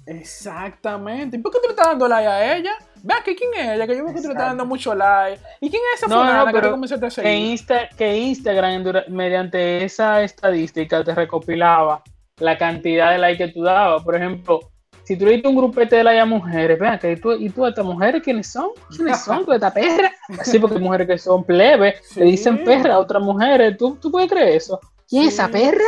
Exactamente. 0.07 1.37
¿Y 1.37 1.41
por 1.41 1.53
qué 1.53 1.59
tú 1.59 1.69
le 1.69 1.73
estás 1.73 1.89
dando 1.89 2.09
like 2.09 2.27
a 2.27 2.57
ella? 2.57 2.73
Vea 3.03 3.19
que 3.25 3.37
quién 3.37 3.51
es 3.55 3.69
ella, 3.69 3.87
que 3.87 3.97
yo 3.97 4.05
veo 4.05 4.15
que 4.15 4.21
tú 4.21 4.29
le 4.29 4.33
estás 4.33 4.49
dando 4.49 4.65
mucho 4.65 4.95
like. 4.95 5.41
¿Y 5.61 5.71
quién 5.71 5.83
es 5.95 6.03
esa 6.03 6.09
No, 6.13 6.25
no, 6.25 6.47
que 6.47 6.53
tú 6.53 6.59
pero 6.59 6.71
comenzaste 6.73 7.07
a 7.07 7.09
que, 7.09 7.15
seguir? 7.15 7.53
Insta- 7.59 7.89
que 7.97 8.17
Instagram, 8.17 8.85
mediante 9.09 9.85
esa 9.85 10.23
estadística, 10.23 11.05
te 11.05 11.15
recopilaba 11.15 12.03
la 12.39 12.57
cantidad 12.59 13.11
de 13.13 13.19
likes 13.19 13.47
que 13.47 13.53
tú 13.53 13.63
dabas. 13.63 14.03
Por 14.03 14.17
ejemplo, 14.17 14.61
si 15.09 15.17
tú 15.17 15.25
le 15.25 15.41
un 15.43 15.57
grupete 15.57 15.97
de 15.97 16.05
like 16.05 16.21
a 16.21 16.27
mujeres, 16.27 16.79
vean 16.79 16.99
que 16.99 17.17
tú, 17.17 17.33
¿y 17.33 17.49
tú 17.49 17.65
a 17.65 17.71
estas 17.71 17.87
mujeres 17.87 18.23
quiénes 18.23 18.47
son? 18.47 18.69
¿Quiénes 18.95 19.19
son? 19.25 19.43
¿Tú 19.47 19.53
esta 19.55 19.73
perra? 19.73 20.13
Así, 20.39 20.59
porque 20.59 20.77
hay 20.77 20.83
mujeres 20.83 21.07
que 21.07 21.17
son 21.17 21.45
plebes, 21.45 21.95
Sí. 22.11 22.21
le 22.21 22.27
dicen 22.27 22.63
perra 22.63 22.95
a 22.97 22.99
otras 22.99 23.23
mujeres. 23.23 23.79
¿Tú, 23.79 23.97
¿Tú 23.97 24.11
puedes 24.11 24.31
creer 24.31 24.49
eso? 24.49 24.79
¿Quién 25.09 25.23
es 25.23 25.33
esa 25.33 25.47
Sí. 25.47 25.53
perra? 25.53 25.85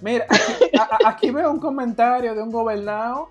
Mira, 0.00 0.26
aquí, 0.28 0.76
a- 0.78 0.82
a- 0.82 1.08
aquí 1.10 1.30
veo 1.32 1.50
un 1.50 1.58
comentario 1.58 2.34
de 2.36 2.40
un 2.42 2.52
gobernado, 2.52 3.28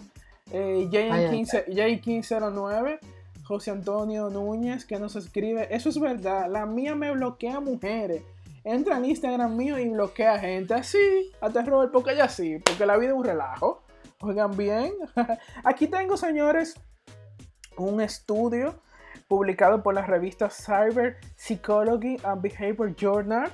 eh, 0.52 0.90
J15 0.92 1.66
J1509, 1.68 3.00
José 3.46 3.72
Antonio 3.72 4.30
Núñez, 4.30 4.84
que 4.86 5.00
nos 5.00 5.16
escribe, 5.16 5.68
eso 5.74 5.88
es 5.88 5.98
verdad, 6.00 6.50
la 6.50 6.66
mía 6.66 6.94
me 6.96 7.10
bloquea 7.12 7.62
mujeres. 7.62 8.22
Entra 8.66 8.98
en 8.98 9.06
Instagram 9.06 9.56
mío 9.56 9.80
y 9.80 9.88
bloquea 9.90 10.38
gente. 10.40 10.74
Así, 10.74 10.98
hasta 11.42 11.62
Robert, 11.64 11.92
porque 11.92 12.12
ella 12.12 12.28
sí, 12.30 12.58
porque 12.64 12.86
la 12.86 12.98
vida 12.98 13.12
es 13.12 13.16
un 13.16 13.24
relajo. 13.24 13.82
Oigan 14.22 14.56
bien. 14.56 14.94
Aquí 15.64 15.88
tengo, 15.88 16.16
señores, 16.16 16.76
un 17.78 18.02
estudio 18.02 18.84
publicado 19.28 19.82
por 19.82 19.96
la 19.96 20.06
revista 20.06 20.50
Cyber 20.50 21.18
Psychology 21.36 22.18
and 22.24 22.42
Behavior 22.42 22.96
Journal 22.96 23.52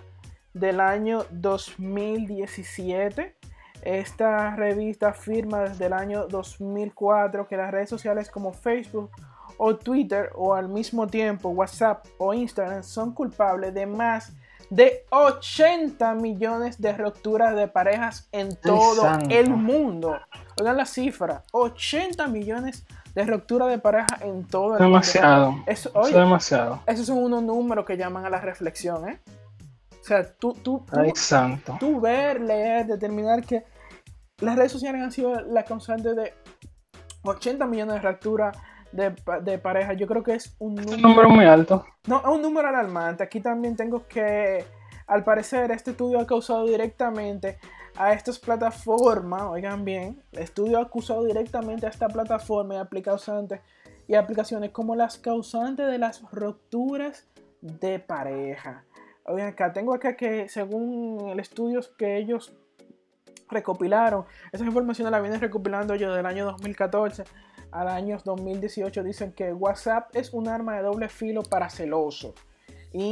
del 0.53 0.81
año 0.81 1.23
2017. 1.31 3.37
Esta 3.81 4.55
revista 4.55 5.09
afirma 5.09 5.61
desde 5.61 5.85
el 5.85 5.93
año 5.93 6.27
2004 6.27 7.47
que 7.47 7.55
las 7.55 7.71
redes 7.71 7.89
sociales 7.89 8.29
como 8.29 8.51
Facebook 8.51 9.11
o 9.57 9.77
Twitter 9.77 10.31
o 10.35 10.53
al 10.53 10.67
mismo 10.67 11.07
tiempo 11.07 11.49
WhatsApp 11.49 12.05
o 12.17 12.33
Instagram 12.33 12.83
son 12.83 13.13
culpables 13.13 13.73
de 13.73 13.85
más 13.85 14.33
de 14.69 15.05
80 15.11 16.13
millones 16.15 16.81
de 16.81 16.93
rupturas 16.93 17.55
de 17.55 17.67
parejas 17.67 18.27
en 18.31 18.55
todo 18.57 19.07
el 19.29 19.49
mundo. 19.49 20.17
Oigan 20.59 20.77
la 20.77 20.85
cifra, 20.85 21.43
80 21.51 22.27
millones 22.27 22.85
de 23.15 23.23
rupturas 23.25 23.69
de 23.69 23.79
pareja 23.79 24.07
en 24.21 24.45
todo 24.45 24.73
el 24.73 24.83
Demasiado. 24.83 25.51
mundo. 25.51 25.63
Eso, 25.67 25.89
Eso 25.89 25.99
oye, 25.99 26.09
es 26.11 26.15
demasiado. 26.17 26.81
esos 26.85 27.05
son 27.05 27.17
unos 27.23 27.43
números 27.43 27.85
que 27.85 27.97
llaman 27.97 28.25
a 28.25 28.29
la 28.29 28.39
reflexión, 28.41 29.07
¿eh? 29.09 29.19
O 29.99 30.03
sea, 30.07 30.23
tú, 30.23 30.53
tú, 30.53 30.85
tú, 30.89 31.13
tú 31.79 31.99
ver, 31.99 32.39
leer, 32.39 32.85
determinar 32.85 33.43
que 33.43 33.65
las 34.39 34.55
redes 34.55 34.71
sociales 34.71 35.01
han 35.01 35.11
sido 35.11 35.41
la 35.41 35.63
causante 35.63 36.13
de 36.13 36.33
80 37.23 37.65
millones 37.65 37.95
de 38.01 38.07
rupturas 38.09 38.55
de, 38.91 39.13
de 39.43 39.57
pareja. 39.57 39.93
Yo 39.93 40.07
creo 40.07 40.23
que 40.23 40.35
es 40.35 40.55
un 40.59 40.79
Un 40.79 41.01
número, 41.01 41.29
muy 41.29 41.45
alto. 41.45 41.85
no, 42.07 42.19
es 42.19 42.25
un 42.27 42.41
número 42.41 42.67
alarmante. 42.67 43.23
Aquí 43.23 43.39
también 43.41 43.75
tengo 43.75 44.07
que, 44.07 44.65
al 45.07 45.23
parecer, 45.23 45.71
este 45.71 45.91
estudio 45.91 46.19
ha 46.19 46.27
causado 46.27 46.65
directamente 46.65 47.57
a 47.95 48.13
estas 48.13 48.37
plataformas, 48.37 49.41
oigan 49.41 49.83
bien, 49.83 50.21
el 50.31 50.39
estudio 50.43 50.77
ha 50.77 50.83
acusado 50.83 51.23
directamente 51.23 51.87
a 51.87 51.89
esta 51.89 52.07
plataforma 52.07 52.75
y 52.75 52.77
aplicaciones, 52.77 53.59
y 54.07 54.13
aplicaciones 54.13 54.69
como 54.69 54.95
las 54.95 55.17
causantes 55.17 55.87
de 55.87 55.97
las 55.97 56.21
rupturas 56.31 57.25
de 57.61 57.97
pareja. 57.99 58.83
Oigan 59.25 59.49
acá, 59.49 59.73
tengo 59.73 59.95
acá 59.95 60.15
que 60.15 60.47
según 60.47 61.29
el 61.29 61.39
estudio 61.39 61.81
que 61.97 62.17
ellos 62.17 62.53
recopilaron, 63.49 64.25
esa 64.51 64.63
información 64.63 65.09
la 65.09 65.19
vienen 65.19 65.41
recopilando 65.41 65.95
ellos 65.95 66.15
del 66.15 66.25
año 66.25 66.45
2014 66.45 67.23
al 67.71 67.87
año 67.89 68.17
2018, 68.23 69.03
dicen 69.03 69.31
que 69.33 69.53
WhatsApp 69.53 70.15
es 70.15 70.33
un 70.33 70.47
arma 70.47 70.75
de 70.77 70.83
doble 70.83 71.09
filo 71.09 71.43
para 71.43 71.69
celoso. 71.69 72.33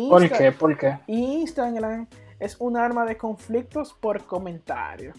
¿Por 0.09 0.21
Insta- 0.23 0.37
qué? 0.37 0.51
¿Por 0.51 0.77
qué? 0.77 0.97
Instagram 1.07 2.07
es 2.39 2.55
un 2.59 2.77
arma 2.77 3.05
de 3.05 3.17
conflictos 3.17 3.93
por 3.93 4.23
comentarios. 4.25 5.17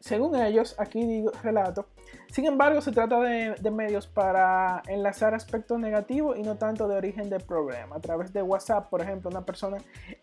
Según 0.00 0.34
ellos, 0.34 0.74
aquí 0.78 1.06
digo, 1.06 1.30
relato, 1.44 1.86
sin 2.32 2.44
embargo 2.46 2.80
se 2.80 2.90
trata 2.90 3.20
de, 3.20 3.54
de 3.54 3.70
medios 3.70 4.08
para 4.08 4.82
enlazar 4.88 5.32
aspectos 5.32 5.78
negativos 5.78 6.36
y 6.36 6.42
no 6.42 6.56
tanto 6.56 6.88
de 6.88 6.96
origen 6.96 7.30
del 7.30 7.42
problema. 7.44 7.94
A 7.94 8.00
través 8.00 8.32
de 8.32 8.42
WhatsApp, 8.42 8.88
por 8.90 9.00
ejemplo, 9.00 9.30
una 9.30 9.42
persona 9.46 9.76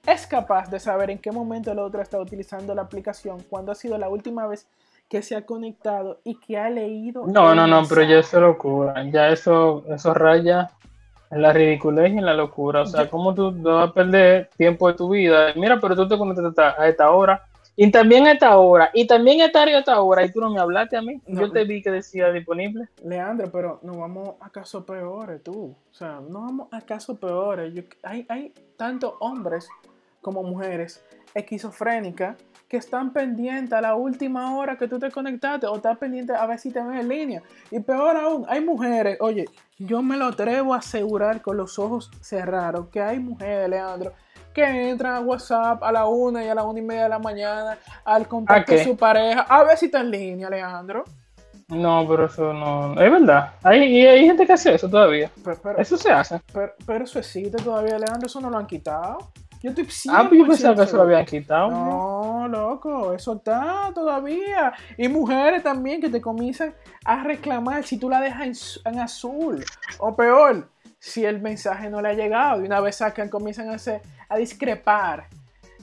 es 0.05 0.27
capaz 0.27 0.69
de 0.69 0.81
saber 0.81 1.11
en 1.11 1.17
qué 1.19 1.31
momento 1.31 1.71
el 1.71 1.79
otro 1.79 2.01
está 2.01 2.19
utilizando 2.19 2.75
la 2.75 2.81
aplicación, 2.81 3.41
cuándo 3.49 3.71
ha 3.71 3.75
sido 3.75 3.97
la 3.97 4.09
última 4.09 4.47
vez 4.47 4.67
que 5.13 5.21
se 5.21 5.35
ha 5.35 5.45
conectado 5.45 6.21
y 6.23 6.39
que 6.39 6.57
ha 6.57 6.71
leído. 6.71 7.27
No, 7.27 7.53
no, 7.53 7.67
no, 7.67 7.83
pero 7.87 8.01
ya 8.01 8.17
eso 8.17 8.37
es 8.37 8.41
locura. 8.41 8.95
Ya 9.11 9.29
eso, 9.29 9.83
eso 9.87 10.11
raya 10.11 10.71
en 11.29 11.43
la 11.43 11.53
ridiculez 11.53 12.11
y 12.11 12.17
en 12.17 12.25
la 12.25 12.33
locura. 12.33 12.81
O 12.81 12.87
sea, 12.87 13.07
¿cómo 13.11 13.31
tú 13.35 13.51
no 13.51 13.75
vas 13.75 13.89
a 13.91 13.93
perder 13.93 14.49
tiempo 14.57 14.87
de 14.87 14.95
tu 14.95 15.09
vida? 15.09 15.53
Mira, 15.55 15.79
pero 15.79 15.95
tú 15.95 16.07
te 16.07 16.17
conectaste 16.17 16.61
a 16.81 16.87
esta- 16.87 17.11
hora. 17.11 17.43
Y 17.75 17.91
también 17.91 18.25
a 18.25 18.31
esta 18.31 18.57
hora. 18.57 18.89
Y 18.91 19.05
también 19.05 19.41
a 19.41 19.45
esta 19.45 19.61
hora 19.61 19.69
y 19.71 19.73
a 19.75 19.79
esta 19.79 20.01
hora. 20.01 20.25
Y 20.25 20.31
tú 20.31 20.41
no 20.41 20.49
me 20.49 20.59
hablaste 20.59 20.97
a 20.97 21.03
mí. 21.03 21.21
No. 21.27 21.41
Yo 21.41 21.51
te 21.51 21.63
vi 21.63 21.83
que 21.83 21.91
decía 21.91 22.31
disponible. 22.31 22.89
Leandro, 23.05 23.51
pero 23.51 23.79
nos 23.83 23.95
vamos 23.95 24.29
a 24.41 24.49
casos 24.49 24.83
peores, 24.83 25.43
tú. 25.43 25.75
O 25.91 25.93
sea, 25.93 26.21
no 26.27 26.41
vamos 26.41 26.67
a 26.71 26.81
casos 26.81 27.19
peores. 27.19 27.71
Yo- 27.71 27.83
hay, 28.01 28.25
hay 28.29 28.51
tanto 28.77 29.15
hombres 29.19 29.69
como 30.21 30.41
mujeres 30.41 31.03
esquizofrénicas 31.35 32.35
que 32.73 32.77
están 32.77 33.13
pendientes 33.13 33.71
a 33.71 33.81
la 33.81 33.93
última 33.93 34.57
hora 34.57 34.75
que 34.75 34.87
tú 34.87 34.97
te 34.97 35.11
conectaste 35.11 35.67
o 35.67 35.75
están 35.75 35.95
pendientes 35.95 36.35
a 36.35 36.47
ver 36.47 36.57
si 36.57 36.71
te 36.71 36.81
ven 36.81 36.97
en 36.97 37.07
línea. 37.07 37.43
Y 37.69 37.79
peor 37.81 38.17
aún, 38.17 38.45
hay 38.49 38.61
mujeres, 38.61 39.15
oye, 39.21 39.45
yo 39.77 40.01
me 40.01 40.17
lo 40.17 40.25
atrevo 40.25 40.73
a 40.73 40.77
asegurar 40.77 41.43
con 41.43 41.55
los 41.55 41.77
ojos 41.77 42.09
cerrados 42.19 42.87
que 42.89 42.99
hay 42.99 43.19
mujeres, 43.19 43.69
Leandro, 43.69 44.13
que 44.55 44.63
entran 44.89 45.13
a 45.13 45.19
WhatsApp 45.19 45.83
a 45.83 45.91
la 45.91 46.07
una 46.07 46.43
y 46.43 46.47
a 46.47 46.55
la 46.55 46.63
una 46.63 46.79
y 46.79 46.81
media 46.81 47.03
de 47.03 47.09
la 47.09 47.19
mañana 47.19 47.77
al 48.03 48.27
contacto 48.27 48.73
¿A 48.73 48.75
de 48.77 48.83
su 48.83 48.97
pareja 48.97 49.41
a 49.41 49.63
ver 49.63 49.77
si 49.77 49.85
está 49.85 49.99
en 49.99 50.09
línea, 50.09 50.49
Leandro. 50.49 51.03
No, 51.67 52.03
pero 52.09 52.25
eso 52.25 52.53
no. 52.53 52.99
Es 52.99 53.11
verdad. 53.11 53.51
Hay, 53.61 53.83
y 53.83 54.03
hay 54.07 54.25
gente 54.25 54.47
que 54.47 54.53
hace 54.53 54.73
eso 54.73 54.89
todavía. 54.89 55.29
Pero, 55.43 55.57
pero- 55.61 55.77
Eso 55.77 55.95
se 55.95 56.11
hace. 56.11 56.41
pero- 56.51 56.73
pero 56.87 57.03
eso 57.03 57.19
existe 57.19 57.57
todavía, 57.63 57.99
Leandro, 57.99 58.25
eso 58.25 58.41
no 58.41 58.49
lo 58.49 58.57
han 58.57 58.65
quitado. 58.65 59.19
Yo 59.63 59.69
estoy 59.69 59.85
Ah, 60.09 60.25
pues 60.27 60.39
yo 60.41 60.45
pensaba 60.47 60.75
que 60.75 60.81
100% 60.81 60.83
eso 60.83 60.97
lo 60.97 61.03
habían 61.03 61.25
quitado. 61.25 61.69
No, 61.71 62.47
loco, 62.49 63.13
eso 63.13 63.33
está 63.35 63.91
todavía. 63.95 64.73
Y 64.97 65.07
mujeres 65.07 65.63
también 65.63 66.01
que 66.01 66.09
te 66.09 66.19
comienzan 66.19 66.75
a 67.05 67.23
reclamar 67.23 67.83
si 67.85 67.97
tú 67.97 68.09
la 68.09 68.19
dejas 68.19 68.81
en, 68.85 68.93
en 68.93 68.99
azul. 68.99 69.63
O 69.99 70.13
peor, 70.15 70.67
si 70.99 71.23
el 71.25 71.39
mensaje 71.41 71.89
no 71.89 72.01
le 72.01 72.09
ha 72.09 72.13
llegado. 72.13 72.61
Y 72.61 72.65
una 72.65 72.81
vez 72.81 72.97
sacan, 72.97 73.29
comienzan 73.29 73.69
a, 73.69 73.75
hacer, 73.75 74.01
a 74.27 74.35
discrepar 74.37 75.27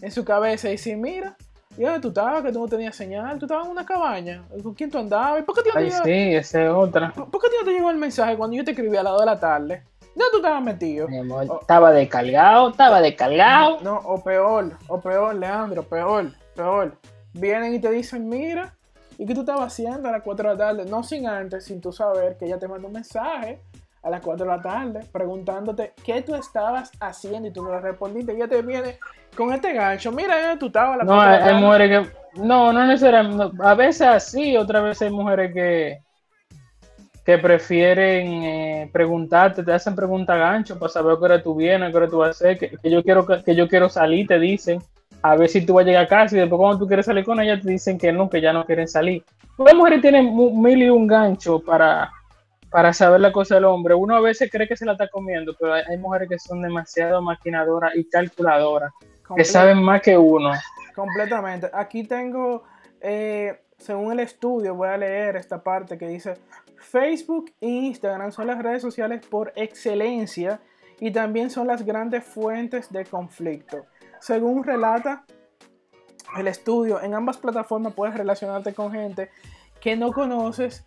en 0.02 0.10
su 0.10 0.24
cabeza 0.26 0.68
y 0.68 0.72
decir, 0.72 0.98
mira, 0.98 1.34
¿y 1.78 1.82
dónde 1.82 2.00
tú 2.00 2.08
estabas? 2.08 2.42
Que 2.42 2.52
tú 2.52 2.60
no 2.60 2.68
tenías 2.68 2.94
señal. 2.94 3.38
Tú 3.38 3.46
estabas 3.46 3.64
en 3.64 3.72
una 3.72 3.86
cabaña. 3.86 4.44
¿Con 4.62 4.74
quién 4.74 4.90
tú 4.90 4.98
andabas? 4.98 5.40
¿Y 5.40 5.42
por 5.44 5.54
qué 5.54 5.62
te 5.62 5.70
Ay, 5.74 5.84
llegó- 5.88 6.04
sí, 6.04 6.34
esa 6.34 6.64
es 6.64 6.70
otra. 6.70 7.12
¿Por 7.14 7.30
por 7.30 7.40
qué 7.40 7.48
te 7.64 7.70
llegó 7.70 7.90
el 7.90 7.96
mensaje 7.96 8.36
cuando 8.36 8.56
yo 8.58 8.62
te 8.64 8.72
escribí 8.72 8.94
a 8.98 9.02
las 9.02 9.12
2 9.12 9.20
de 9.20 9.26
la 9.26 9.40
tarde? 9.40 9.82
¿Dónde 10.14 10.30
tú 10.32 10.36
estabas 10.38 10.62
metido? 10.62 11.08
Mi 11.08 11.18
amor, 11.18 11.46
Oh. 11.48 11.60
estaba 11.60 11.92
descargado, 11.92 12.70
estaba 12.70 13.00
descargado. 13.00 13.78
No, 13.82 13.96
o 14.04 14.22
peor, 14.22 14.72
o 14.88 15.00
peor, 15.00 15.34
Leandro, 15.36 15.82
peor, 15.84 16.32
peor. 16.54 16.96
Vienen 17.32 17.74
y 17.74 17.78
te 17.78 17.90
dicen, 17.90 18.28
mira, 18.28 18.74
¿y 19.18 19.24
qué 19.26 19.34
tú 19.34 19.40
estabas 19.40 19.66
haciendo 19.72 20.08
a 20.08 20.12
las 20.12 20.22
4 20.22 20.48
de 20.50 20.54
la 20.56 20.58
tarde? 20.66 20.84
No 20.86 21.02
sin 21.02 21.26
antes, 21.28 21.64
sin 21.64 21.80
tú 21.80 21.92
saber 21.92 22.36
que 22.36 22.46
ella 22.46 22.58
te 22.58 22.66
mandó 22.68 22.88
un 22.88 22.94
mensaje 22.94 23.62
a 24.02 24.10
las 24.10 24.20
4 24.20 24.44
de 24.46 24.50
la 24.56 24.60
tarde 24.62 25.00
preguntándote 25.12 25.92
qué 26.04 26.22
tú 26.22 26.34
estabas 26.34 26.90
haciendo 27.00 27.48
y 27.48 27.52
tú 27.52 27.62
no 27.62 27.70
le 27.70 27.80
respondiste. 27.80 28.32
Y 28.32 28.36
ella 28.36 28.48
te 28.48 28.62
viene 28.62 28.98
con 29.36 29.52
este 29.52 29.72
gancho, 29.74 30.10
mira, 30.10 30.40
¿dónde 30.40 30.56
tú 30.58 30.66
estabas 30.66 30.94
a 30.94 30.96
las 30.98 31.06
No, 31.06 31.14
4 31.14 31.30
de 31.30 31.36
hay, 31.36 31.38
la 31.40 31.44
hay 31.46 31.52
tarde. 31.52 31.66
mujeres 31.66 32.08
que. 32.08 32.40
No, 32.40 32.72
no 32.72 32.86
necesariamente. 32.86 33.44
no, 33.56 33.68
A 33.68 33.74
veces 33.74 34.06
así, 34.08 34.56
otras 34.56 34.82
veces 34.82 35.02
hay 35.02 35.10
mujeres 35.10 35.52
que. 35.54 36.02
Que 37.30 37.38
prefieren 37.38 38.42
eh, 38.42 38.90
preguntarte, 38.92 39.62
te 39.62 39.72
hacen 39.72 39.94
pregunta 39.94 40.36
gancho 40.36 40.78
para 40.78 40.90
saber 40.90 41.16
qué 41.18 41.24
hora 41.24 41.42
tú 41.42 41.54
vienes, 41.54 41.90
qué 41.90 41.96
hora 41.96 42.08
tú 42.08 42.18
vas 42.18 42.28
a 42.28 42.30
hacer, 42.30 42.58
que, 42.58 42.76
que 42.76 42.90
yo 42.90 43.02
quiero 43.02 43.24
que, 43.24 43.42
que 43.42 43.54
yo 43.54 43.68
quiero 43.68 43.88
salir, 43.88 44.26
te 44.26 44.38
dicen, 44.38 44.80
a 45.22 45.36
ver 45.36 45.48
si 45.48 45.64
tú 45.64 45.74
vas 45.74 45.84
a 45.84 45.88
llegar 45.88 46.04
a 46.04 46.08
casa 46.08 46.36
y 46.36 46.40
después 46.40 46.58
cuando 46.58 46.78
tú 46.78 46.86
quieres 46.86 47.06
salir 47.06 47.24
con 47.24 47.40
ella 47.40 47.60
te 47.60 47.68
dicen 47.68 47.98
que 47.98 48.12
no, 48.12 48.28
que 48.28 48.40
ya 48.40 48.52
no 48.52 48.64
quieren 48.64 48.88
salir. 48.88 49.24
Las 49.58 49.74
mujeres 49.74 50.00
tienen 50.00 50.34
mil 50.34 50.82
y 50.82 50.88
un 50.88 51.06
gancho 51.06 51.60
para, 51.60 52.10
para 52.70 52.92
saber 52.92 53.20
la 53.20 53.30
cosa 53.30 53.56
del 53.56 53.66
hombre. 53.66 53.94
Uno 53.94 54.16
a 54.16 54.20
veces 54.20 54.50
cree 54.50 54.66
que 54.66 54.76
se 54.76 54.86
la 54.86 54.92
está 54.92 55.08
comiendo, 55.08 55.54
pero 55.58 55.74
hay, 55.74 55.82
hay 55.88 55.98
mujeres 55.98 56.28
que 56.28 56.38
son 56.38 56.62
demasiado 56.62 57.20
maquinadoras 57.20 57.94
y 57.94 58.08
calculadoras, 58.08 58.92
que 59.36 59.44
saben 59.44 59.82
más 59.82 60.00
que 60.00 60.16
uno. 60.16 60.50
Completamente. 60.94 61.70
Aquí 61.72 62.04
tengo, 62.04 62.62
eh, 63.00 63.60
según 63.76 64.12
el 64.12 64.20
estudio, 64.20 64.74
voy 64.74 64.88
a 64.88 64.96
leer 64.96 65.36
esta 65.36 65.62
parte 65.62 65.98
que 65.98 66.08
dice, 66.08 66.34
Facebook 66.90 67.52
e 67.60 67.68
Instagram 67.68 68.32
son 68.32 68.48
las 68.48 68.60
redes 68.60 68.82
sociales 68.82 69.24
por 69.24 69.52
excelencia 69.54 70.60
y 70.98 71.12
también 71.12 71.48
son 71.48 71.68
las 71.68 71.84
grandes 71.84 72.24
fuentes 72.24 72.90
de 72.90 73.04
conflicto. 73.04 73.86
Según 74.18 74.64
relata 74.64 75.24
el 76.36 76.48
estudio, 76.48 77.00
en 77.00 77.14
ambas 77.14 77.38
plataformas 77.38 77.94
puedes 77.94 78.16
relacionarte 78.16 78.74
con 78.74 78.90
gente 78.90 79.30
que 79.80 79.96
no 79.96 80.12
conoces 80.12 80.84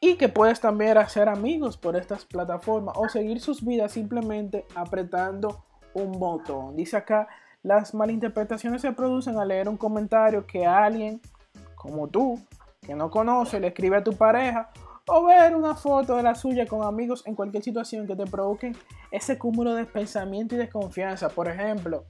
y 0.00 0.16
que 0.16 0.28
puedes 0.28 0.60
también 0.60 0.98
hacer 0.98 1.28
amigos 1.28 1.76
por 1.76 1.96
estas 1.96 2.24
plataformas 2.24 2.96
o 2.98 3.08
seguir 3.08 3.40
sus 3.40 3.64
vidas 3.64 3.92
simplemente 3.92 4.66
apretando 4.74 5.64
un 5.94 6.18
botón. 6.18 6.74
Dice 6.74 6.96
acá, 6.96 7.28
las 7.62 7.94
malinterpretaciones 7.94 8.82
se 8.82 8.92
producen 8.92 9.38
al 9.38 9.48
leer 9.48 9.68
un 9.68 9.76
comentario 9.76 10.44
que 10.44 10.66
alguien 10.66 11.20
como 11.76 12.08
tú, 12.08 12.38
que 12.82 12.94
no 12.96 13.10
conoce, 13.10 13.60
le 13.60 13.68
escribe 13.68 13.98
a 13.98 14.04
tu 14.04 14.14
pareja 14.14 14.70
o 15.10 15.24
ver 15.24 15.56
una 15.56 15.74
foto 15.74 16.16
de 16.16 16.22
la 16.22 16.34
suya 16.34 16.66
con 16.66 16.86
amigos 16.86 17.22
en 17.26 17.34
cualquier 17.34 17.62
situación 17.62 18.06
que 18.06 18.14
te 18.14 18.26
provoquen 18.26 18.76
ese 19.10 19.36
cúmulo 19.36 19.74
de 19.74 19.84
pensamiento 19.84 20.54
y 20.54 20.58
desconfianza. 20.58 21.28
Por 21.28 21.48
ejemplo, 21.48 22.04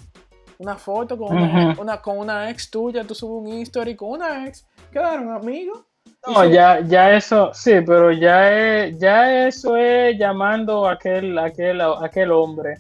una 0.59 0.76
foto 0.76 1.16
con 1.16 1.34
una, 1.78 2.03
con 2.03 2.18
una 2.18 2.51
ex 2.51 2.70
tuya, 2.70 3.05
tú 3.05 3.14
subes 3.14 3.53
un 3.53 3.59
history 3.59 3.96
con 3.96 4.11
una 4.11 4.46
ex, 4.46 4.66
quedaron 4.92 5.30
amigos. 5.30 5.80
No, 6.26 6.44
ya, 6.44 6.80
ya 6.80 7.14
eso, 7.14 7.51
sí, 7.55 7.72
pero 7.86 8.12
ya 8.12 8.53
es, 8.53 8.98
ya 8.98 9.46
eso 9.46 9.76
es 9.76 10.18
llamando 10.18 10.86
a 10.86 10.92
aquel, 10.92 11.38
aquel, 11.38 11.80
a 11.80 12.05
aquel 12.05 12.30
hombre. 12.30 12.74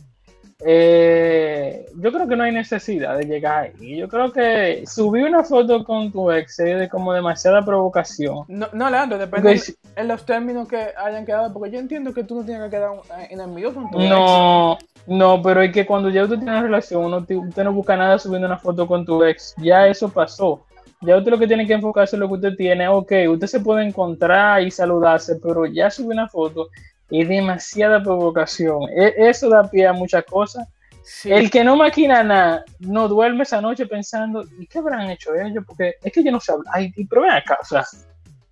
Eh, 0.64 1.86
yo 1.96 2.12
creo 2.12 2.28
que 2.28 2.36
no 2.36 2.44
hay 2.44 2.52
necesidad 2.52 3.16
de 3.18 3.24
llegar 3.24 3.64
ahí. 3.78 3.96
Yo 3.96 4.08
creo 4.08 4.32
que 4.32 4.84
subir 4.86 5.24
una 5.24 5.42
foto 5.44 5.84
con 5.84 6.12
tu 6.12 6.30
ex 6.30 6.58
es 6.60 6.78
de 6.78 6.88
como 6.88 7.12
demasiada 7.12 7.64
provocación. 7.64 8.44
No, 8.48 8.68
no, 8.72 8.90
Leandro, 8.90 9.18
depende 9.18 9.60
en 9.96 10.08
los 10.08 10.24
términos 10.24 10.68
que 10.68 10.88
hayan 10.96 11.24
quedado, 11.24 11.52
porque 11.52 11.70
yo 11.70 11.78
entiendo 11.78 12.12
que 12.12 12.24
tú 12.24 12.36
no 12.36 12.44
tienes 12.44 12.64
que 12.64 12.70
quedar 12.76 12.92
eh, 13.18 13.28
enemigo 13.30 13.72
con 13.72 13.90
tu 13.90 13.98
ex. 14.00 14.08
No, 14.10 14.78
no, 15.06 15.42
pero 15.42 15.62
es 15.62 15.72
que 15.72 15.86
cuando 15.86 16.08
ya 16.10 16.24
usted 16.24 16.36
tiene 16.36 16.52
una 16.52 16.62
relación, 16.62 17.04
uno 17.04 17.24
te- 17.24 17.36
usted 17.36 17.64
no 17.64 17.72
busca 17.72 17.96
nada 17.96 18.18
subiendo 18.18 18.46
una 18.46 18.58
foto 18.58 18.86
con 18.86 19.04
tu 19.04 19.24
ex. 19.24 19.54
Ya 19.58 19.86
eso 19.86 20.08
pasó. 20.08 20.64
Ya 21.02 21.16
usted 21.16 21.30
lo 21.30 21.38
que 21.38 21.46
tiene 21.46 21.66
que 21.66 21.72
enfocarse 21.72 22.14
en 22.16 22.20
lo 22.20 22.28
que 22.28 22.34
usted 22.34 22.56
tiene. 22.56 22.86
Ok, 22.86 23.12
usted 23.30 23.46
se 23.46 23.60
puede 23.60 23.86
encontrar 23.86 24.62
y 24.62 24.70
saludarse, 24.70 25.36
pero 25.42 25.64
ya 25.64 25.90
subir 25.90 26.10
una 26.12 26.28
foto 26.28 26.68
es 27.10 27.28
demasiada 27.28 28.02
provocación. 28.02 28.82
E- 28.96 29.14
Eso 29.16 29.48
da 29.48 29.68
pie 29.68 29.86
a 29.86 29.92
muchas 29.92 30.24
cosas. 30.24 30.68
Sí. 31.02 31.32
El 31.32 31.50
que 31.50 31.64
no 31.64 31.76
maquina 31.76 32.22
nada, 32.22 32.64
no 32.78 33.08
duerme 33.08 33.42
esa 33.42 33.60
noche 33.60 33.86
pensando, 33.86 34.44
¿y 34.58 34.66
qué 34.66 34.78
habrán 34.78 35.10
hecho 35.10 35.34
ellos? 35.34 35.64
Porque 35.66 35.94
es 36.04 36.12
que 36.12 36.22
yo 36.22 36.30
no 36.30 36.38
sé 36.40 36.52
hablar. 36.52 36.72
Ay, 36.74 36.92
y- 36.96 37.04
pero 37.06 37.22
ven 37.22 37.30
acá, 37.32 37.58
o 37.60 37.64
sea, 37.64 37.84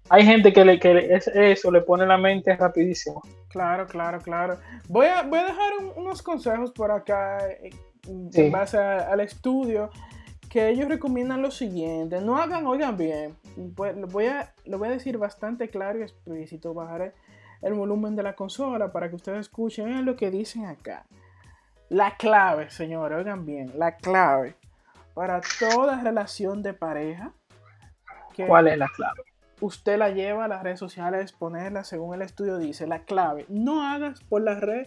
hay 0.08 0.24
gente 0.24 0.52
que, 0.52 0.64
le, 0.64 0.78
que 0.80 0.94
le- 0.94 1.14
es- 1.14 1.28
eso 1.28 1.70
le 1.70 1.82
pone 1.82 2.06
la 2.06 2.16
mente 2.18 2.56
rapidísimo. 2.56 3.22
Claro, 3.50 3.86
claro, 3.86 4.18
claro. 4.20 4.58
Voy 4.88 5.06
a, 5.06 5.22
voy 5.22 5.38
a 5.40 5.44
dejar 5.44 5.72
un- 5.80 5.92
unos 6.04 6.22
consejos 6.22 6.72
por 6.72 6.90
acá 6.90 7.38
eh, 7.48 7.70
Sí. 8.32 8.40
en 8.42 8.50
base 8.52 8.78
a- 8.78 9.10
al 9.12 9.20
estudio 9.20 9.90
que 10.48 10.70
ellos 10.70 10.88
recomiendan 10.88 11.42
lo 11.42 11.50
siguiente. 11.50 12.20
No 12.22 12.38
hagan, 12.38 12.66
oigan 12.66 12.96
bien. 12.96 13.36
Pues, 13.76 13.94
lo, 13.96 14.06
voy 14.06 14.26
a, 14.26 14.54
lo 14.64 14.78
voy 14.78 14.88
a 14.88 14.92
decir 14.92 15.18
bastante 15.18 15.68
claro 15.68 15.98
y 15.98 16.02
explícito. 16.02 16.72
Bajaré 16.72 17.12
el 17.62 17.74
volumen 17.74 18.14
de 18.16 18.22
la 18.22 18.34
consola 18.34 18.92
para 18.92 19.08
que 19.08 19.16
ustedes 19.16 19.40
escuchen 19.40 19.86
Vean 19.86 20.04
lo 20.04 20.16
que 20.16 20.30
dicen 20.30 20.66
acá. 20.66 21.04
La 21.88 22.16
clave, 22.16 22.70
señores, 22.70 23.18
oigan 23.18 23.46
bien. 23.46 23.72
La 23.78 23.96
clave 23.96 24.56
para 25.14 25.40
toda 25.58 26.00
relación 26.02 26.62
de 26.62 26.74
pareja. 26.74 27.32
que- 28.34 28.46
¿Cuál 28.46 28.68
es 28.68 28.78
la 28.78 28.86
clave? 28.94 29.22
usted 29.60 29.98
la 29.98 30.10
lleva 30.10 30.44
a 30.44 30.48
las 30.48 30.62
redes 30.62 30.78
sociales 30.78 31.18
a 31.18 31.22
exponerla, 31.24 31.82
según 31.82 32.14
el 32.14 32.22
estudio 32.22 32.58
dice, 32.58 32.86
la 32.86 33.00
clave, 33.00 33.44
no 33.48 33.82
hagas 33.82 34.22
por 34.22 34.40
la 34.42 34.54
red 34.60 34.86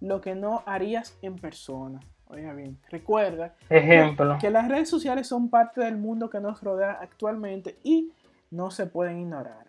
lo 0.00 0.20
que 0.20 0.34
no 0.34 0.62
harías 0.66 1.16
en 1.22 1.36
persona. 1.36 2.00
Oiga 2.26 2.52
bien, 2.52 2.78
recuerda 2.90 3.54
que- 3.68 3.78
Ejemplo. 3.78 4.36
que 4.38 4.50
las 4.50 4.68
redes 4.68 4.90
sociales 4.90 5.26
son 5.26 5.48
parte 5.48 5.80
del 5.80 5.96
mundo 5.96 6.28
que 6.28 6.40
nos 6.40 6.62
rodea 6.62 6.98
actualmente 7.00 7.78
y 7.82 8.12
no 8.50 8.70
se 8.70 8.84
pueden 8.86 9.18
ignorar. 9.20 9.66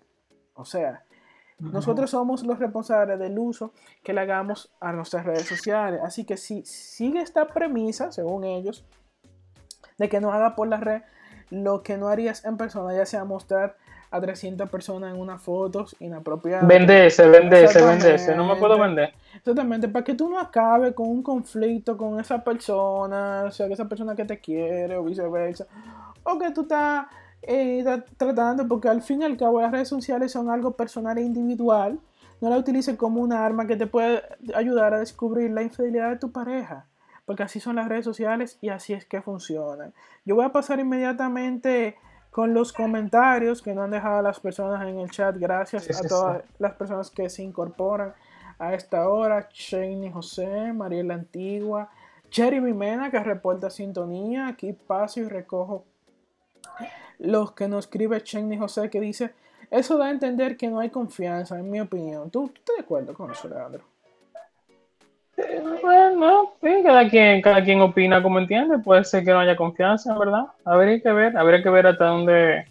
O 0.54 0.66
sea, 0.66 1.06
nosotros 1.62 2.10
somos 2.10 2.44
los 2.44 2.58
responsables 2.58 3.20
del 3.20 3.38
uso 3.38 3.72
que 4.04 4.14
le 4.14 4.22
hagamos 4.22 4.72
a 4.80 4.92
nuestras 4.94 5.26
redes 5.26 5.48
sociales. 5.48 6.02
Así 6.04 6.26
que 6.26 6.38
si 6.38 6.64
sigue 6.66 7.22
esta 7.22 7.48
premisa, 7.48 8.12
según 8.12 8.44
ellos, 8.44 8.84
de 9.98 10.10
que 10.10 10.20
no 10.20 10.32
haga 10.32 10.56
por 10.56 10.68
la 10.68 10.78
red 10.78 11.02
lo 11.52 11.84
que 11.84 11.98
no 11.98 12.08
harías 12.08 12.46
en 12.46 12.58
persona, 12.58 12.94
ya 12.96 13.06
sea 13.06 13.26
mostrar 13.26 13.76
a 14.10 14.20
300 14.20 14.70
personas 14.70 15.14
en 15.14 15.22
unas 15.22 15.42
fotos 15.42 15.96
inapropiadas. 16.00 16.68
Venderse, 16.68 17.28
venderse, 17.30 17.66
Exactamente. 17.66 18.06
venderse. 18.06 18.36
No 18.36 18.46
me 18.46 18.56
puedo 18.58 18.78
vender. 18.80 19.14
Exactamente, 19.36 19.88
para 19.88 20.04
que 20.04 20.16
tú 20.16 20.30
no 20.30 20.40
acabes 20.40 20.94
con 20.94 21.08
un 21.08 21.24
conflicto 21.24 21.96
con 21.96 22.20
esa 22.20 22.44
persona, 22.44 23.44
o 23.48 23.52
sea, 23.52 23.68
que 23.68 23.74
esa 23.74 23.88
persona 23.88 24.16
que 24.16 24.26
te 24.26 24.40
quiere 24.40 24.98
o 24.98 25.04
viceversa, 25.04 25.66
o 26.24 26.38
que 26.38 26.52
tú 26.52 26.62
estás 26.64 27.06
eh, 27.44 27.82
tra- 27.84 28.06
tratando, 28.18 28.68
porque 28.68 28.90
al 28.90 29.02
fin 29.02 29.22
y 29.22 29.26
al 29.26 29.38
cabo 29.38 29.62
las 29.62 29.72
redes 29.72 29.88
sociales 29.88 30.32
son 30.32 30.50
algo 30.50 30.72
personal 30.72 31.18
e 31.18 31.22
individual, 31.22 32.00
no 32.40 32.50
la 32.50 32.58
utilices 32.58 32.98
como 32.98 33.22
una 33.22 33.46
arma 33.46 33.68
que 33.68 33.76
te 33.76 33.88
puede 33.88 34.22
ayudar 34.56 34.94
a 34.94 35.00
descubrir 35.00 35.52
la 35.52 35.62
infidelidad 35.62 36.10
de 36.10 36.18
tu 36.18 36.32
pareja, 36.32 36.88
porque 37.26 37.44
así 37.44 37.60
son 37.60 37.76
las 37.76 37.88
redes 37.88 38.06
sociales 38.06 38.58
y 38.62 38.70
así 38.70 38.94
es 38.94 39.06
que 39.06 39.22
funcionan. 39.22 39.94
Yo 40.26 40.36
voy 40.36 40.46
a 40.46 40.50
pasar 40.52 40.80
inmediatamente 40.80 41.96
con 42.32 42.54
los 42.54 42.72
comentarios 42.74 43.62
que 43.62 43.74
no 43.74 43.84
han 43.84 43.92
dejado 43.92 44.22
las 44.22 44.40
personas 44.40 44.82
en 44.88 45.00
el 45.00 45.12
chat, 45.12 45.36
gracias 45.38 45.84
Sí, 45.84 45.94
sí, 45.94 46.06
a 46.06 46.08
todas 46.10 46.44
las 46.60 46.74
personas 46.74 47.12
que 47.12 47.30
se 47.30 47.44
incorporan 47.44 48.14
a 48.58 48.74
esta 48.74 49.10
hora, 49.10 49.50
Shane 49.52 50.12
José, 50.12 50.72
Mariela 50.74 51.16
Antigua, 51.16 51.90
Jeremy 52.30 52.74
Mena 52.74 53.12
que 53.12 53.20
reporta 53.20 53.70
sintonía, 53.70 54.48
aquí 54.48 54.72
paso 54.72 55.20
y 55.20 55.24
recojo 55.24 55.84
los 57.20 57.52
que 57.54 57.68
nos 57.68 57.86
escribe 57.86 58.22
Chenny 58.24 58.58
José 58.58 58.90
que 58.90 59.00
dice, 59.00 59.32
eso 59.70 59.98
da 59.98 60.08
a 60.08 60.12
entender 60.12 60.58
que 60.58 60.68
no 60.68 60.80
hay 60.80 60.90
confianza, 60.90 61.58
en 61.60 61.70
mi 61.70 61.80
opinión. 61.80 62.30
¿Tú, 62.30 62.48
tú 62.50 62.54
estás 62.60 62.76
de 62.78 62.84
acuerdo 62.84 63.14
con 63.14 63.32
eso, 63.32 63.48
Leandro? 63.48 63.84
Bueno, 65.82 66.54
sí, 66.62 66.70
cada 66.84 67.10
quien, 67.10 67.42
cada 67.42 67.64
quien 67.64 67.82
opina 67.82 68.22
como 68.22 68.38
entiende. 68.40 68.78
Puede 68.80 69.04
ser 69.04 69.24
que 69.24 69.32
no 69.32 69.40
haya 69.40 69.56
confianza, 69.56 70.18
¿verdad? 70.18 70.46
Habría 70.66 71.02
que 71.02 71.12
ver, 71.12 71.38
habría 71.38 71.64
que 71.64 71.70
ver 71.70 71.88
hasta 71.88 72.06
dónde. 72.06 72.66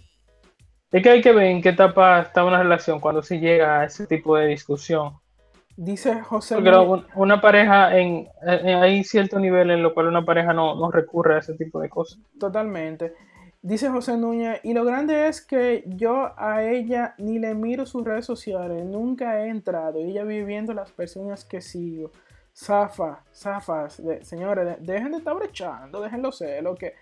Es 0.92 1.02
que 1.02 1.10
hay 1.10 1.20
que 1.20 1.32
ver 1.32 1.46
en 1.46 1.62
qué 1.62 1.70
etapa 1.70 2.20
está 2.20 2.44
una 2.44 2.62
relación 2.62 3.00
cuando 3.00 3.22
se 3.22 3.38
llega 3.40 3.80
a 3.80 3.84
ese 3.84 4.06
tipo 4.06 4.36
de 4.36 4.46
discusión. 4.46 5.14
Dice 5.76 6.20
José 6.20 6.56
Porque 6.56 6.70
un- 6.70 7.06
una 7.14 7.40
pareja, 7.40 7.96
en, 7.96 8.28
en- 8.42 8.76
hay 8.82 9.02
cierto 9.04 9.38
nivel 9.38 9.70
en 9.70 9.82
lo 9.82 9.94
cual 9.94 10.08
una 10.08 10.24
pareja 10.24 10.52
no, 10.52 10.74
no 10.74 10.90
recurre 10.90 11.36
a 11.36 11.38
ese 11.38 11.54
tipo 11.54 11.80
de 11.80 11.88
cosas. 11.88 12.20
Totalmente. 12.38 13.14
Dice 13.62 13.90
José 13.90 14.16
Núñez, 14.16 14.60
y 14.62 14.72
lo 14.72 14.84
grande 14.86 15.28
es 15.28 15.42
que 15.42 15.84
yo 15.86 16.32
a 16.38 16.62
ella 16.64 17.14
ni 17.18 17.38
le 17.38 17.54
miro 17.54 17.84
sus 17.84 18.02
redes 18.04 18.24
sociales, 18.24 18.84
nunca 18.86 19.38
he 19.44 19.48
entrado, 19.50 19.98
ella 19.98 20.24
viviendo 20.24 20.72
las 20.72 20.90
personas 20.92 21.44
que 21.44 21.60
sigo. 21.60 22.10
Zafa, 22.56 23.22
zafas, 23.34 24.02
señores, 24.22 24.64
de- 24.66 24.92
dejen 24.92 25.12
de 25.12 25.18
estar 25.18 25.34
brechando, 25.36 26.00
déjenlo 26.00 26.32
ser, 26.32 26.62
lo 26.62 26.74
que 26.74 26.94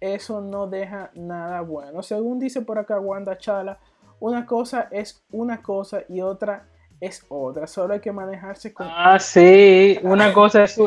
eso 0.00 0.40
no 0.40 0.66
deja 0.66 1.10
nada 1.14 1.60
bueno. 1.60 2.02
Según 2.02 2.38
dice 2.38 2.62
por 2.62 2.78
acá 2.78 2.98
Wanda 2.98 3.36
Chala, 3.36 3.78
una 4.18 4.46
cosa 4.46 4.88
es 4.90 5.22
una 5.30 5.62
cosa 5.62 6.02
y 6.08 6.22
otra 6.22 6.64
es 7.00 7.24
otra, 7.28 7.66
solo 7.66 7.94
hay 7.94 8.00
que 8.00 8.12
manejarse 8.12 8.72
con... 8.72 8.86
Ah, 8.90 9.18
sí, 9.20 9.98
una 10.02 10.32
cosa 10.32 10.64
es 10.64 10.80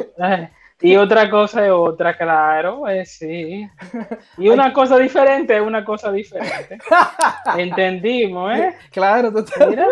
y 0.82 0.96
otra 0.96 1.30
cosa 1.30 1.66
es 1.66 1.72
otra, 1.72 2.18
claro, 2.18 2.88
eh, 2.88 3.06
sí. 3.06 3.68
Y 4.38 4.50
una 4.50 4.74
cosa 4.74 4.98
diferente 4.98 5.56
es 5.56 5.62
una 5.62 5.86
cosa 5.86 6.12
diferente. 6.12 6.78
Entendimos, 7.58 8.58
¿eh? 8.58 8.76
Claro, 8.92 9.32
total. 9.32 9.70
Mira. 9.70 9.88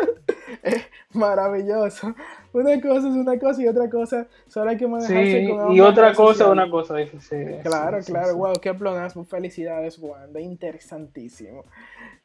Maravilloso. 1.14 2.14
Una 2.52 2.82
cosa 2.82 3.08
es 3.10 3.16
una 3.16 3.38
cosa 3.40 3.62
y 3.62 3.68
otra 3.68 3.90
cosa 3.90 4.28
solo 4.48 4.72
hay 4.72 4.78
que 4.78 4.88
manejarse 4.88 5.42
Sí, 5.42 5.48
con 5.48 5.72
y 5.72 5.82
otra 5.82 6.14
cosa 6.14 6.46
es 6.46 6.50
una 6.50 6.70
cosa 6.70 6.96
diferente. 6.96 7.62
Claro, 7.64 7.98
Sí, 8.02 8.08
sí, 8.08 8.12
claro, 8.12 8.30
sí. 8.30 8.34
wow, 8.34 8.54
qué 8.60 8.74
plonasmo. 8.74 9.24
Felicidades, 9.26 10.00
Wanda, 10.00 10.40
interesantísimo. 10.40 11.66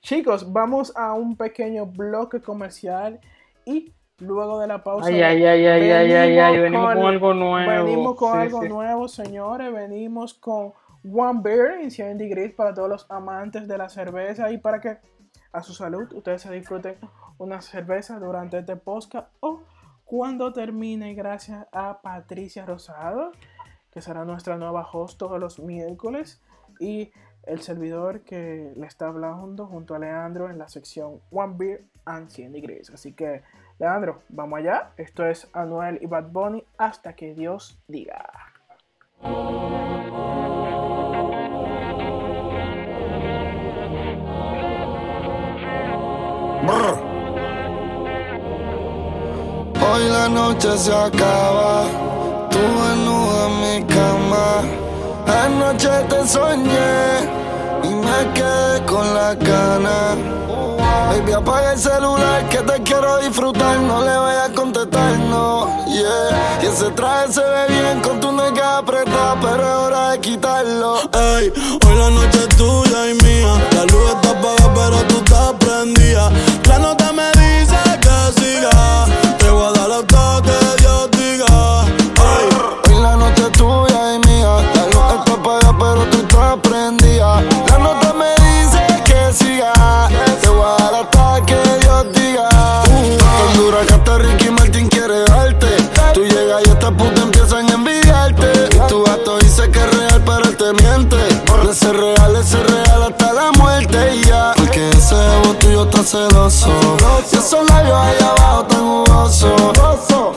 Chicos, 0.01 0.51
vamos 0.53 0.93
a 0.97 1.15
un 1.15 1.37
pequeño 1.37 1.87
bloque 1.87 2.41
comercial 2.41 3.21
y 3.65 3.93
luego 4.25 4.59
de 4.61 4.66
la 4.66 4.83
pausa. 4.83 5.09
Ay, 5.09 5.22
ay, 5.22 5.45
ay, 5.45 5.66
ay, 5.66 5.91
ay, 5.91 6.12
ay, 6.12 6.39
ay, 6.39 6.59
venimos 6.61 6.95
con 6.95 7.07
algo 7.07 7.35
nuevo. 7.35 7.85
Venimos 7.85 8.14
con 8.16 8.33
Sí, 8.33 8.39
algo 8.39 8.62
sí. 8.62 8.68
nuevo, 8.68 9.09
señores. 9.09 9.72
Venimos 9.72 10.35
con 10.35 10.72
One 11.05 11.41
Beer 11.43 11.81
en 11.81 11.91
100 11.91 12.18
Degrees 12.18 12.53
para 12.55 12.72
todos 12.75 12.89
los 12.89 13.07
amantes 13.11 13.68
de 13.68 13.79
la 13.79 13.89
cerveza 13.89 14.51
y 14.51 14.59
para 14.59 14.81
que 14.81 14.99
a 15.53 15.62
su 15.62 15.72
salud 15.75 16.12
ustedes 16.12 16.43
se 16.43 16.53
disfruten 16.53 16.97
una 17.39 17.61
cerveza 17.61 18.18
durante 18.18 18.59
este 18.59 18.77
podcast 18.77 19.29
o 19.41 19.62
cuando 20.05 20.53
termine 20.53 21.14
gracias 21.14 21.66
a 21.72 22.01
Patricia 22.03 22.64
Rosado 22.66 23.33
que 23.91 24.01
será 24.03 24.25
nuestra 24.25 24.57
nueva 24.57 24.87
host 24.93 25.18
todos 25.18 25.39
los 25.39 25.59
miércoles 25.61 26.43
y 26.81 27.12
el 27.45 27.61
servidor 27.61 28.22
que 28.22 28.72
le 28.77 28.87
está 28.87 29.07
hablando 29.09 29.66
junto 29.66 29.95
a 29.95 29.99
Leandro 29.99 30.51
en 30.51 30.59
la 30.59 30.68
sección 30.68 31.20
One 31.31 31.55
Beer 31.57 31.85
and 32.05 32.29
100 32.29 32.53
Degrees. 32.53 32.91
Así 32.91 33.12
que, 33.12 33.43
Leandro, 33.85 34.22
vamos 34.30 34.61
allá. 34.61 34.93
Esto 34.97 35.26
es 35.26 35.47
Anuel 35.53 35.99
y 36.01 36.07
Bad 36.07 36.28
Bunny 36.32 36.64
hasta 36.78 37.14
que 37.14 37.35
Dios 37.35 37.78
diga. 37.87 38.30
Hoy 49.87 50.09
la 50.09 50.28
noche 50.30 50.78
se 50.78 50.91
acaba, 50.91 51.85
tú 52.51 52.59
desnuda 52.59 53.49
en 53.49 53.55
mi 53.61 53.87
cama. 53.87 54.62
Anoche 55.45 55.91
te 56.09 56.26
soñé 56.26 57.20
y 57.82 57.95
me 57.95 58.32
quedé 58.32 58.87
con 58.87 59.12
la 59.12 59.35
gana. 59.35 60.44
Baby, 61.11 61.32
apaga 61.32 61.72
el 61.72 61.78
celular 61.78 62.49
que 62.49 62.59
te 62.59 62.82
quiero 62.82 63.18
disfrutar. 63.18 63.78
No 63.78 64.03
le 64.03 64.16
vayas 64.16 64.51
a 64.51 64.53
contestar, 64.53 65.18
no. 65.18 65.68
Yeah. 65.87 66.62
Y 66.62 66.66
ese 66.66 66.91
traje 66.91 67.32
se 67.32 67.41
ve 67.41 67.66
bien 67.68 68.01
con 68.01 68.20
tu 68.20 68.32
nega 68.32 68.78
apretada, 68.78 69.37
pero 69.41 69.62
es 69.62 69.87
hora 69.87 70.11
de 70.11 70.20
quitarlo. 70.20 70.97
Ey, 71.12 71.53
hoy 71.87 71.99
la 71.99 72.11
noche 72.11 72.39
es 72.49 72.57
tuya 72.57 73.11
y 73.11 73.14
mía. 73.22 73.74
Ser 101.85 101.97
real, 101.97 102.37
ese 102.37 102.62
real 102.62 103.03
hasta 103.03 103.32
la 103.32 103.53
muerte 103.53 104.16
y 104.16 104.24
ya. 104.24 104.53
Porque 104.57 104.89
ese 104.91 105.14
ego 105.14 105.55
tuyo 105.61 105.85
está 105.85 106.03
celoso. 106.03 106.70
Y 107.30 107.37
esos 107.37 107.68
labios 107.68 107.97
allá 107.97 108.30
abajo 108.30 108.64
tan 108.64 108.80
jugosos. 108.80 109.53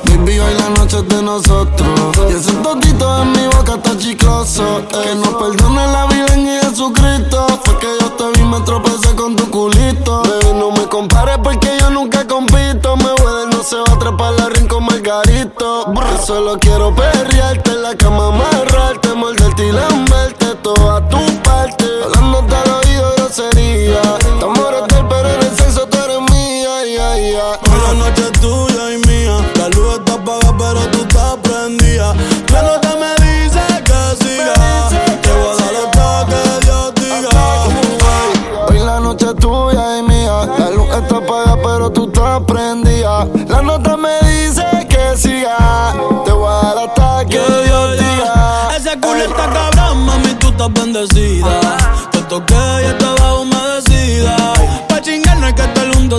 Baby, 0.06 0.40
hoy 0.40 0.54
la 0.56 0.70
noche 0.78 0.98
es 0.98 1.08
de 1.08 1.22
nosotros. 1.22 1.90
Y 2.30 2.34
ese 2.34 2.52
totito 2.52 3.22
en 3.22 3.32
mi 3.32 3.46
boca 3.56 3.76
está 3.76 3.98
chicloso. 3.98 4.82
Que 4.90 5.16
nos 5.16 5.34
perdone 5.36 5.88
la 5.88 6.06
vida 6.08 6.34
en 6.34 6.48
Jesucristo. 6.62 7.48
Fue 7.64 7.78
que 7.80 7.88
yo 8.02 8.12
te 8.12 8.40
vi, 8.40 8.46
me 8.46 8.60
tropecé 8.62 9.16
con 9.16 9.36
tu 9.36 9.50
culito. 9.50 10.24
Baby, 10.24 10.60
no 10.60 10.72
me 10.72 10.86
compares 10.88 11.38
porque 11.42 11.70
yo 11.80 11.90
nunca 11.92 12.28
compito. 12.28 12.98
Me 12.98 13.12
voy 13.22 13.48
no 13.50 13.64
se 13.64 13.78
va 13.78 13.94
a 13.94 14.00
trepar 14.00 14.34
la 14.34 14.50
ring 14.50 14.68
con 14.68 14.84
Margarito. 14.86 15.94
Yo 15.94 16.26
solo 16.26 16.58
quiero 16.60 16.94
perrearte 16.94 17.72
en 17.72 17.84
la 17.84 17.96
cama, 17.96 18.28
amarrarte, 18.28 19.14
morderte 19.14 19.68
y 19.68 19.72
lamberte 19.72 19.97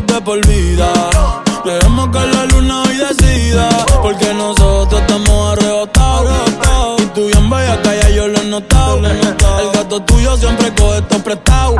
de 0.06 0.20
por 0.20 0.46
vida. 0.46 0.92
Dejemos 1.64 2.08
que 2.08 2.26
la 2.26 2.44
luna 2.46 2.82
hoy 2.82 2.96
decida. 2.96 3.68
Porque 4.02 4.32
nosotros 4.34 5.00
estamos 5.00 5.52
arrebatados. 5.52 6.32
Y 6.98 7.06
tú 7.14 7.26
bien 7.26 7.50
bella, 7.50 7.80
que 7.82 7.98
ya 8.00 8.10
yo 8.10 8.28
lo 8.28 8.40
he 8.40 8.44
notado. 8.44 8.98
El 8.98 9.70
gato 9.72 10.00
tuyo 10.02 10.36
siempre 10.36 10.72
coge 10.74 10.98
esto 10.98 11.18
prestado. 11.18 11.74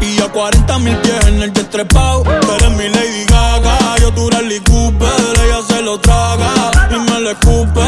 Y 0.00 0.20
a 0.20 0.28
40 0.28 0.78
mil 0.78 0.96
pies 0.98 1.26
en 1.26 1.42
el. 1.42 1.52
Tú 1.52 2.52
eres 2.52 2.70
mi 2.70 2.88
Lady 2.88 3.24
Gaga, 3.28 3.96
yo 4.00 4.10
tu 4.12 4.26
Bradley 4.26 4.60
Cooper. 4.60 5.08
Ella 5.44 5.60
se 5.68 5.82
lo 5.82 5.98
traga 6.00 6.70
y 6.90 7.10
me 7.10 7.20
lo 7.20 7.30
escupe. 7.30 7.82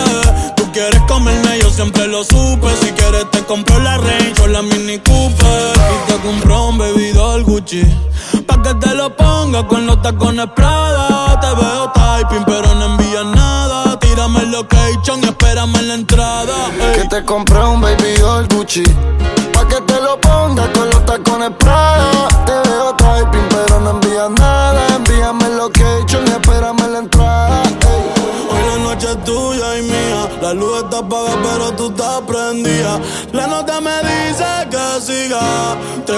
Tú 0.56 0.70
quieres 0.72 1.00
comerme, 1.08 1.58
yo 1.60 1.70
siempre 1.70 2.06
lo 2.06 2.22
supe. 2.24 2.68
Si 2.82 2.92
quieres 2.92 3.30
te 3.30 3.42
compro 3.44 3.78
la 3.80 3.96
Range 3.96 4.42
o 4.42 4.46
la 4.46 4.62
Mini 4.62 4.98
Cooper. 4.98 5.72
Y 5.76 6.12
te 6.12 6.18
compro 6.18 6.68
un 6.68 6.78
bebidor 6.78 7.44
Gucci. 7.44 7.82
Pa' 8.48 8.60
que 8.62 8.74
te 8.74 8.94
lo 8.94 9.14
ponga 9.14 9.66
con 9.68 9.86
los 9.86 10.00
tacones 10.02 10.48
Prada. 10.56 11.38
Te 11.40 11.54
veo 11.54 11.92
typing, 11.92 12.44
pero 12.44 12.74
no 12.74 12.86
envías 12.86 13.26
nada. 13.26 13.98
Tírame 14.00 14.40
el 14.40 14.50
location 14.50 15.20
y 15.22 15.26
espérame 15.26 15.76
en 15.76 15.88
la 15.88 15.94
entrada. 15.94 16.56
ey. 16.80 17.00
Que 17.02 17.08
te 17.08 17.24
compré 17.24 17.62
un 17.64 17.80
baby 17.80 18.14
doll 18.20 18.46
Gucci. 18.48 18.82
Pa' 19.52 19.66
que 19.68 19.80
te 19.82 20.00
lo 20.00 20.20
pongas 20.20 20.68
con 20.70 20.88
los 20.90 21.04
tacones 21.06 21.50
Prada. 21.58 22.28
Te 22.46 22.68
veo 22.68 22.94
typing, 22.96 23.48
pero 23.50 23.80
no 23.80 23.90
envías 23.90 24.30
nada. 24.30 24.80
Envíame 24.96 25.44
el 25.46 25.56
location 25.58 26.26
y 26.26 26.30
espérame 26.30 26.80
en 26.84 26.92
la 26.94 26.98
entrada. 27.00 27.62
ey. 27.62 28.04
Hoy 28.50 28.62
la 28.66 28.78
noche 28.82 29.08
es 29.10 29.24
tuya 29.24 29.78
y 29.78 29.82
mía. 29.82 30.28
La 30.40 30.54
luz 30.54 30.82
está 30.84 30.98
apagada, 30.98 31.36
pero 31.42 31.72
tú 31.72 31.88
estás 31.88 32.22
prendida. 32.26 32.98
La 33.32 33.46
nota 33.46 33.80
me 33.80 33.96
dice 34.02 34.46
que 34.70 35.00
siga. 35.00 35.76
Te 36.06 36.17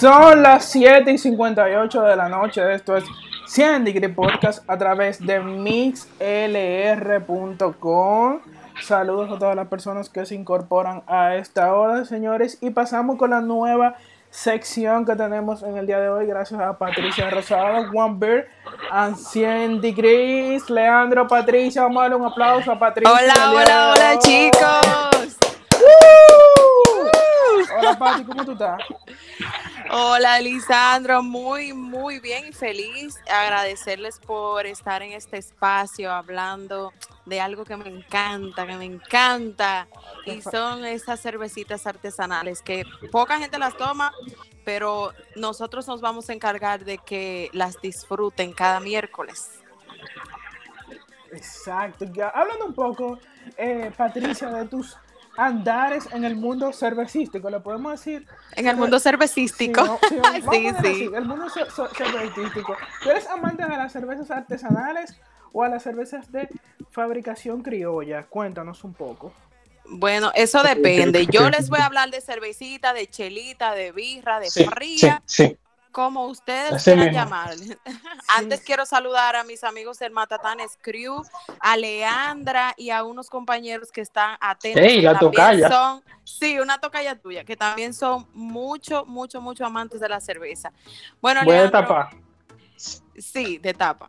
Son 0.00 0.42
las 0.42 0.64
7 0.64 1.12
y 1.12 1.18
58 1.18 2.00
de 2.00 2.16
la 2.16 2.30
noche. 2.30 2.72
Esto 2.72 2.96
es 2.96 3.04
100 3.48 3.84
Degree 3.84 4.08
Podcast 4.08 4.64
a 4.66 4.78
través 4.78 5.20
de 5.20 5.40
mixlr.com. 5.40 6.00
Saludos 8.80 9.30
a 9.30 9.38
todas 9.38 9.54
las 9.54 9.68
personas 9.68 10.08
que 10.08 10.24
se 10.24 10.34
incorporan 10.34 11.02
a 11.06 11.34
esta 11.34 11.74
hora, 11.74 12.06
señores. 12.06 12.56
Y 12.62 12.70
pasamos 12.70 13.18
con 13.18 13.28
la 13.28 13.42
nueva 13.42 13.96
sección 14.30 15.04
que 15.04 15.14
tenemos 15.16 15.62
en 15.62 15.76
el 15.76 15.86
día 15.86 16.00
de 16.00 16.08
hoy. 16.08 16.24
Gracias 16.24 16.58
a 16.58 16.78
Patricia 16.78 17.28
Rosado, 17.28 17.90
One 17.92 18.14
Beer, 18.16 18.48
and 18.90 19.16
100 19.16 19.82
Degrees. 19.82 20.70
Leandro, 20.70 21.28
Patricia, 21.28 21.82
vamos 21.82 21.98
a 21.98 22.02
darle 22.04 22.16
un 22.16 22.24
aplauso 22.24 22.72
a 22.72 22.78
Patricia. 22.78 23.12
Hola, 23.12 23.52
hola, 23.52 23.92
hola, 23.94 24.18
chicos. 24.18 25.36
Hola, 27.78 27.98
Pati, 27.98 28.24
¿cómo 28.24 28.46
tú 28.46 28.52
estás? 28.52 28.80
Hola, 29.92 30.38
Lisandro. 30.38 31.20
Muy, 31.20 31.72
muy 31.72 32.20
bien 32.20 32.46
y 32.46 32.52
feliz. 32.52 33.16
Agradecerles 33.28 34.20
por 34.20 34.64
estar 34.64 35.02
en 35.02 35.12
este 35.12 35.36
espacio 35.36 36.12
hablando 36.12 36.92
de 37.26 37.40
algo 37.40 37.64
que 37.64 37.76
me 37.76 37.88
encanta, 37.88 38.68
que 38.68 38.76
me 38.76 38.84
encanta. 38.84 39.88
Y 40.26 40.42
son 40.42 40.84
esas 40.84 41.20
cervecitas 41.20 41.88
artesanales 41.88 42.62
que 42.62 42.84
poca 43.10 43.40
gente 43.40 43.58
las 43.58 43.76
toma, 43.76 44.12
pero 44.64 45.12
nosotros 45.34 45.88
nos 45.88 46.00
vamos 46.00 46.30
a 46.30 46.34
encargar 46.34 46.84
de 46.84 46.98
que 46.98 47.50
las 47.52 47.80
disfruten 47.80 48.52
cada 48.52 48.78
miércoles. 48.78 49.50
Exacto. 51.32 52.04
Hablando 52.32 52.66
un 52.66 52.74
poco, 52.74 53.18
eh, 53.56 53.90
Patricia, 53.96 54.50
de 54.50 54.66
tus 54.66 54.96
andares 55.40 56.06
en 56.12 56.24
el 56.24 56.36
mundo 56.36 56.72
cervecístico, 56.72 57.48
¿le 57.50 57.60
podemos 57.60 57.92
decir? 57.92 58.26
En 58.56 58.66
el 58.66 58.76
mundo 58.76 59.00
cervecístico. 59.00 59.98
Sí, 60.08 60.16
no, 60.16 60.22
sí, 60.42 60.66
así, 60.76 61.10
el 61.14 61.24
mundo 61.24 61.46
cer- 61.46 61.68
cer- 61.68 61.88
cervecístico. 61.96 62.76
¿Tú 63.02 63.10
eres 63.10 63.26
amante 63.28 63.62
de 63.66 63.76
las 63.76 63.92
cervezas 63.92 64.30
artesanales 64.30 65.16
o 65.52 65.62
a 65.62 65.68
las 65.68 65.82
cervezas 65.82 66.30
de 66.30 66.48
fabricación 66.90 67.62
criolla? 67.62 68.24
Cuéntanos 68.24 68.84
un 68.84 68.92
poco. 68.94 69.32
Bueno, 69.92 70.30
eso 70.34 70.62
depende. 70.62 71.26
Yo 71.26 71.48
les 71.50 71.68
voy 71.68 71.80
a 71.80 71.86
hablar 71.86 72.10
de 72.10 72.20
cervecita, 72.20 72.92
de 72.92 73.08
chelita, 73.08 73.74
de 73.74 73.92
birra, 73.92 74.38
de 74.40 74.50
Sí, 74.50 74.64
fría, 74.66 75.22
sí, 75.26 75.44
sí. 75.46 75.58
Como 75.90 76.26
ustedes 76.26 76.72
Así 76.72 76.84
quieran 76.92 77.06
mismo. 77.06 77.20
llamar. 77.22 77.54
Antes 78.28 78.60
quiero 78.60 78.86
saludar 78.86 79.36
a 79.36 79.44
mis 79.44 79.64
amigos 79.64 79.98
del 79.98 80.12
Matatanes 80.12 80.78
Crew, 80.80 81.22
a 81.60 81.76
Leandra 81.76 82.74
y 82.76 82.90
a 82.90 83.04
unos 83.04 83.28
compañeros 83.28 83.90
que 83.92 84.00
están 84.00 84.36
atentos. 84.40 84.82
Que 84.82 85.02
la 85.02 85.18
tocaya. 85.18 85.68
Son, 85.68 86.02
sí, 86.24 86.58
una 86.58 86.78
tocaya 86.78 87.18
tuya, 87.18 87.44
que 87.44 87.56
también 87.56 87.92
son 87.94 88.26
mucho, 88.32 89.04
mucho, 89.06 89.40
mucho 89.40 89.64
amantes 89.66 90.00
de 90.00 90.08
la 90.08 90.20
cerveza. 90.20 90.72
Bueno, 91.20 91.42
Voy 91.44 91.54
a 91.54 91.58
Leandro, 91.62 91.80
tapar. 91.80 92.08
Sí, 93.16 93.58
de 93.58 93.74
tapa. 93.74 94.08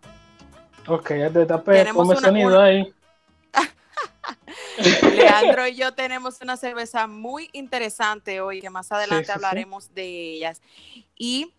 Ok, 0.88 1.10
ya 1.18 1.30
te 1.30 1.46
tapé. 1.46 1.74
Tenemos 1.74 2.08
Ponme 2.08 2.20
sonido 2.22 2.48
una- 2.50 2.64
ahí. 2.64 2.94
Leandro 5.16 5.68
y 5.68 5.76
yo 5.76 5.94
tenemos 5.96 6.42
una 6.42 6.58
cerveza 6.58 7.08
muy 7.08 7.50
interesante 7.54 8.42
hoy, 8.42 8.62
que 8.62 8.70
más 8.70 8.92
adelante 8.92 9.26
sí, 9.26 9.32
sí. 9.32 9.36
hablaremos 9.36 9.94
de 9.94 10.06
ellas. 10.34 10.62
Y 11.16 11.54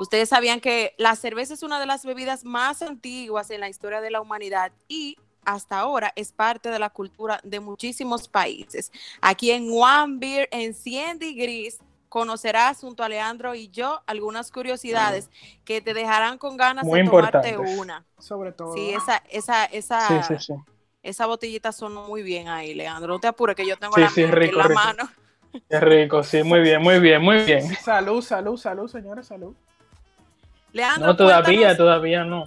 ustedes 0.00 0.28
sabían 0.30 0.60
que 0.60 0.94
la 0.98 1.14
cerveza 1.16 1.54
es 1.54 1.62
una 1.62 1.78
de 1.80 1.86
las 1.86 2.04
bebidas 2.04 2.44
más 2.44 2.82
antiguas 2.82 3.50
en 3.50 3.60
la 3.60 3.68
historia 3.68 4.00
de 4.00 4.10
la 4.10 4.20
humanidad 4.20 4.72
y 4.88 5.16
hasta 5.44 5.78
ahora 5.78 6.12
es 6.16 6.32
parte 6.32 6.70
de 6.70 6.78
la 6.78 6.90
cultura 6.90 7.40
de 7.44 7.60
muchísimos 7.60 8.28
países. 8.28 8.92
Aquí 9.20 9.50
en 9.50 9.68
One 9.70 10.16
Beer, 10.18 10.48
en 10.52 10.74
100 10.74 11.18
Degrees, 11.18 11.78
conocerás 12.08 12.80
junto 12.80 13.02
a 13.04 13.08
Leandro 13.08 13.54
y 13.54 13.68
yo 13.68 14.02
algunas 14.06 14.50
curiosidades 14.50 15.30
que 15.64 15.80
te 15.80 15.94
dejarán 15.94 16.38
con 16.38 16.56
ganas 16.56 16.86
Muy 16.86 16.98
de 16.98 17.04
tomarte 17.04 17.58
una. 17.58 18.04
Sobre 18.18 18.52
todo. 18.52 18.74
Sí, 18.74 18.90
esa, 18.90 19.22
esa, 19.30 19.64
esa, 19.66 20.08
Sí, 20.08 20.36
sí, 20.36 20.38
sí. 20.38 20.54
esa 21.02 21.26
botellita 21.26 21.72
sonó 21.72 22.06
muy 22.08 22.22
bien 22.22 22.48
ahí, 22.48 22.74
Leandro. 22.74 23.14
No 23.14 23.20
te 23.20 23.28
apures 23.28 23.56
que 23.56 23.66
yo 23.66 23.76
tengo 23.78 23.96
Sí, 23.96 24.00
la 24.02 24.10
sí, 24.10 24.22
mía 24.22 24.30
rico, 24.32 24.52
en 24.52 24.58
la 24.58 24.68
rico. 24.68 24.80
mano. 24.84 25.10
Qué 25.68 25.80
rico, 25.80 26.22
sí, 26.22 26.42
muy 26.42 26.60
bien, 26.60 26.82
muy 26.82 27.00
bien, 27.00 27.22
muy 27.22 27.44
bien. 27.44 27.76
Salud, 27.76 28.22
salud, 28.22 28.56
salud, 28.56 28.88
señores, 28.88 29.26
salud. 29.26 29.54
Leandro, 30.72 31.06
No, 31.08 31.16
todavía, 31.16 31.58
cuéntanos- 31.68 31.76
todavía 31.76 32.24
no. 32.24 32.46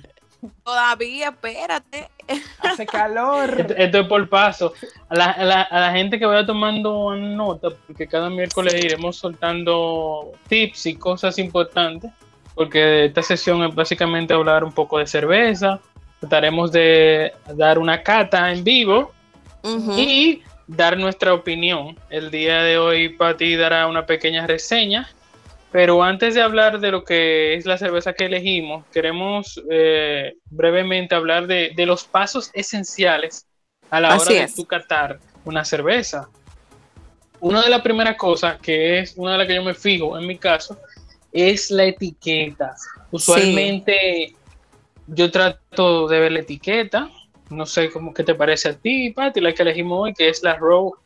todavía, 0.64 1.30
espérate. 1.30 2.10
Hace 2.60 2.86
calor. 2.86 3.50
Esto, 3.60 3.74
esto 3.76 4.00
es 4.00 4.08
por 4.08 4.30
paso. 4.30 4.74
A 5.10 5.16
la, 5.16 5.26
a 5.32 5.44
la- 5.44 5.62
a 5.64 5.80
la 5.80 5.92
gente 5.92 6.18
que 6.20 6.26
vaya 6.26 6.46
tomando 6.46 7.14
nota, 7.16 7.70
porque 7.88 8.08
cada 8.08 8.30
miércoles 8.30 8.74
iremos 8.84 9.18
soltando 9.18 10.32
tips 10.48 10.86
y 10.86 10.96
cosas 10.96 11.38
importantes, 11.40 12.12
porque 12.56 13.06
esta 13.06 13.22
sesión 13.22 13.64
es 13.64 13.74
básicamente 13.76 14.34
hablar 14.34 14.64
un 14.64 14.72
poco 14.72 15.00
de 15.00 15.08
cerveza, 15.08 15.80
trataremos 16.20 16.72
de 16.72 17.34
dar 17.56 17.78
una 17.80 18.02
cata 18.04 18.52
en 18.52 18.64
vivo 18.64 19.12
y 19.98 20.42
dar 20.68 20.98
nuestra 20.98 21.34
opinión. 21.34 21.98
El 22.10 22.32
día 22.32 22.62
de 22.64 22.78
hoy 22.78 23.10
Pati 23.10 23.56
dará 23.56 23.88
una 23.88 24.06
pequeña 24.06 24.46
reseña, 24.48 25.10
pero 25.74 26.04
antes 26.04 26.36
de 26.36 26.42
hablar 26.42 26.80
de 26.80 26.92
lo 26.92 27.04
que 27.04 27.56
es 27.56 27.66
la 27.66 27.80
cerveza 27.80 28.14
que 28.14 28.26
elegimos, 28.26 28.86
queremos 28.94 29.60
eh, 29.72 30.36
brevemente 30.46 31.16
hablar 31.16 31.48
de, 31.48 31.72
de 31.76 31.86
los 31.88 32.04
pasos 32.04 32.52
esenciales 32.54 33.48
a 33.90 34.00
la 34.00 34.14
Así 34.14 34.34
hora 34.34 34.46
de 34.46 34.54
tu 34.54 34.66
catar 34.66 35.20
una 35.46 35.66
cerveza. 35.66 36.30
Una 37.40 37.64
de 37.64 37.72
las 37.72 37.82
primeras 37.82 38.16
cosas, 38.18 38.60
que 38.60 39.00
es 39.00 39.16
una 39.18 39.32
de 39.32 39.38
las 39.40 39.48
que 39.48 39.56
yo 39.56 39.64
me 39.64 39.74
fijo 39.74 40.16
en 40.18 40.28
mi 40.28 40.38
caso, 40.38 40.78
es 41.32 41.72
la 41.72 41.86
etiqueta. 41.86 42.76
Usualmente 43.10 44.36
yo 45.08 45.32
trato 45.32 46.08
de 46.08 46.20
ver 46.20 46.34
la 46.34 46.40
etiqueta, 46.42 47.10
no 47.50 47.66
sé 47.66 47.90
cómo 47.90 48.14
qué 48.14 48.24
te 48.24 48.36
parece 48.36 48.70
a 48.70 48.74
ti, 48.74 49.10
Pati, 49.10 49.42
la 49.42 49.54
que 49.54 49.64
elegimos 49.64 50.02
hoy, 50.04 50.14
que 50.14 50.30
es 50.30 50.44
la 50.44 50.56
Rogue 50.56 51.03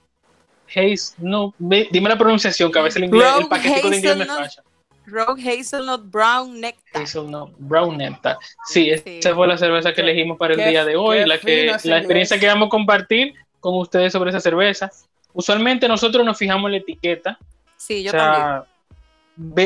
Haze, 0.75 1.13
no, 1.17 1.53
ve- 1.57 1.87
dime 1.91 2.09
la 2.09 2.17
pronunciación, 2.17 2.71
que 2.71 2.79
a 2.79 2.83
veces 2.83 2.97
el, 2.97 3.05
inglés, 3.05 3.23
el 3.27 3.33
Rogue 3.35 3.49
paquetico 3.49 3.89
de 3.89 3.97
inglés 3.97 4.17
me 4.17 4.25
falla. 4.25 4.63
Rogue 5.05 5.49
Hazelnut 5.59 6.11
Brown 6.11 6.59
Nectar. 6.59 7.01
Hazelnut 7.01 7.51
Brown 7.57 7.97
Nectar. 7.97 8.37
Sí, 8.67 8.91
Sí. 9.03 9.19
esa 9.19 9.33
fue 9.33 9.47
la 9.47 9.57
cerveza 9.57 9.93
que 9.93 10.01
elegimos 10.01 10.37
para 10.37 10.53
el 10.53 10.59
Qué- 10.59 10.69
día 10.69 10.83
de 10.83 10.95
hoy, 10.97 11.25
la, 11.25 11.37
que, 11.39 11.73
fino 11.79 11.91
la 11.95 11.97
experiencia 11.99 12.39
que 12.39 12.47
vamos 12.47 12.67
a 12.67 12.69
compartir 12.69 13.33
con 13.59 13.75
ustedes 13.77 14.11
sobre 14.11 14.31
esa 14.31 14.39
cerveza. 14.41 14.91
Usualmente 15.33 15.87
nosotros 15.87 16.25
nos 16.25 16.37
fijamos 16.37 16.67
en 16.67 16.71
la 16.73 16.77
etiqueta, 16.79 17.37
Sí, 17.77 18.03
yo 18.03 18.09
o 18.09 18.11
sea, 18.11 18.31
también. 18.33 18.63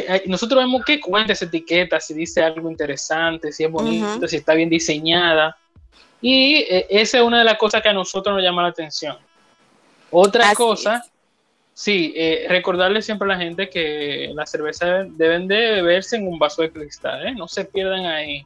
ve- 0.05 0.23
nosotros 0.27 0.59
vemos 0.63 0.83
qué 0.85 0.99
cuenta 0.99 1.33
esa 1.33 1.45
etiqueta, 1.45 1.99
si 1.99 2.13
dice 2.13 2.43
algo 2.43 2.69
interesante, 2.69 3.51
si 3.51 3.63
es 3.63 3.71
bonito, 3.71 4.27
si 4.27 4.35
está 4.37 4.53
bien 4.53 4.69
diseñada. 4.69 5.57
Y 6.21 6.57
eh, 6.69 6.85
esa 6.89 7.17
es 7.17 7.23
una 7.23 7.39
de 7.39 7.45
las 7.45 7.57
cosas 7.57 7.81
que 7.81 7.89
a 7.89 7.93
nosotros 7.93 8.35
nos 8.35 8.43
llama 8.43 8.61
la 8.61 8.67
atención. 8.69 9.17
Otra 10.11 10.47
Así 10.47 10.55
cosa, 10.55 10.97
es. 10.97 11.11
sí, 11.73 12.13
eh, 12.15 12.45
recordarle 12.49 13.01
siempre 13.01 13.25
a 13.25 13.35
la 13.35 13.41
gente 13.41 13.69
que 13.69 14.31
las 14.35 14.51
cervezas 14.51 15.07
deben 15.17 15.47
de 15.47 15.55
beberse 15.55 16.17
en 16.17 16.27
un 16.27 16.37
vaso 16.37 16.61
de 16.61 16.71
cristal, 16.71 17.25
¿eh? 17.27 17.33
no 17.33 17.47
se 17.47 17.65
pierdan 17.65 18.05
ahí. 18.05 18.45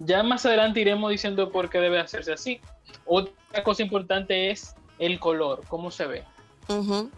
Ya 0.00 0.22
más 0.22 0.44
adelante 0.44 0.80
iremos 0.80 1.10
diciendo 1.10 1.50
por 1.50 1.70
qué 1.70 1.78
debe 1.78 1.98
hacerse 1.98 2.32
así. 2.32 2.60
Otra 3.04 3.62
cosa 3.64 3.82
importante 3.82 4.50
es 4.50 4.74
el 4.98 5.18
color, 5.18 5.62
cómo 5.68 5.90
se 5.90 6.06
ve. 6.06 6.24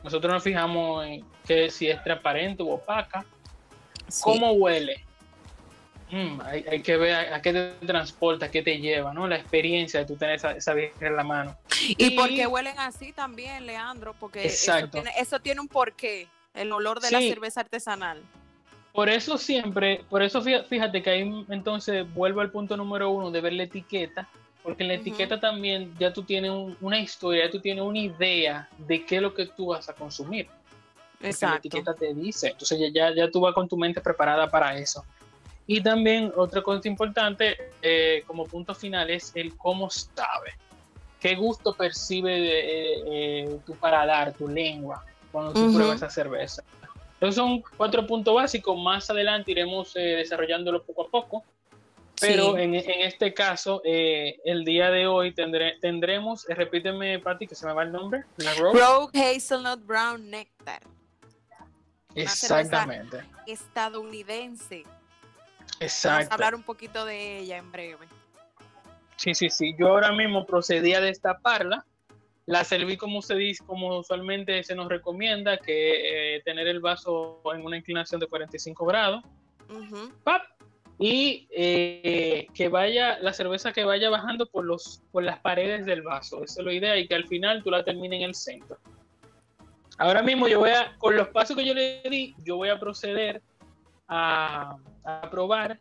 Nosotros 0.05 0.33
nos 0.33 0.43
fijamos 0.43 1.05
en 1.07 1.24
que 1.47 1.70
si 1.70 1.89
es 1.89 2.03
transparente 2.05 2.62
o 2.62 2.68
opaca. 2.74 3.24
Sí. 4.09 4.22
¿Cómo 4.22 4.53
huele? 4.53 5.05
Mm, 6.11 6.41
hay, 6.43 6.65
hay 6.71 6.83
que 6.83 6.97
ver 6.97 7.13
a, 7.33 7.37
a 7.37 7.43
qué 7.43 7.53
te 7.53 7.87
transporta, 7.87 8.47
a 8.47 8.51
qué 8.51 8.63
te 8.63 8.79
lleva, 8.79 9.13
¿no? 9.13 9.27
La 9.29 9.37
experiencia 9.37 10.01
de 10.01 10.07
tú 10.07 10.17
tener 10.17 10.37
esa, 10.37 10.53
esa 10.53 10.75
birra 10.75 11.09
en 11.09 11.17
la 11.17 11.25
mano. 11.25 11.57
Y, 11.97 12.11
por 12.11 12.29
qué 12.29 12.47
huelen 12.47 12.79
así 12.79 13.13
también, 13.13 13.67
Leandro, 13.67 14.15
porque 14.19 14.45
eso 14.45 14.73
Exacto. 14.73 14.91
tiene, 14.91 15.11
eso 15.19 15.39
tiene 15.41 15.61
un 15.61 15.69
porqué, 15.69 16.27
el 16.55 16.73
olor 16.73 17.01
de 17.01 17.11
la 17.11 17.21
cerveza 17.21 17.61
artesanal. 17.61 18.21
Por 18.93 19.09
eso 19.09 19.39
siempre, 19.39 20.05
por 20.11 20.21
eso 20.23 20.43
fí- 20.43 20.65
fíjate 20.67 21.01
que 21.03 21.11
ahí 21.11 21.47
entonces 21.49 22.13
vuelvo 22.13 22.41
al 22.41 22.51
punto 22.51 22.77
número 22.77 23.11
uno 23.11 23.31
de 23.31 23.41
ver 23.41 23.53
la 23.53 23.63
etiqueta, 23.63 24.29
porque 24.65 24.83
en 24.83 24.89
la 24.89 24.95
etiqueta 24.95 25.39
también 25.39 25.95
ya 25.99 26.13
tú 26.13 26.25
tienes 26.25 26.51
un- 26.51 26.77
una 26.81 26.99
historia, 26.99 27.45
ya 27.47 27.51
tú 27.53 27.61
tienes 27.61 27.85
una 27.85 27.99
idea 28.01 28.69
de 28.79 29.07
qué 29.07 29.17
es 29.17 29.23
lo 29.23 29.33
que 29.33 29.47
tú 29.47 29.67
vas 29.69 29.89
a 29.89 29.93
consumir. 29.95 30.47
Porque 31.13 31.23
La 31.23 31.29
Exacto. 31.31 31.59
etiqueta 31.69 31.95
te 31.95 32.13
dice, 32.15 32.49
entonces 32.49 32.79
ya, 32.93 33.15
ya 33.15 33.31
tú 33.31 33.41
vas 33.41 33.55
con 33.55 33.69
tu 33.69 33.77
mente 33.77 34.01
preparada 34.01 34.51
para 34.51 34.77
eso. 34.77 35.05
Y 35.67 35.83
también 35.83 36.33
otra 36.37 36.63
cosa 36.63 36.89
importante, 36.89 37.57
eh, 37.81 38.23
como 38.27 38.47
punto 38.47 38.75
final, 38.75 39.09
es 39.11 39.31
el 39.35 39.57
cómo 39.57 39.89
sabe. 39.89 40.53
¿Qué 41.21 41.37
gusto 41.37 41.75
percibe 41.77 42.35
eh, 42.35 43.03
eh, 43.07 43.61
tu 43.67 43.77
paladar, 43.77 44.33
tu 44.35 44.49
lengua, 44.49 45.05
cuando 45.31 45.53
tú 45.53 45.61
Ujú. 45.67 45.73
pruebas 45.75 45.97
esa 45.97 46.11
cerveza? 46.11 46.63
Esos 47.21 47.35
son 47.35 47.63
cuatro 47.77 48.07
puntos 48.07 48.35
básicos. 48.35 48.77
Más 48.79 49.11
adelante 49.11 49.51
iremos 49.53 49.95
eh, 49.95 50.01
desarrollándolo 50.17 50.83
poco 50.83 51.03
a 51.07 51.11
poco. 51.11 51.45
Pero 52.19 52.55
Sí. 52.57 52.63
en, 52.63 52.75
en 52.75 53.01
este 53.03 53.33
caso, 53.33 53.81
eh, 53.85 54.39
el 54.45 54.65
día 54.65 54.91
de 54.91 55.07
hoy 55.07 55.33
tendré, 55.35 55.79
tendremos, 55.81 56.49
eh, 56.51 56.55
repíteme, 56.55 57.19
Pati, 57.19 57.47
que 57.47 57.55
se 57.55 57.67
me 57.67 57.73
va 57.73 57.83
el 57.83 57.93
nombre. 57.93 58.25
La 58.39 58.53
Rogue. 58.55 58.79
Rogue 58.81 59.37
Hazelnut 59.37 59.85
Brown 59.87 60.29
Nectar, 60.31 60.83
Exactamente. 62.15 63.23
estadounidense. 63.47 64.85
Vamos 65.81 66.05
a 66.05 66.09
Exacto. 66.20 66.35
hablar 66.35 66.55
un 66.55 66.62
poquito 66.62 67.07
de 67.07 67.39
ella 67.39 67.57
en 67.57 67.72
breve. 67.72 68.07
Sí, 69.16 69.35
sí, 69.35 69.49
sí. 69.49 69.74
Yo 69.78 69.89
ahora 69.89 70.12
mismo 70.12 70.45
procedí 70.45 70.93
a 70.93 71.01
destaparla. 71.01 71.87
La 72.45 72.64
serví 72.64 72.99
como 72.99 73.22
se 73.22 73.35
dice, 73.35 73.64
como 73.64 73.99
usualmente 73.99 74.62
se 74.62 74.74
nos 74.74 74.89
recomienda, 74.89 75.57
que 75.57 76.37
eh, 76.37 76.43
tener 76.45 76.66
el 76.66 76.81
vaso 76.81 77.41
en 77.55 77.64
una 77.64 77.78
inclinación 77.78 78.20
de 78.20 78.26
45 78.26 78.85
grados. 78.85 79.24
Ujú. 79.70 80.12
¡pap! 80.22 80.43
Y 80.99 81.49
eh, 81.51 82.47
que 82.53 82.68
vaya, 82.68 83.18
la 83.20 83.33
cerveza 83.33 83.72
que 83.72 83.85
vaya 83.85 84.11
bajando 84.11 84.47
por 84.47 84.66
los, 84.66 85.01
por 85.12 85.22
las 85.22 85.39
paredes 85.39 85.87
del 85.87 86.03
vaso. 86.03 86.45
Esa 86.45 86.61
es 86.61 86.66
la 86.66 86.72
idea, 86.74 86.99
y 86.99 87.09
que 87.09 87.14
al 87.14 87.26
final 87.26 87.62
tú 87.62 87.70
la 87.70 87.85
termines 87.85 88.18
en 88.18 88.24
el 88.24 88.35
centro. 88.35 88.76
Ahora 89.97 90.22
mismo 90.22 90.47
yo 90.47 90.61
voy 90.61 90.70
a, 90.70 90.95
con 90.99 91.16
los 91.16 91.28
pasos 91.28 91.57
que 91.57 91.64
yo 91.64 91.72
le 91.72 92.03
di, 92.11 92.35
yo 92.45 92.57
voy 92.57 92.68
a 92.68 92.78
proceder 92.78 93.41
a, 94.09 94.76
a 95.05 95.28
probar 95.30 95.80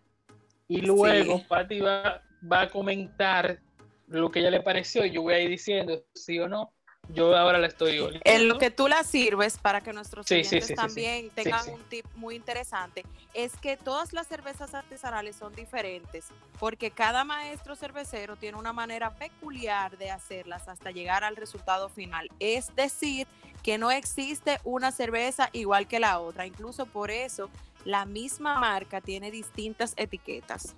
y 0.67 0.81
luego 0.81 1.43
Sí. 1.67 1.79
Va, 1.79 2.21
va 2.51 2.61
a 2.61 2.69
comentar 2.69 3.59
lo 4.07 4.31
que 4.31 4.39
ella 4.39 4.51
le 4.51 4.61
pareció 4.61 5.05
y 5.05 5.11
yo 5.11 5.21
voy 5.21 5.33
a 5.33 5.39
ir 5.39 5.49
diciendo 5.49 6.03
sí 6.13 6.39
o 6.39 6.47
no. 6.47 6.71
Yo 7.11 7.35
ahora 7.35 7.57
la 7.57 7.65
estoy 7.67 7.97
oliendo. 7.97 8.21
En 8.23 8.47
lo 8.47 8.59
que 8.59 8.69
tú 8.69 8.87
la 8.87 9.03
sirves 9.03 9.57
para 9.57 9.81
que 9.81 9.91
nuestros 9.93 10.27
Sí, 10.27 10.35
oyentes 10.35 10.67
sí, 10.67 10.73
sí, 10.73 10.75
también 10.75 11.29
tengan 11.31 11.67
un 11.69 11.81
tip 11.85 12.05
muy 12.15 12.35
interesante, 12.35 13.03
es 13.33 13.57
que 13.57 13.77
todas 13.77 14.13
las 14.13 14.27
cervezas 14.27 14.75
artesanales 14.75 15.35
son 15.35 15.55
diferentes 15.55 16.27
porque 16.59 16.91
cada 16.91 17.23
maestro 17.23 17.75
cervecero 17.75 18.35
tiene 18.35 18.59
una 18.59 18.73
manera 18.73 19.15
peculiar 19.15 19.97
de 19.97 20.11
hacerlas 20.11 20.67
hasta 20.67 20.91
llegar 20.91 21.23
al 21.23 21.35
resultado 21.35 21.89
final. 21.89 22.29
Es 22.39 22.75
decir, 22.75 23.25
que 23.63 23.79
no 23.79 23.89
existe 23.89 24.59
una 24.63 24.91
cerveza 24.91 25.49
igual 25.51 25.87
que 25.87 25.99
la 25.99 26.19
otra. 26.19 26.45
Incluso 26.45 26.85
por 26.85 27.09
eso 27.09 27.49
la 27.85 28.05
misma 28.05 28.59
marca 28.59 29.01
tiene 29.01 29.31
distintas 29.31 29.93
etiquetas. 29.97 30.75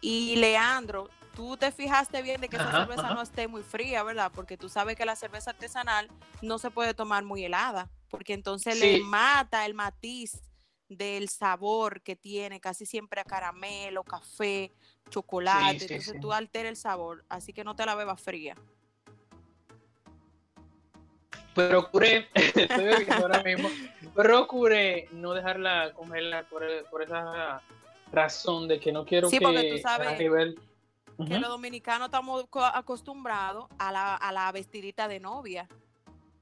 Y 0.00 0.36
Leandro, 0.36 1.08
tú 1.34 1.56
te 1.56 1.72
fijaste 1.72 2.22
bien 2.22 2.40
de 2.40 2.48
que 2.48 2.56
esa 2.56 2.70
cerveza 2.70 3.06
ajá. 3.06 3.14
no 3.14 3.22
esté 3.22 3.48
muy 3.48 3.62
fría, 3.62 4.02
¿verdad? 4.02 4.30
Porque 4.34 4.56
tú 4.56 4.68
sabes 4.68 4.96
que 4.96 5.04
la 5.04 5.16
cerveza 5.16 5.50
artesanal 5.50 6.08
no 6.42 6.58
se 6.58 6.70
puede 6.70 6.94
tomar 6.94 7.24
muy 7.24 7.44
helada, 7.44 7.90
porque 8.08 8.32
entonces 8.32 8.78
le 8.78 9.00
mata 9.00 9.66
el 9.66 9.74
matiz 9.74 10.42
del 10.88 11.28
sabor 11.28 12.02
que 12.02 12.16
tiene, 12.16 12.60
casi 12.60 12.86
siempre 12.86 13.20
a 13.20 13.24
caramelo, 13.24 14.04
café, 14.04 14.72
chocolate, 15.10 15.80
Sí, 15.80 15.88
sí, 15.88 15.94
entonces 15.94 16.20
tú 16.20 16.32
alteras 16.32 16.70
el 16.70 16.76
sabor, 16.76 17.24
así 17.28 17.52
que 17.52 17.64
no 17.64 17.76
te 17.76 17.84
la 17.84 17.94
bebas 17.94 18.20
fría. 18.20 18.56
Procuré, 21.66 22.28
estoy 22.34 22.84
bebiendo 22.84 23.14
ahora 23.16 23.42
mismo, 23.44 23.68
procuré 24.14 25.08
no 25.12 25.34
dejarla 25.34 25.92
congelar 25.92 26.48
por, 26.48 26.62
por 26.90 27.02
esa 27.02 27.60
razón 28.12 28.68
de 28.68 28.78
que 28.78 28.92
no 28.92 29.04
quiero 29.04 29.28
Sí, 29.28 29.38
que 29.38 29.44
porque 29.44 29.70
tú 29.70 29.78
sabes 29.78 30.08
a 30.08 30.16
nivel... 30.16 30.58
Que 31.26 31.38
los 31.40 31.48
dominicanos 31.50 32.06
estamos 32.06 32.46
co- 32.48 32.64
acostumbrados 32.64 33.66
a 33.78 33.90
la, 33.90 34.14
a 34.14 34.30
la 34.30 34.52
vestidita 34.52 35.08
de 35.08 35.18
novia, 35.18 35.68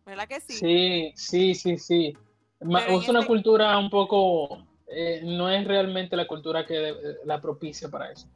¿verdad 0.05 0.29
que 0.29 0.39
sí? 0.39 0.53
Sí, 0.53 1.13
sí, 1.17 1.55
sí, 1.55 1.79
sí. 1.79 2.17
Pero 2.59 3.01
es 3.01 3.09
una 3.09 3.21
este- 3.21 3.27
cultura 3.27 3.79
un 3.79 3.89
poco, 3.89 4.59
eh, 4.89 5.23
no 5.25 5.49
es 5.49 5.67
realmente 5.67 6.15
la 6.15 6.27
cultura 6.27 6.67
que 6.67 6.75
de- 6.75 7.17
la 7.25 7.41
propicia 7.41 7.89
para 7.89 8.13
eso. 8.13 8.29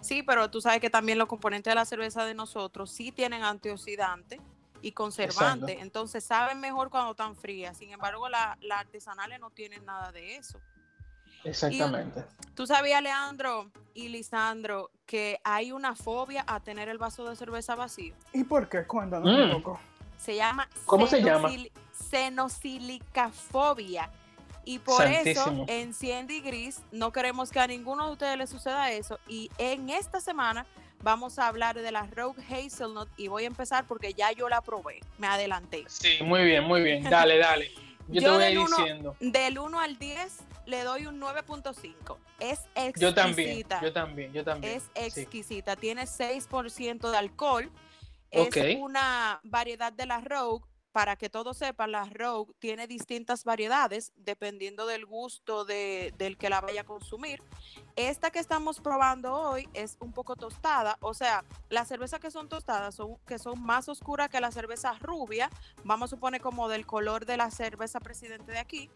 Sí, 0.00 0.24
pero 0.24 0.50
tú 0.50 0.60
sabes 0.60 0.80
que 0.80 0.90
también 0.90 1.18
los 1.18 1.28
componentes 1.28 1.70
de 1.70 1.76
la 1.76 1.84
cerveza 1.84 2.24
de 2.24 2.34
nosotros 2.34 2.90
sí 2.90 3.12
tienen 3.12 3.44
antioxidante 3.44 4.40
y 4.82 4.92
conservante, 4.92 5.72
Exacto. 5.72 5.82
entonces 5.84 6.24
saben 6.24 6.60
mejor 6.60 6.90
cuando 6.90 7.10
están 7.12 7.34
frías. 7.36 7.76
Sin 7.76 7.90
embargo, 7.90 8.28
la- 8.28 8.56
las 8.60 8.80
artesanales 8.80 9.40
no 9.40 9.50
tienen 9.50 9.84
nada 9.84 10.12
de 10.12 10.36
eso. 10.36 10.58
Exactamente. 11.44 12.24
Tú 12.54 12.66
sabías, 12.66 13.02
Leandro 13.02 13.70
y 13.94 14.08
Lisandro, 14.08 14.90
que 15.06 15.40
hay 15.44 15.70
una 15.72 15.94
fobia 15.94 16.44
a 16.46 16.60
tener 16.60 16.88
el 16.88 16.98
vaso 16.98 17.28
de 17.28 17.36
cerveza 17.36 17.74
vacío. 17.76 18.14
¿Y 18.32 18.44
por 18.44 18.68
qué? 18.68 18.84
Cuéntanos 18.84 19.32
Mm. 19.32 19.42
un 19.42 19.52
poco. 19.62 19.80
Se 20.18 20.34
llama 20.34 20.68
¿Cómo 20.86 21.06
se 21.06 21.22
llama? 21.22 21.50
Cenosilicafobia. 22.10 24.10
Y 24.64 24.80
por 24.80 25.06
eso 25.06 25.64
en 25.68 25.94
100 25.94 26.26
degrees 26.26 26.80
no 26.90 27.12
queremos 27.12 27.50
que 27.50 27.60
a 27.60 27.68
ninguno 27.68 28.06
de 28.06 28.12
ustedes 28.12 28.36
le 28.36 28.46
suceda 28.48 28.90
eso. 28.90 29.20
Y 29.28 29.48
en 29.58 29.90
esta 29.90 30.20
semana 30.20 30.66
vamos 31.06 31.38
a 31.38 31.46
hablar 31.46 31.80
de 31.80 31.92
la 31.92 32.02
Rogue 32.02 32.42
Hazelnut 32.50 33.08
y 33.16 33.28
voy 33.28 33.44
a 33.44 33.46
empezar 33.46 33.86
porque 33.86 34.12
ya 34.12 34.32
yo 34.32 34.48
la 34.48 34.60
probé, 34.60 34.98
me 35.18 35.28
adelanté. 35.28 35.84
Sí, 35.86 36.18
muy 36.20 36.42
bien, 36.42 36.64
muy 36.64 36.82
bien. 36.82 37.04
Dale, 37.10 37.38
dale. 37.38 37.70
Yo, 38.08 38.22
te 38.22 38.28
voy 38.28 38.42
a 38.42 38.50
ir 38.50 38.58
del 38.58 38.66
uno- 38.66 38.76
diciendo. 38.76 39.16
Del 39.20 39.58
1 39.60 39.80
al 39.80 39.98
10 39.98 40.38
le 40.66 40.82
doy 40.82 41.06
un 41.06 41.20
9.5. 41.20 42.16
Es 42.40 42.60
exquisita. 42.74 43.00
Yo 43.00 43.14
también, 43.14 43.64
yo 43.82 43.92
también, 43.92 44.32
yo 44.32 44.44
también. 44.44 44.82
Es 44.96 45.14
sí. 45.14 45.20
exquisita, 45.20 45.76
tiene 45.76 46.06
6% 46.06 47.08
de 47.08 47.16
alcohol. 47.16 47.70
Es 48.32 48.76
una 48.76 49.38
variedad 49.44 49.92
de 49.92 50.06
la 50.06 50.20
Rogue. 50.20 50.64
Para 50.96 51.16
que 51.16 51.28
todos 51.28 51.58
sepan, 51.58 51.92
la 51.92 52.04
Rogue 52.06 52.54
tiene 52.58 52.86
distintas 52.86 53.44
variedades 53.44 54.14
dependiendo 54.16 54.86
del 54.86 55.04
gusto 55.04 55.66
de- 55.66 56.14
del 56.16 56.38
que 56.38 56.48
la 56.48 56.62
vaya 56.62 56.80
a 56.80 56.84
consumir. 56.84 57.42
Esta 57.96 58.30
que 58.30 58.38
estamos 58.38 58.80
probando 58.80 59.34
hoy 59.34 59.68
es 59.74 59.98
un 60.00 60.14
poco 60.14 60.36
tostada, 60.36 60.96
o 61.02 61.12
sea, 61.12 61.44
las 61.68 61.88
cervezas 61.88 62.18
que 62.18 62.30
son 62.30 62.48
tostadas 62.48 62.94
son 62.94 63.18
que 63.26 63.38
son 63.38 63.62
más 63.62 63.90
oscuras 63.90 64.30
que 64.30 64.40
la 64.40 64.50
cerveza 64.50 64.94
rubia, 64.98 65.50
vamos 65.84 66.10
a 66.10 66.16
suponer 66.16 66.40
como 66.40 66.66
del 66.66 66.86
color 66.86 67.26
de 67.26 67.36
la 67.36 67.50
cerveza 67.50 68.00
presidente 68.00 68.52
de 68.52 68.58
aquí, 68.58 68.88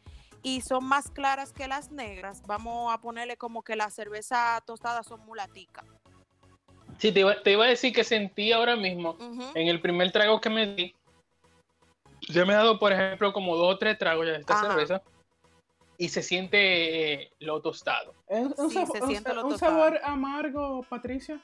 y 0.43 0.63
son 0.63 0.87
más 0.87 1.11
claras 1.11 1.53
que 1.53 1.69
las 1.69 1.91
negras, 1.91 2.41
vamos 2.47 2.95
a 2.95 2.99
ponerle 3.03 3.37
como 3.37 3.61
que 3.63 3.77
la 3.77 3.91
cerveza 3.91 4.59
tostada 4.65 5.03
son 5.03 5.21
mulatica. 5.27 5.85
Sí, 6.97 7.13
te 7.13 7.21
iba, 7.21 7.43
te 7.43 7.53
iba 7.53 7.65
a 7.67 7.69
decir 7.69 7.93
que 7.93 8.05
sentí 8.05 8.53
ahora 8.53 8.77
mismo, 8.77 9.19
en 9.55 9.69
el 9.69 9.83
primer 9.83 10.13
trago 10.13 10.41
que 10.41 10.49
me 10.51 10.67
di, 10.75 10.95
yo 12.29 12.47
me 12.47 12.53
he 12.53 12.57
dado, 12.57 12.79
por 12.79 12.93
ejemplo, 12.93 13.33
como 13.33 13.57
dos 13.57 13.75
o 13.75 13.79
tres 13.79 13.99
tragos 13.99 14.27
ya 14.27 14.33
de 14.33 14.41
esta 14.41 14.55
Ajá. 14.55 14.69
cerveza, 14.69 15.03
y 15.99 16.09
se 16.09 16.23
siente 16.23 17.13
eh, 17.25 17.33
lo 17.41 17.61
tostado. 17.61 18.15
¿Es 18.29 18.47
un, 18.59 18.71
Sí, 18.71 18.87
se 18.87 19.03
un- 19.03 19.09
siente 19.09 19.35
lo 19.35 19.47
un 19.47 19.59
sabor 19.59 20.01
amargo, 20.03 20.83
Patricia? 20.89 21.39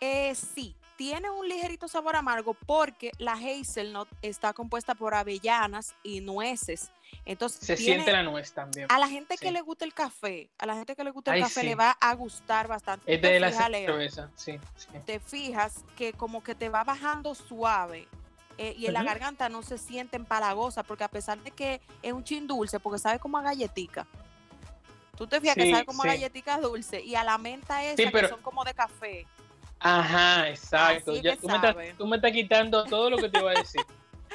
Eh, 0.00 0.34
sí, 0.34 0.74
tiene 0.96 1.30
un 1.30 1.48
ligerito 1.48 1.88
sabor 1.88 2.16
amargo 2.16 2.54
porque 2.66 3.12
la 3.18 3.32
hazelnut 3.34 4.08
está 4.22 4.52
compuesta 4.52 4.94
por 4.94 5.14
avellanas 5.14 5.94
y 6.02 6.20
nueces. 6.20 6.90
Entonces, 7.24 7.60
Se 7.60 7.76
tiene- 7.76 7.94
siente 8.02 8.12
la 8.12 8.22
nuez 8.22 8.52
también. 8.52 8.86
a 8.90 8.98
la 8.98 9.08
gente 9.08 9.36
que 9.36 9.52
le 9.52 9.60
gusta 9.60 9.84
el 9.84 9.94
café, 9.94 10.48
a 10.58 10.66
la 10.66 10.74
gente 10.74 10.96
que 10.96 11.04
le 11.04 11.10
gusta 11.12 11.30
el 11.30 11.36
Ay, 11.36 11.42
café 11.42 11.60
sí. 11.60 11.66
le 11.66 11.74
va 11.76 11.96
a 12.00 12.14
gustar 12.14 12.66
bastante. 12.66 13.14
Es 13.14 13.22
de 13.22 13.38
la 13.40 13.52
cerveza, 13.52 14.30
sí. 14.34 14.58
sí. 14.76 14.88
te 15.06 15.20
fijas 15.20 15.84
que 15.96 16.12
como 16.12 16.42
que 16.42 16.54
te 16.54 16.68
va 16.68 16.82
bajando 16.84 17.34
suave 17.34 18.08
eh, 18.58 18.74
y 18.76 18.86
en 18.86 18.94
la 18.94 19.02
garganta 19.02 19.48
no 19.48 19.62
se 19.62 19.78
siente 19.78 20.16
empalagosa 20.16 20.82
porque 20.82 21.04
a 21.04 21.08
pesar 21.08 21.38
de 21.42 21.50
que 21.50 21.80
es 22.02 22.12
un 22.12 22.24
chin 22.24 22.46
dulce, 22.46 22.80
porque 22.80 22.98
sabe 22.98 23.18
como 23.18 23.38
a 23.38 23.42
galletica. 23.42 24.06
Tú 25.16 25.26
te 25.26 25.40
fijas 25.40 25.56
que 25.56 25.70
sabe 25.70 25.84
como 25.84 26.02
a 26.02 26.06
galletica 26.06 26.58
dulce 26.58 27.02
y 27.02 27.14
a 27.14 27.24
la 27.24 27.38
menta 27.38 27.84
esa 27.84 27.96
que 27.96 28.10
pero- 28.10 28.28
son 28.28 28.40
como 28.42 28.64
de 28.64 28.74
café. 28.74 29.26
Ajá, 29.78 30.48
exacto. 30.48 31.14
Ya, 31.16 31.36
tú, 31.36 31.48
me 31.48 31.56
estás, 31.56 31.76
tú 31.98 32.06
me 32.06 32.16
estás 32.16 32.32
quitando 32.32 32.84
todo 32.84 33.10
lo 33.10 33.18
que 33.18 33.28
te 33.28 33.38
iba 33.38 33.50
a 33.50 33.54
decir. 33.54 33.82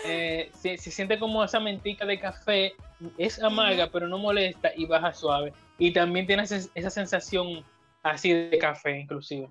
Eh, 0.06 0.50
se, 0.58 0.78
se 0.78 0.90
siente 0.90 1.20
como 1.20 1.44
esa 1.44 1.60
mentica 1.60 2.06
de 2.06 2.18
café, 2.18 2.74
es 3.18 3.44
amarga, 3.44 3.90
pero 3.92 4.08
no 4.08 4.18
molesta 4.18 4.72
y 4.76 4.86
baja 4.86 5.14
suave. 5.14 5.54
y 5.78 5.92
también 5.92 6.26
tiene 6.26 6.44
esa 6.44 6.90
sensación 6.90 7.64
así 8.02 8.32
de 8.32 8.58
café, 8.58 8.98
inclusive. 8.98 9.50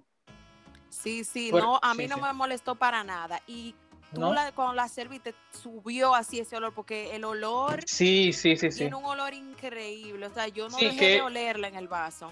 Sí, 0.88 1.24
sí, 1.24 1.52
no, 1.52 1.78
a 1.82 1.94
mí 1.94 2.06
no 2.09 2.16
me 2.16 2.32
molestó 2.32 2.74
para 2.74 3.05
nada. 3.05 3.40
Y 3.47 3.74
tú 4.14 4.20
¿No? 4.20 4.32
la, 4.34 4.52
cuando 4.52 4.74
la 4.74 4.88
serviste 4.88 5.34
subió 5.52 6.14
así 6.14 6.38
ese 6.40 6.56
olor, 6.56 6.72
porque 6.74 7.14
el 7.14 7.24
olor 7.24 7.80
Sí, 7.86 8.32
sí, 8.32 8.56
sí, 8.56 8.70
sí. 8.70 8.78
tiene 8.78 8.96
un 8.96 9.04
olor 9.04 9.34
increíble. 9.34 10.26
O 10.26 10.34
sea, 10.34 10.48
yo 10.48 10.68
no 10.68 10.78
Sí, 10.78 10.86
dejé 10.86 11.06
de 11.14 11.22
olerla 11.22 11.68
en 11.68 11.76
el 11.76 11.88
vaso. 11.88 12.30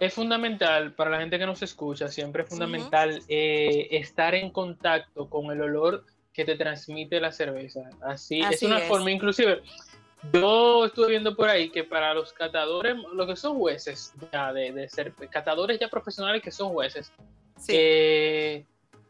Es 0.00 0.12
fundamental 0.12 0.92
para 0.92 1.10
la 1.10 1.20
gente 1.20 1.38
que 1.38 1.46
nos 1.46 1.62
escucha, 1.62 2.08
siempre 2.08 2.42
es 2.42 2.48
fundamental 2.48 3.22
eh, 3.28 3.88
estar 3.92 4.34
en 4.34 4.50
contacto 4.50 5.28
con 5.30 5.50
el 5.52 5.60
olor 5.62 6.04
que 6.32 6.44
te 6.44 6.56
transmite 6.56 7.20
la 7.20 7.30
cerveza. 7.30 7.88
Así, 8.02 8.40
es 8.40 8.62
una 8.64 8.78
es. 8.78 8.88
forma, 8.88 9.10
inclusive, 9.12 9.62
yo 10.32 10.84
estuve 10.86 11.10
viendo 11.10 11.36
por 11.36 11.48
ahí 11.48 11.70
que 11.70 11.84
para 11.84 12.12
los 12.12 12.32
catadores, 12.32 12.96
lo 13.12 13.24
que 13.26 13.36
son 13.36 13.56
jueces, 13.56 14.12
ya 14.32 14.52
de, 14.52 14.72
de 14.72 14.88
ser 14.88 15.14
catadores 15.30 15.78
ya 15.78 15.88
profesionales 15.88 16.42
que 16.42 16.50
son 16.50 16.70
jueces, 16.72 17.12
eh, 17.68 18.66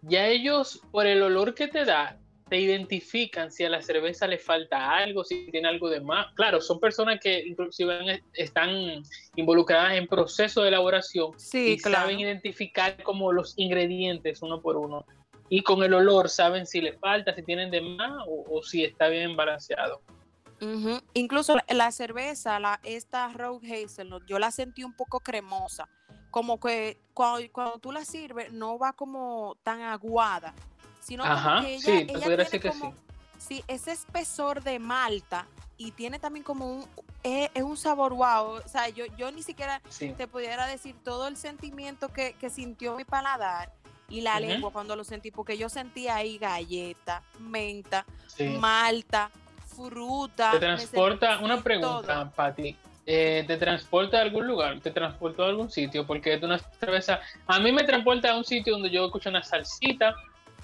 ya 0.09 0.26
ellos, 0.26 0.81
por 0.90 1.06
el 1.06 1.22
olor 1.22 1.55
que 1.55 1.68
te 1.68 1.85
da, 1.85 2.18
te 2.48 2.59
identifican 2.60 3.51
si 3.51 3.64
a 3.64 3.70
la 3.70 3.81
cerveza 3.81 4.26
le 4.26 4.39
falta 4.39 4.90
algo, 4.90 5.24
si 5.24 5.51
tiene 5.51 5.68
algo 5.68 5.89
de 5.89 6.01
más. 6.01 6.26
Claro, 6.35 6.60
son 6.60 6.78
personas 6.78 7.18
que 7.20 7.40
inclusive 7.47 8.22
están 8.35 9.02
involucradas 9.35 9.94
en 9.94 10.06
proceso 10.06 10.62
de 10.62 10.68
elaboración 10.68 11.32
Sí, 11.39 11.72
y 11.72 11.78
claro. 11.78 12.05
saben 12.05 12.20
identificar 12.20 13.02
como 13.02 13.32
los 13.32 13.55
ingredientes 13.56 14.43
uno 14.43 14.60
por 14.60 14.76
uno. 14.76 15.05
Y 15.48 15.62
con 15.62 15.82
el 15.82 15.94
olor 15.94 16.28
saben 16.28 16.66
si 16.66 16.81
le 16.81 16.93
falta, 16.94 17.35
si 17.35 17.43
tienen 17.43 17.70
de 17.70 17.81
más 17.81 18.24
o, 18.26 18.44
o 18.59 18.62
si 18.62 18.85
está 18.85 19.09
bien 19.09 19.36
balanceado. 19.36 20.02
Ujú. 20.60 21.01
Incluso 21.14 21.56
la, 21.56 21.64
la 21.74 21.93
cerveza, 21.93 22.59
la, 22.60 22.81
esta 22.85 23.28
Rogue 23.32 23.85
Hazelnut, 23.85 24.24
yo 24.26 24.39
la 24.39 24.51
sentí 24.51 24.85
un 24.85 24.94
poco 24.94 25.20
cremosa. 25.20 25.89
Como 26.35 26.59
que 26.59 26.98
cuando, 27.15 27.48
cuando 27.52 27.78
tú 27.78 27.93
la 27.93 28.05
sirves, 28.05 28.52
no 28.52 28.77
va 28.77 28.93
como 28.93 29.56
tan 29.62 29.82
aguada, 29.82 30.52
sino 30.98 31.23
como 31.23 31.61
que 31.61 31.77
ella, 31.77 31.81
sí, 31.81 32.06
ella 32.09 32.27
tiene 32.27 32.47
que 32.48 32.61
como, 32.61 32.90
sí. 32.90 32.98
sí, 33.39 33.65
ese 33.69 33.93
espesor 33.93 34.61
de 34.65 34.81
malta 34.81 35.47
y 35.77 35.93
tiene 35.93 36.19
también 36.19 36.43
como 36.43 36.66
un, 36.66 36.89
es, 37.23 37.51
es 37.55 37.62
un 37.62 37.77
sabor 37.77 38.15
wow. 38.15 38.47
O 38.65 38.69
sea, 38.69 38.89
yo, 38.89 39.05
yo 39.16 39.31
ni 39.31 39.44
siquiera 39.44 39.81
Sí. 39.89 40.12
te 40.19 40.27
pudiera 40.27 40.66
decir 40.66 40.97
todo 41.05 41.28
el 41.28 41.36
sentimiento 41.36 42.09
que, 42.12 42.32
que 42.32 42.51
sintió 42.51 42.97
mi 42.97 43.05
paladar 43.05 43.73
y 44.09 44.20
la 44.23 44.40
lengua 44.40 44.73
cuando 44.73 44.97
lo 44.97 45.05
sentí, 45.05 45.31
porque 45.31 45.56
yo 45.56 45.69
sentía 45.69 46.16
ahí 46.16 46.39
galleta, 46.39 47.23
menta, 47.39 48.06
malta, 48.59 49.31
fruta. 49.69 50.51
Te 50.51 50.59
transporta, 50.59 51.28
sentí 51.28 51.44
una 51.44 51.62
pregunta, 51.62 52.28
Pati. 52.35 52.77
Eh, 53.06 53.44
¿Te 53.47 53.56
transporta 53.59 54.18
a 54.18 54.22
algún 54.22 54.47
lugar? 54.47 54.81
¿Te 54.81 54.90
transporta 54.90 55.43
a 55.43 55.47
algún 55.48 55.70
sitio? 55.70 56.06
Porque 56.06 56.35
es 56.35 56.43
una 56.43 56.59
cerveza. 56.59 57.20
A 57.47 57.60
mí 57.60 57.70
me 57.70 57.85
transporta 57.85 58.31
a 58.32 58.36
un 58.36 58.44
sitio 58.44 58.72
donde 58.74 58.90
yo 58.90 59.05
escucho 59.06 59.28
una 59.28 59.43
salsita. 59.43 60.14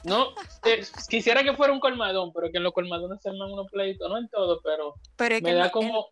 No, 0.05 0.29
eh, 0.65 0.83
quisiera 1.09 1.43
que 1.43 1.53
fuera 1.55 1.73
un 1.73 1.81
colmadón, 1.81 2.33
pero 2.33 2.51
que 2.51 2.57
en 2.57 2.62
los 2.65 2.73
colmadones 2.73 3.21
se 3.21 3.29
arman 3.29 3.53
unos 3.53 3.71
pleitos, 3.71 4.09
no 4.09 4.17
en 4.17 4.29
todo, 4.29 4.61
pero 4.65 4.95
me 5.43 5.53
da 5.53 5.65
no- 5.65 5.71
como 5.71 6.09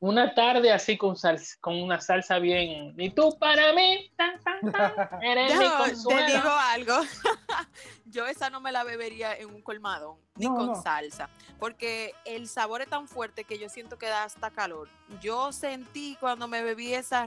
una 0.00 0.32
tarde 0.34 0.72
así 0.72 0.96
con 0.96 1.16
salsa, 1.16 1.56
con 1.60 1.80
una 1.82 2.00
salsa 2.00 2.38
bien. 2.38 2.94
Y 2.96 3.10
tú 3.10 3.36
para 3.38 3.72
mí, 3.72 4.10
tan, 4.16 4.38
tan, 4.40 4.72
tan, 4.72 4.92
eres 5.22 5.58
mi 5.58 5.66
te 6.08 6.24
digo 6.26 6.50
algo. 6.50 6.94
Yo 8.06 8.26
esa 8.26 8.48
no 8.48 8.60
me 8.60 8.72
la 8.72 8.84
bebería 8.84 9.36
en 9.36 9.48
un 9.54 9.60
colmadón, 9.60 10.18
ni 10.36 10.46
No, 10.46 10.54
con 10.54 10.66
no. 10.68 10.82
salsa, 10.82 11.28
porque 11.58 12.14
el 12.24 12.48
sabor 12.48 12.80
es 12.80 12.88
tan 12.88 13.06
fuerte 13.08 13.44
que 13.44 13.58
yo 13.58 13.68
siento 13.68 13.98
que 13.98 14.06
da 14.06 14.24
hasta 14.24 14.50
calor. 14.50 14.88
Yo 15.20 15.52
sentí 15.52 16.16
cuando 16.18 16.48
me 16.48 16.62
bebí 16.62 16.94
esa 16.94 17.26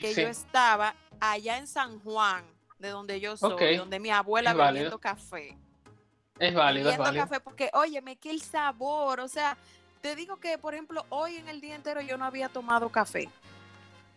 que 0.00 0.14
sí. 0.14 0.22
yo 0.22 0.28
estaba 0.28 0.94
allá 1.20 1.58
en 1.58 1.66
San 1.66 2.00
Juan, 2.00 2.44
de 2.78 2.88
donde 2.88 3.20
yo 3.20 3.36
soy, 3.36 3.52
Ok. 3.52 3.62
donde 3.76 4.00
mi 4.00 4.10
abuela 4.10 4.50
Es 4.52 4.56
válido. 4.56 4.72
bebiendo 4.74 4.98
café. 4.98 5.58
Es 6.38 6.54
válido, 6.54 6.88
es 6.90 6.96
válido. 6.98 7.24
café, 7.24 7.40
porque 7.40 7.68
óyeme, 7.74 8.16
que 8.16 8.30
el 8.30 8.40
sabor, 8.40 9.20
o 9.20 9.28
sea, 9.28 9.56
te 10.00 10.14
digo 10.16 10.36
que, 10.36 10.58
por 10.58 10.74
ejemplo, 10.74 11.04
hoy 11.08 11.36
en 11.36 11.48
el 11.48 11.60
día 11.60 11.74
entero 11.74 12.00
yo 12.00 12.16
no 12.16 12.24
había 12.24 12.48
tomado 12.48 12.88
café. 12.88 13.28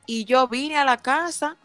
Y 0.05 0.25
yo 0.25 0.47
vine 0.47 0.77
a 0.77 0.85
la 0.85 0.97
casa 0.97 1.57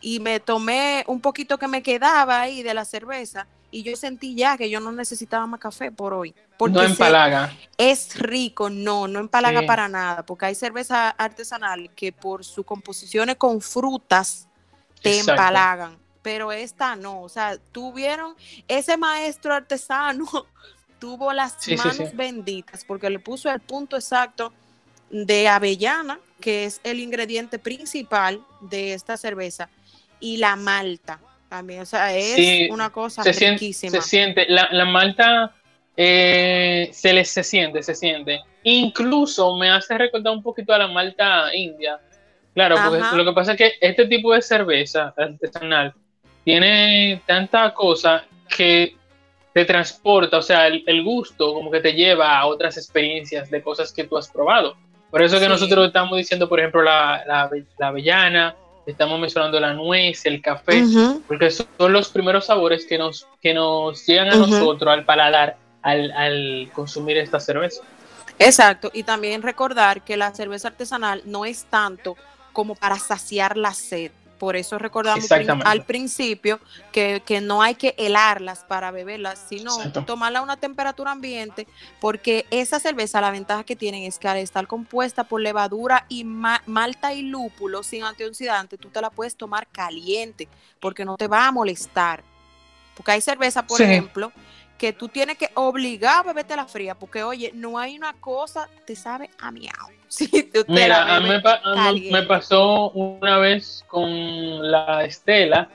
y 0.00 0.18
me 0.20 0.40
tomé 0.40 1.04
un 1.06 1.20
poquito 1.20 1.58
que 1.58 1.68
me 1.68 1.82
quedaba 1.82 2.40
ahí 2.40 2.62
de 2.62 2.74
la 2.74 2.84
cerveza 2.84 3.46
y 3.70 3.82
yo 3.82 3.96
sentí 3.96 4.34
ya 4.34 4.56
que 4.56 4.68
yo 4.68 4.80
no 4.80 4.92
necesitaba 4.92 5.46
más 5.46 5.60
café 5.60 5.90
por 5.92 6.12
hoy. 6.12 6.34
Porque 6.58 6.74
No 6.74 6.82
empalaga. 6.82 7.52
es 7.78 8.18
rico, 8.18 8.68
no, 8.70 9.08
no 9.08 9.18
empalaga 9.20 9.60
Sí. 9.60 9.66
para 9.66 9.88
nada, 9.88 10.24
porque 10.24 10.46
hay 10.46 10.54
cerveza 10.54 11.10
artesanal 11.10 11.90
que 11.94 12.12
por 12.12 12.44
sus 12.44 12.64
composiciones 12.66 13.36
con 13.36 13.60
frutas 13.60 14.48
te 15.00 15.10
Exacto. 15.18 15.32
empalagan, 15.32 15.98
pero 16.22 16.52
esta 16.52 16.94
no, 16.96 17.22
o 17.22 17.28
sea, 17.28 17.58
tuvieron 17.72 18.34
ese 18.68 18.96
maestro 18.96 19.54
artesano 19.54 20.26
tuvo 21.02 21.32
las 21.32 21.56
Sí, 21.58 21.74
manos 21.74 21.96
sí. 21.96 22.04
benditas 22.14 22.84
porque 22.84 23.10
le 23.10 23.18
puso 23.18 23.50
el 23.50 23.58
punto 23.58 23.96
exacto 23.96 24.52
de 25.10 25.48
avellana, 25.48 26.20
que 26.40 26.64
es 26.64 26.80
el 26.84 27.00
ingrediente 27.00 27.58
principal 27.58 28.40
de 28.60 28.94
esta 28.94 29.16
cerveza, 29.16 29.68
y 30.20 30.36
la 30.36 30.54
malta 30.54 31.18
también, 31.48 31.80
o 31.80 31.86
sea, 31.86 32.16
es 32.16 32.70
una 32.70 32.90
cosa 32.90 33.24
se 33.24 33.32
siente, 33.32 33.58
riquísima. 33.58 33.90
se 33.90 34.00
siente, 34.08 34.46
la, 34.48 34.68
la 34.70 34.84
malta 34.84 35.52
eh, 35.96 36.88
se 36.92 37.12
le 37.12 37.24
se 37.24 37.42
siente, 37.42 37.82
se 37.82 37.96
siente. 37.96 38.38
Incluso 38.62 39.56
me 39.56 39.70
hace 39.72 39.98
recordar 39.98 40.32
un 40.32 40.42
poquito 40.42 40.72
a 40.72 40.78
la 40.78 40.86
malta 40.86 41.52
india. 41.52 41.98
Claro, 42.54 42.76
porque 42.88 43.16
lo 43.16 43.24
que 43.24 43.32
pasa 43.32 43.52
es 43.52 43.58
que 43.58 43.72
este 43.80 44.06
tipo 44.06 44.32
de 44.32 44.40
cerveza 44.40 45.12
artesanal 45.16 45.92
tiene 46.44 47.20
tanta 47.26 47.74
cosa 47.74 48.24
que 48.56 48.94
te 49.52 49.64
transporta, 49.64 50.38
o 50.38 50.42
sea, 50.42 50.66
el, 50.66 50.82
el 50.86 51.02
gusto 51.04 51.52
como 51.54 51.70
que 51.70 51.80
te 51.80 51.92
lleva 51.92 52.38
a 52.38 52.46
otras 52.46 52.76
experiencias 52.76 53.50
de 53.50 53.62
cosas 53.62 53.92
que 53.92 54.04
tú 54.04 54.16
has 54.16 54.28
probado. 54.28 54.76
Por 55.10 55.22
eso 55.22 55.36
que 55.38 55.44
Sí. 55.44 55.48
nosotros 55.50 55.86
estamos 55.86 56.16
diciendo, 56.16 56.48
por 56.48 56.58
ejemplo, 56.58 56.82
la, 56.82 57.22
la, 57.26 57.50
la 57.78 57.88
avellana, 57.88 58.56
estamos 58.86 59.20
mencionando 59.20 59.60
la 59.60 59.74
nuez, 59.74 60.24
el 60.24 60.40
café, 60.40 60.82
Ujú. 60.82 61.22
porque 61.28 61.50
son 61.50 61.66
los 61.92 62.08
primeros 62.08 62.46
sabores 62.46 62.86
que 62.86 62.96
nos, 62.96 63.26
que 63.42 63.52
nos 63.52 64.06
llegan 64.06 64.30
a 64.30 64.36
Ujú. 64.38 64.46
nosotros 64.46 64.90
al 64.90 65.04
paladar 65.04 65.56
al, 65.82 66.10
al 66.12 66.70
consumir 66.72 67.18
esta 67.18 67.38
cerveza. 67.40 67.82
Exacto, 68.38 68.90
y 68.94 69.02
también 69.02 69.42
recordar 69.42 70.02
que 70.02 70.16
la 70.16 70.32
cerveza 70.34 70.68
artesanal 70.68 71.22
no 71.26 71.44
es 71.44 71.64
tanto 71.66 72.16
como 72.52 72.74
para 72.74 72.98
saciar 72.98 73.56
la 73.56 73.74
sed. 73.74 74.10
Por 74.42 74.56
eso 74.56 74.76
recordamos 74.76 75.30
al 75.64 75.84
principio 75.84 76.58
que, 76.90 77.22
que 77.24 77.40
no 77.40 77.62
hay 77.62 77.76
que 77.76 77.94
helarlas 77.96 78.64
para 78.64 78.90
beberlas, 78.90 79.38
sino 79.48 79.76
Exacto. 79.76 80.04
tomarla 80.04 80.40
a 80.40 80.42
una 80.42 80.56
temperatura 80.56 81.12
ambiente, 81.12 81.68
porque 82.00 82.44
esa 82.50 82.80
cerveza, 82.80 83.20
la 83.20 83.30
ventaja 83.30 83.62
que 83.62 83.76
tienen 83.76 84.02
es 84.02 84.18
que 84.18 84.26
al 84.26 84.38
estar 84.38 84.66
compuesta 84.66 85.22
por 85.22 85.40
levadura 85.40 86.06
y 86.08 86.24
ma- 86.24 86.60
malta 86.66 87.12
y 87.14 87.22
lúpulo 87.22 87.84
sin 87.84 88.02
antioxidante, 88.02 88.76
tú 88.78 88.88
te 88.88 89.00
la 89.00 89.10
puedes 89.10 89.36
tomar 89.36 89.68
caliente, 89.68 90.48
porque 90.80 91.04
no 91.04 91.16
te 91.16 91.28
va 91.28 91.46
a 91.46 91.52
molestar. 91.52 92.24
Porque 92.96 93.12
hay 93.12 93.20
cerveza, 93.20 93.64
por 93.64 93.78
Sí. 93.78 93.84
ejemplo, 93.84 94.32
que 94.82 94.92
tú 94.92 95.06
tienes 95.06 95.38
que 95.38 95.48
obligar 95.54 96.18
a 96.18 96.22
beberte 96.24 96.56
la 96.56 96.66
fría, 96.66 96.96
porque 96.96 97.22
oye, 97.22 97.52
no 97.54 97.78
hay 97.78 97.96
una 97.96 98.14
cosa, 98.14 98.68
te 98.84 98.96
sabe 98.96 99.30
a 99.38 99.52
miau. 99.52 99.70
Si 100.08 100.26
tú 100.42 100.64
te 100.64 100.72
la 100.72 100.74
Mira, 100.74 101.16
a 101.16 101.20
mí 101.20 101.28
me, 101.28 101.38
bebes 101.38 101.42
pa- 101.44 101.60
a 101.64 101.70
mí 101.70 101.76
caliente. 101.84 102.10
me 102.12 102.22
pasó 102.24 102.90
una 102.90 103.38
vez 103.38 103.84
con 103.86 104.10
la 104.72 105.04
Estela, 105.04 105.68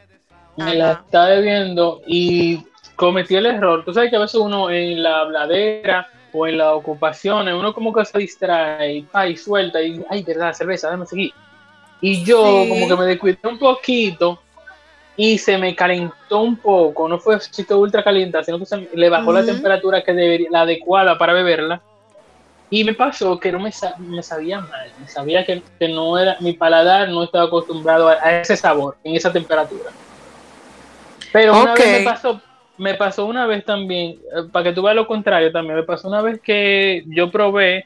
me 0.58 0.76
la 0.76 0.92
estaba 0.92 1.30
bebiendo 1.30 2.02
y 2.06 2.66
cometí 2.98 3.36
el 3.38 3.46
error. 3.46 3.86
Tú 3.86 3.94
sabes 3.94 4.10
que 4.10 4.18
a 4.18 4.20
veces 4.20 4.36
uno 4.42 4.70
en 4.70 5.02
la 5.02 5.22
habladera 5.22 6.10
o 6.34 6.46
en 6.46 6.58
las 6.58 6.74
ocupaciones, 6.74 7.54
uno 7.54 7.74
como 7.74 7.94
que 7.94 8.04
se 8.04 8.18
distrae 8.20 9.06
y, 9.30 9.38
suelta 9.38 9.82
y, 9.82 10.04
ay, 10.10 10.22
verdad, 10.24 10.52
cerveza, 10.54 10.88
déjame 10.88 11.06
seguir. 11.06 11.32
Y 12.02 12.26
yo 12.26 12.44
Sí. 12.64 12.70
como 12.70 12.88
que 12.90 12.96
me 12.98 13.06
descuidé 13.06 13.40
un 13.44 13.58
poquito 13.58 14.42
y 15.18 15.38
se 15.40 15.58
me 15.58 15.76
calentó 15.76 16.42
un 16.42 16.62
poco, 16.62 17.10
no 17.10 17.20
fue 17.20 17.40
que 17.68 17.74
ultra 17.74 18.04
caliente, 18.04 18.44
sino 18.44 18.60
que 18.60 18.68
se 18.68 18.88
le 18.94 19.10
bajó 19.10 19.34
la 19.34 19.42
Ujú. 19.42 19.48
temperatura 19.48 20.04
que 20.04 20.14
debería, 20.14 20.48
la 20.52 20.62
adecuada 20.62 21.18
para 21.18 21.34
beberla. 21.34 21.84
Y 22.70 22.84
me 22.84 22.94
pasó 22.94 23.40
que 23.40 23.52
no 23.52 23.60
me, 23.60 23.72
me 24.00 24.24
sabía 24.24 24.62
mal, 24.62 24.94
me 25.00 25.08
sabía 25.08 25.46
que, 25.46 25.64
que 25.80 25.90
no 25.90 26.18
era, 26.20 26.38
mi 26.42 26.54
paladar 26.54 27.10
no 27.10 27.24
estaba 27.24 27.46
acostumbrado 27.46 28.10
a, 28.10 28.18
a 28.22 28.42
ese 28.42 28.56
sabor, 28.58 28.98
en 29.04 29.16
esa 29.16 29.34
temperatura. 29.34 29.92
Pero 31.34 31.58
una 31.58 31.74
Ok. 31.74 31.80
vez 31.80 31.90
me 31.90 32.02
pasó, 32.02 32.42
me 32.78 32.94
pasó 32.96 33.26
una 33.26 33.48
vez 33.48 33.66
también, 33.66 34.14
eh, 34.36 34.50
para 34.52 34.66
que 34.66 34.74
tú 34.74 34.84
veas 34.84 34.96
lo 34.96 35.08
contrario 35.08 35.52
también, 35.52 35.78
me 35.78 35.84
pasó 35.84 36.08
una 36.08 36.22
vez 36.22 36.42
que 36.42 37.04
yo 37.08 37.32
probé 37.32 37.86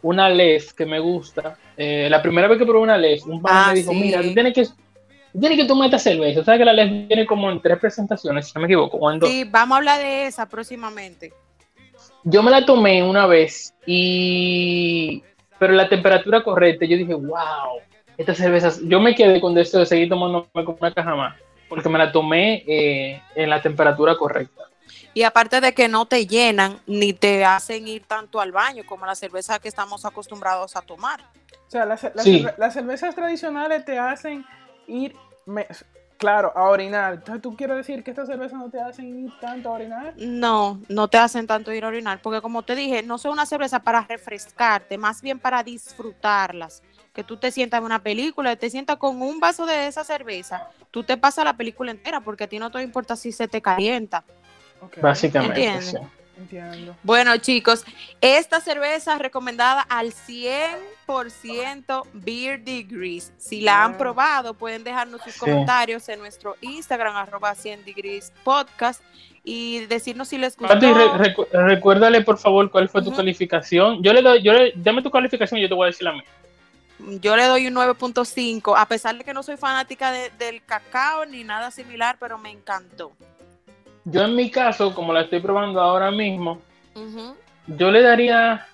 una 0.00 0.28
LEF 0.28 0.72
que 0.74 0.86
me 0.86 0.98
gusta. 0.98 1.58
Eh, 1.76 2.08
la 2.10 2.22
primera 2.22 2.48
vez 2.48 2.58
que 2.58 2.64
probé 2.66 2.80
una 2.80 2.96
LEF, 2.98 3.26
un 3.26 3.40
pan 3.40 3.52
Ah, 3.52 3.66
me 3.66 3.74
dijo, 3.74 3.92
sí. 3.92 4.00
mira, 4.00 4.22
tú 4.22 4.32
tienes 4.34 4.54
que, 4.54 4.66
tú 5.32 5.40
tienes 5.40 5.58
que 5.58 5.64
tomar 5.64 5.86
esta 5.86 5.98
cerveza. 5.98 6.44
¿Sabes 6.44 6.58
que 6.60 6.64
la 6.64 6.72
LEF 6.72 7.08
viene 7.08 7.26
como 7.26 7.50
en 7.50 7.60
tres 7.60 7.78
presentaciones, 7.78 8.46
si 8.48 8.52
no 8.54 8.60
me 8.60 8.66
equivoco? 8.66 8.96
o 8.98 9.12
dos? 9.18 9.28
Sí, 9.28 9.44
vamos 9.44 9.74
a 9.74 9.78
hablar 9.78 9.98
de 10.00 10.26
esa 10.26 10.46
próximamente. 10.48 11.32
Yo 12.24 12.42
me 12.42 12.50
la 12.50 12.64
tomé 12.64 13.02
una 13.02 13.26
vez 13.26 13.74
y 13.86 15.22
pero 15.58 15.74
la 15.74 15.88
temperatura 15.88 16.42
correcta, 16.42 16.84
yo 16.86 16.96
dije, 16.96 17.14
wow, 17.14 17.78
estas 18.18 18.36
cervezas, 18.36 18.80
yo 18.84 19.00
me 19.00 19.14
quedé 19.14 19.40
con 19.40 19.54
deseo 19.54 19.80
de 19.80 19.86
seguir 19.86 20.08
tomándome 20.08 20.48
como 20.52 20.76
una 20.80 20.92
caja 20.92 21.14
más, 21.14 21.36
porque 21.68 21.88
me 21.88 21.98
la 21.98 22.10
tomé 22.10 22.64
eh, 22.66 23.22
en 23.36 23.48
la 23.48 23.62
temperatura 23.62 24.16
correcta. 24.16 24.64
Y 25.14 25.22
aparte 25.22 25.60
de 25.60 25.72
que 25.72 25.86
no 25.88 26.06
te 26.06 26.26
llenan 26.26 26.78
ni 26.86 27.12
te 27.12 27.44
hacen 27.44 27.86
ir 27.86 28.02
tanto 28.06 28.40
al 28.40 28.50
baño 28.50 28.82
como 28.86 29.06
la 29.06 29.14
cerveza 29.14 29.58
que 29.60 29.68
estamos 29.68 30.04
acostumbrados 30.04 30.74
a 30.74 30.82
tomar. 30.82 31.20
O 31.20 31.70
sea, 31.70 31.84
las, 31.86 32.02
las 32.14 32.24
Sí. 32.24 32.40
cerve- 32.42 32.54
las 32.58 32.74
cervezas 32.74 33.14
tradicionales 33.14 33.84
te 33.84 33.98
hacen 33.98 34.44
ir, 34.92 35.16
me- 35.46 35.66
claro, 36.18 36.52
a 36.54 36.68
orinar. 36.68 37.14
Entonces, 37.14 37.42
¿tú 37.42 37.56
quieres 37.56 37.76
decir 37.76 38.04
que 38.04 38.10
estas 38.10 38.28
cervezas 38.28 38.58
no 38.58 38.70
te 38.70 38.80
hacen 38.80 39.24
ir 39.26 39.30
tanto 39.40 39.68
a 39.68 39.72
orinar? 39.72 40.14
No, 40.16 40.80
no 40.88 41.08
te 41.08 41.18
hacen 41.18 41.46
tanto 41.46 41.72
ir 41.72 41.84
a 41.84 41.88
orinar, 41.88 42.20
porque 42.22 42.40
como 42.40 42.62
te 42.62 42.74
dije, 42.76 43.02
no 43.02 43.18
son 43.18 43.32
una 43.32 43.46
cerveza 43.46 43.80
para 43.80 44.02
refrescarte, 44.02 44.98
más 44.98 45.22
bien 45.22 45.38
para 45.38 45.62
disfrutarlas. 45.62 46.82
Que 47.14 47.24
tú 47.24 47.36
te 47.36 47.50
sientas 47.50 47.78
en 47.78 47.84
una 47.84 47.98
película, 48.02 48.56
te 48.56 48.70
sientas 48.70 48.96
con 48.96 49.20
un 49.20 49.38
vaso 49.40 49.66
de 49.66 49.86
esa 49.86 50.02
cerveza, 50.04 50.66
tú 50.90 51.02
te 51.02 51.16
pasas 51.16 51.44
la 51.44 51.56
película 51.56 51.90
entera, 51.90 52.20
porque 52.20 52.44
a 52.44 52.46
ti 52.48 52.58
no 52.58 52.70
te 52.70 52.80
importa 52.82 53.16
si 53.16 53.32
se 53.32 53.48
te 53.48 53.60
calienta. 53.60 54.24
Ok, 54.80 54.98
Básicamente, 55.02 55.80
sí. 55.82 55.96
Entiendo. 56.42 56.96
Bueno, 57.02 57.36
chicos, 57.38 57.84
esta 58.20 58.60
cerveza 58.60 59.16
recomendada 59.18 59.82
al 59.82 60.12
100% 61.06 62.06
Beer 62.12 62.60
Degrees. 62.64 63.32
Si 63.38 63.60
la 63.60 63.84
han 63.84 63.96
probado, 63.98 64.54
pueden 64.54 64.84
dejarnos 64.84 65.20
sus 65.22 65.34
Sí. 65.34 65.40
comentarios 65.40 66.08
en 66.08 66.18
nuestro 66.18 66.56
Instagram, 66.60 67.16
arroba 67.16 67.54
100 67.54 67.84
Degrees 67.84 68.32
Podcast, 68.44 69.02
y 69.44 69.86
decirnos 69.86 70.28
si 70.28 70.38
les 70.38 70.56
gustó. 70.56 70.72
Pati, 70.74 70.86
re- 70.92 71.06
recu- 71.34 71.48
recuérdale 71.50 72.20
por 72.22 72.38
favor 72.38 72.70
cuál 72.70 72.88
fue 72.88 73.02
tu 73.02 73.14
calificación. 73.14 74.02
Yo 74.02 74.12
le 74.12 74.22
doy, 74.22 74.42
yo 74.42 74.52
le, 74.52 74.72
dame 74.76 75.02
tu 75.02 75.10
calificación 75.10 75.58
y 75.58 75.62
yo 75.62 75.68
te 75.68 75.74
voy 75.74 75.84
a 75.84 75.86
decir 75.88 76.04
la 76.04 76.12
mía. 76.12 76.24
Yo 77.20 77.36
le 77.36 77.46
doy 77.46 77.66
un 77.66 77.74
9.5, 77.74 78.74
a 78.76 78.86
pesar 78.86 79.16
de 79.18 79.24
que 79.24 79.34
no 79.34 79.42
soy 79.42 79.56
fanática 79.56 80.12
de- 80.12 80.30
del 80.38 80.64
cacao 80.64 81.26
ni 81.26 81.42
nada 81.42 81.70
similar, 81.72 82.16
pero 82.20 82.38
me 82.38 82.50
encantó. 82.50 83.12
Yo 84.04 84.22
en 84.24 84.34
mi 84.34 84.50
caso, 84.50 84.94
como 84.94 85.12
la 85.12 85.22
estoy 85.22 85.40
probando 85.40 85.80
ahora 85.80 86.10
mismo, 86.10 86.60
yo 87.66 87.90
le 87.90 88.02
daría 88.02 88.66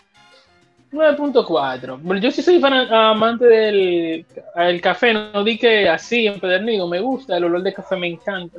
9.4. 0.90 1.98
Bueno, 2.00 2.20
Yo 2.20 2.30
sí 2.30 2.42
soy 2.42 2.60
fan, 2.60 2.72
amante 2.92 3.44
del 3.46 4.26
el 4.56 4.80
café, 4.80 5.12
no 5.12 5.44
di 5.44 5.58
que 5.58 5.88
así 5.88 6.26
empedernido, 6.26 6.88
me 6.88 7.00
gusta, 7.00 7.36
el 7.36 7.44
olor 7.44 7.62
de 7.62 7.74
café 7.74 7.96
me 7.96 8.08
encanta. 8.08 8.58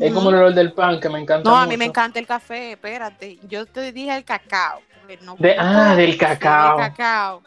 Es 0.00 0.12
como 0.12 0.28
el 0.30 0.36
olor 0.36 0.54
del 0.54 0.72
pan 0.72 1.00
que 1.00 1.08
me 1.08 1.18
encanta 1.20 1.48
No, 1.48 1.56
a 1.56 1.66
mí 1.66 1.76
me 1.76 1.86
encanta 1.86 2.18
el 2.18 2.26
café, 2.26 2.72
espérate. 2.72 3.38
Yo 3.48 3.64
te 3.64 3.92
dije 3.92 4.14
el 4.16 4.24
cacao. 4.24 4.80
no 5.22 5.36
De- 5.38 5.56
ah, 5.58 5.94
del 5.96 6.18
cacao. 6.18 6.76
cacao. 6.76 7.42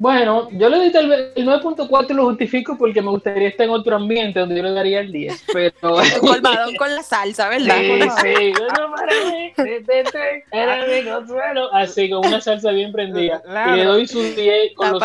Bueno, 0.00 0.48
yo 0.52 0.70
le 0.70 0.78
doy 0.78 0.92
tal 0.92 1.10
vez 1.10 1.32
el 1.34 1.46
9.4 1.46 2.14
lo 2.14 2.24
justifico 2.24 2.78
porque 2.78 3.02
me 3.02 3.10
gustaría 3.10 3.48
estar 3.48 3.66
en 3.66 3.72
otro 3.72 3.96
ambiente 3.96 4.40
donde 4.40 4.56
yo 4.56 4.62
le 4.62 4.72
daría 4.72 5.00
el 5.00 5.12
10, 5.12 5.44
pero... 5.52 5.72
Colmadón 6.20 6.74
con 6.76 6.94
la 6.94 7.02
salsa, 7.02 7.50
¿verdad? 7.50 7.76
Sí, 7.76 8.00
sí, 8.00 8.52
no 8.78 8.90
para 8.92 9.12
mí, 9.30 9.52
era 10.50 10.86
mi 10.86 11.04
consuelo. 11.04 11.74
Así, 11.74 12.08
con 12.08 12.26
una 12.26 12.40
salsa 12.40 12.70
bien 12.70 12.92
prendida. 12.92 13.42
Y 13.46 13.76
le 13.76 13.84
doy 13.84 14.06
su 14.06 14.22
10 14.22 14.74
con 14.74 14.92
los. 14.92 15.02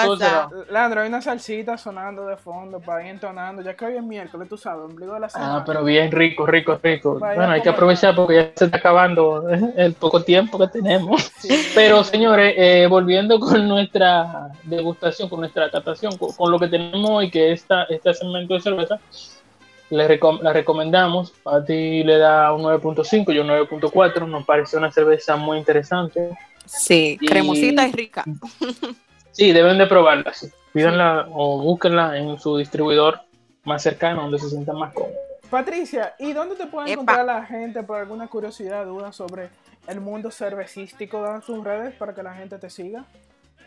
Leandro, 0.72 1.02
hay 1.02 1.10
una 1.10 1.22
salsita 1.22 1.78
sonando 1.78 2.26
de 2.28 2.38
fondo 2.38 2.80
para 2.80 3.04
ir 3.04 3.10
entonando. 3.10 3.62
Ya 3.62 3.76
que 3.76 3.84
hoy 3.84 3.98
es 3.98 4.04
miércoles, 4.04 4.48
tú 4.48 4.58
sabes, 4.58 4.86
ombligo 4.86 5.14
de 5.16 5.20
la 5.20 5.30
semana. 5.30 5.58
Ah, 5.58 5.64
pero 5.66 5.84
bien 5.84 6.10
rico, 6.10 6.46
rico, 6.46 6.80
rico. 6.82 7.20
Vaya 7.20 7.36
Bueno, 7.36 7.52
hay 7.52 7.62
que 7.62 7.70
aprovechar 7.70 8.16
porque 8.16 8.36
ya 8.36 8.52
se 8.56 8.66
está 8.66 8.78
acabando 8.78 9.50
el 9.76 9.92
poco 9.92 10.24
tiempo 10.24 10.58
que 10.58 10.68
tenemos. 10.68 11.34
Pero, 11.76 12.02
señores, 12.06 12.54
eh, 12.58 12.88
volviendo 12.90 13.42
con 13.42 13.68
nuestra 13.68 14.52
degustación, 14.90 15.28
con 15.30 15.40
nuestra 15.40 15.70
catación, 15.72 16.16
con, 16.18 16.32
con 16.34 16.52
lo 16.52 16.60
que 16.60 16.68
tenemos 16.68 17.10
hoy, 17.10 17.32
que 17.32 17.52
esta, 17.52 17.84
este 17.86 18.14
segmento 18.14 18.54
de 18.54 18.62
cerveza, 18.62 19.00
le 19.90 20.08
recom- 20.08 20.42
la 20.42 20.54
recomendamos. 20.54 21.34
A 21.46 21.64
ti 21.64 22.04
le 22.04 22.18
da 22.18 22.54
un 22.54 22.62
9.5, 22.64 23.34
yo 23.34 23.42
un 23.42 23.48
9.4. 23.50 24.28
Nos 24.28 24.46
parece 24.46 24.78
una 24.78 24.92
cerveza 24.92 25.36
muy 25.36 25.58
interesante. 25.58 26.38
Sí, 26.66 27.18
Y- 27.20 27.26
cremosita 27.28 27.88
y 27.88 27.92
rica. 27.92 28.24
Sí, 29.32 29.52
deben 29.52 29.78
de 29.78 29.86
probarla. 29.86 30.34
sí. 30.34 30.48
Pídanla 30.72 31.28
o 31.30 31.62
búsquenla 31.62 32.18
en 32.18 32.40
su 32.40 32.56
distribuidor 32.56 33.20
más 33.66 33.84
cercano, 33.84 34.22
donde 34.22 34.40
se 34.40 34.50
sientan 34.50 34.78
más 34.78 34.94
cómodos. 34.94 35.18
Patricia, 35.50 36.16
¿y 36.20 36.32
dónde 36.32 36.56
te 36.56 36.68
puede 36.68 36.92
encontrar 36.94 37.26
la 37.26 37.44
gente 37.46 37.84
por 37.84 37.98
alguna 38.00 38.28
curiosidad, 38.30 38.86
duda 38.86 39.12
sobre 39.12 39.50
el 39.90 40.00
mundo 40.00 40.32
cervecístico? 40.32 41.22
Dan 41.22 41.42
tus 41.42 41.62
redes 41.66 41.94
para 41.96 42.16
que 42.16 42.24
la 42.24 42.34
gente 42.34 42.58
te 42.60 42.70
siga. 42.70 43.04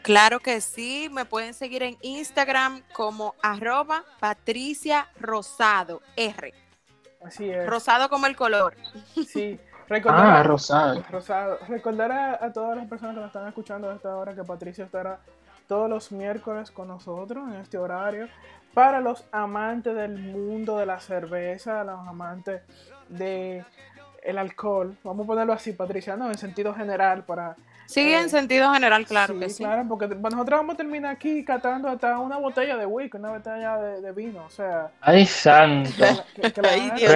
Claro 0.02 0.40
que 0.40 0.60
sí, 0.60 1.08
me 1.12 1.24
pueden 1.24 1.54
seguir 1.54 1.82
en 1.82 1.96
Instagram 2.02 2.82
como 2.92 3.34
arroba 3.42 4.04
Patricia 4.20 5.08
Rosado, 5.20 6.00
R. 6.16 6.54
Así 7.24 7.50
es. 7.50 7.66
Rosado 7.68 8.08
como 8.08 8.26
el 8.26 8.36
color. 8.36 8.74
Sí. 9.26 9.58
Recordar, 9.88 10.26
Ah, 10.26 10.42
rosado. 10.42 11.02
Rosado. 11.10 11.58
Recordar 11.66 12.12
a, 12.12 12.44
a 12.44 12.52
todas 12.52 12.76
las 12.76 12.86
personas 12.86 13.14
que 13.14 13.20
nos 13.20 13.28
están 13.28 13.48
escuchando 13.48 13.90
a 13.90 13.94
esta 13.94 14.14
hora 14.16 14.34
que 14.34 14.44
Patricia 14.44 14.84
estará 14.84 15.18
todos 15.66 15.88
los 15.88 16.12
miércoles 16.12 16.70
con 16.70 16.88
nosotros 16.88 17.48
en 17.48 17.54
este 17.60 17.78
horario. 17.78 18.28
Para 18.74 19.00
los 19.00 19.24
amantes 19.32 19.94
del 19.96 20.18
mundo 20.18 20.76
de 20.76 20.84
la 20.86 21.00
cerveza, 21.00 21.84
los 21.84 22.06
amantes 22.06 22.62
de 23.08 23.64
el 24.22 24.36
alcohol, 24.36 24.94
vamos 25.04 25.24
a 25.24 25.26
ponerlo 25.26 25.54
así, 25.54 25.72
Patricia, 25.72 26.16
no, 26.16 26.28
en 26.30 26.36
sentido 26.36 26.74
general 26.74 27.24
para 27.24 27.56
Sí, 27.88 28.00
Eh, 28.00 28.20
en 28.20 28.28
sentido 28.28 28.70
general, 28.74 29.06
claro 29.06 29.32
sí, 29.32 29.40
que 29.40 29.48
sí. 29.48 29.64
claro, 29.64 29.82
porque 29.88 30.08
nosotros 30.08 30.58
vamos 30.60 30.74
a 30.74 30.76
terminar 30.76 31.10
aquí 31.10 31.42
catando 31.42 31.88
hasta 31.88 32.18
una 32.18 32.36
botella 32.36 32.76
de 32.76 32.84
whisky, 32.84 33.16
una 33.16 33.30
botella 33.30 33.78
de, 33.78 34.00
de 34.02 34.12
vino, 34.12 34.44
o 34.44 34.50
sea, 34.50 34.90
Ay, 35.00 35.24
santo. 35.24 35.90
que, 36.34 36.52
que 36.52 36.60
la 36.62 36.68
Ay, 36.68 36.90
Dios. 36.96 37.10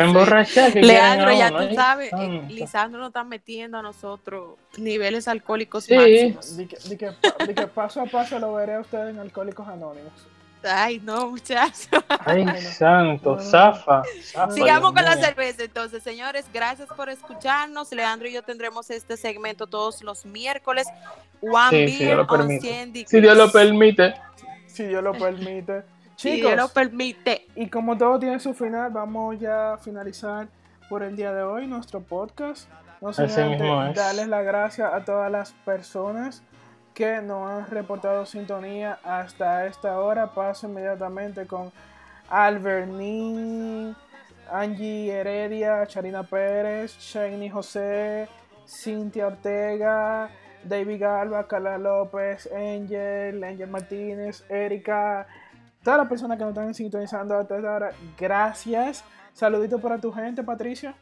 Que 0.72 0.80
Leandro, 0.82 1.30
ya 1.32 1.50
tú 1.50 1.74
sabes, 1.74 2.06
eh, 2.06 2.10
santo. 2.10 2.54
Lisandro 2.54 3.00
nos 3.00 3.08
está 3.08 3.22
metiendo 3.22 3.76
a 3.78 3.82
nosotros 3.82 4.56
niveles 4.78 5.28
alcohólicos 5.28 5.84
Sí. 5.84 5.94
máximos. 5.94 6.56
Di 6.56 6.66
que, 6.66 6.76
di 6.88 6.96
di 7.46 7.54
que 7.54 7.66
paso 7.66 8.00
a 8.00 8.06
paso 8.06 8.38
lo 8.38 8.54
veré 8.54 8.74
a 8.76 8.80
ustedes 8.80 9.10
en 9.14 9.20
Alcohólicos 9.20 9.68
Anónimos. 9.68 10.12
Ay, 10.64 11.00
no, 11.04 11.30
muchachos. 11.30 11.88
Ay, 12.24 12.46
santo, 12.60 13.38
zafa. 13.40 14.02
zafa, 14.22 14.52
Sigamos 14.52 14.92
con 14.92 15.04
la 15.04 15.16
cerveza. 15.16 15.64
Entonces, 15.64 16.02
señores, 16.02 16.46
gracias 16.52 16.88
por 16.88 17.08
escucharnos. 17.08 17.92
Leandro 17.92 18.28
y 18.28 18.32
yo 18.32 18.42
tendremos 18.42 18.90
este 18.90 19.16
segmento 19.16 19.66
todos 19.66 20.02
los 20.02 20.24
miércoles. 20.24 20.86
One 21.40 21.88
Sí, 21.88 21.98
si 21.98 22.04
Dios 22.04 22.16
lo 22.16 22.26
permite. 22.26 22.60
100 22.60 22.92
degrees. 22.92 23.10
Si 23.10 23.20
Dios 23.20 23.36
lo 23.36 23.52
permite. 23.52 24.14
Si 24.66 24.84
Dios 24.84 25.02
lo 25.02 25.12
permite. 25.12 25.82
Si 26.14 26.34
Chicos, 26.34 26.50
Dios 26.50 26.56
lo 26.56 26.68
permite. 26.68 27.48
y 27.56 27.68
como 27.68 27.98
todo 27.98 28.16
tiene 28.20 28.38
su 28.38 28.54
final, 28.54 28.92
vamos 28.92 29.40
ya 29.40 29.72
a 29.72 29.78
finalizar 29.78 30.46
por 30.88 31.02
el 31.02 31.16
día 31.16 31.32
de 31.32 31.42
hoy 31.42 31.66
nuestro 31.66 32.00
podcast. 32.00 32.68
No 33.00 33.12
sin 33.12 33.26
darles 33.26 34.28
las 34.28 34.44
gracias 34.44 34.92
a 34.92 35.04
todas 35.04 35.32
las 35.32 35.52
personas 35.64 36.42
que 36.94 37.20
nos 37.22 37.50
han 37.50 37.66
reportado 37.70 38.26
sintonía 38.26 38.98
hasta 39.02 39.66
esta 39.66 39.98
hora. 39.98 40.32
Paso 40.34 40.66
inmediatamente 40.68 41.46
con 41.46 41.72
Albernín, 42.28 43.94
Angie 44.50 45.10
Heredia, 45.12 45.86
Charina 45.86 46.22
Pérez, 46.22 46.96
Shani 46.98 47.48
José, 47.48 48.28
Cintia 48.66 49.26
Ortega, 49.26 50.30
David 50.64 51.00
Galva, 51.00 51.46
Carla 51.46 51.78
López, 51.78 52.48
Angel, 52.52 53.42
Angel 53.42 53.68
Martínez, 53.68 54.44
Erika, 54.48 55.26
todas 55.82 55.98
las 55.98 56.08
personas 56.08 56.38
que 56.38 56.44
nos 56.44 56.52
están 56.52 56.74
sintonizando 56.74 57.36
hasta 57.36 57.56
esta 57.56 57.74
hora, 57.74 57.90
gracias. 58.18 59.04
Saludito 59.32 59.80
para 59.80 59.98
tu 59.98 60.12
gente, 60.12 60.42
Patricia. 60.42 60.94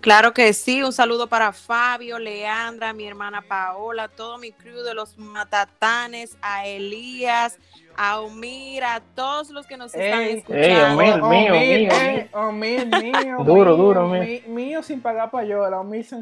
Claro 0.00 0.34
que 0.34 0.52
sí, 0.52 0.82
un 0.82 0.92
saludo 0.92 1.28
para 1.28 1.52
Fabio, 1.52 2.18
Leandra, 2.18 2.92
mi 2.92 3.06
hermana 3.06 3.40
Paola, 3.42 4.08
todo 4.08 4.36
mi 4.36 4.50
crew 4.50 4.82
de 4.82 4.94
los 4.94 5.16
Matatanes, 5.16 6.36
a 6.42 6.66
Elías, 6.66 7.56
a 7.96 8.20
Omir, 8.20 8.82
a 8.82 9.00
todos 9.14 9.50
los 9.50 9.64
que 9.66 9.76
nos 9.76 9.94
están 9.94 10.22
Ey, 10.22 10.38
escuchando. 10.38 10.98
Omir, 10.98 11.22
mío, 11.22 11.54
mío, 11.54 11.92
Omir, 12.32 12.86
mío, 12.86 13.36
Duro, 13.44 13.76
duro, 13.76 14.08
mío, 14.08 14.22
mío. 14.22 14.40
mío 14.48 14.82
sin 14.82 15.00
pagar 15.00 15.30
payola, 15.30 15.78
Omir 15.78 16.04
sea, 16.04 16.18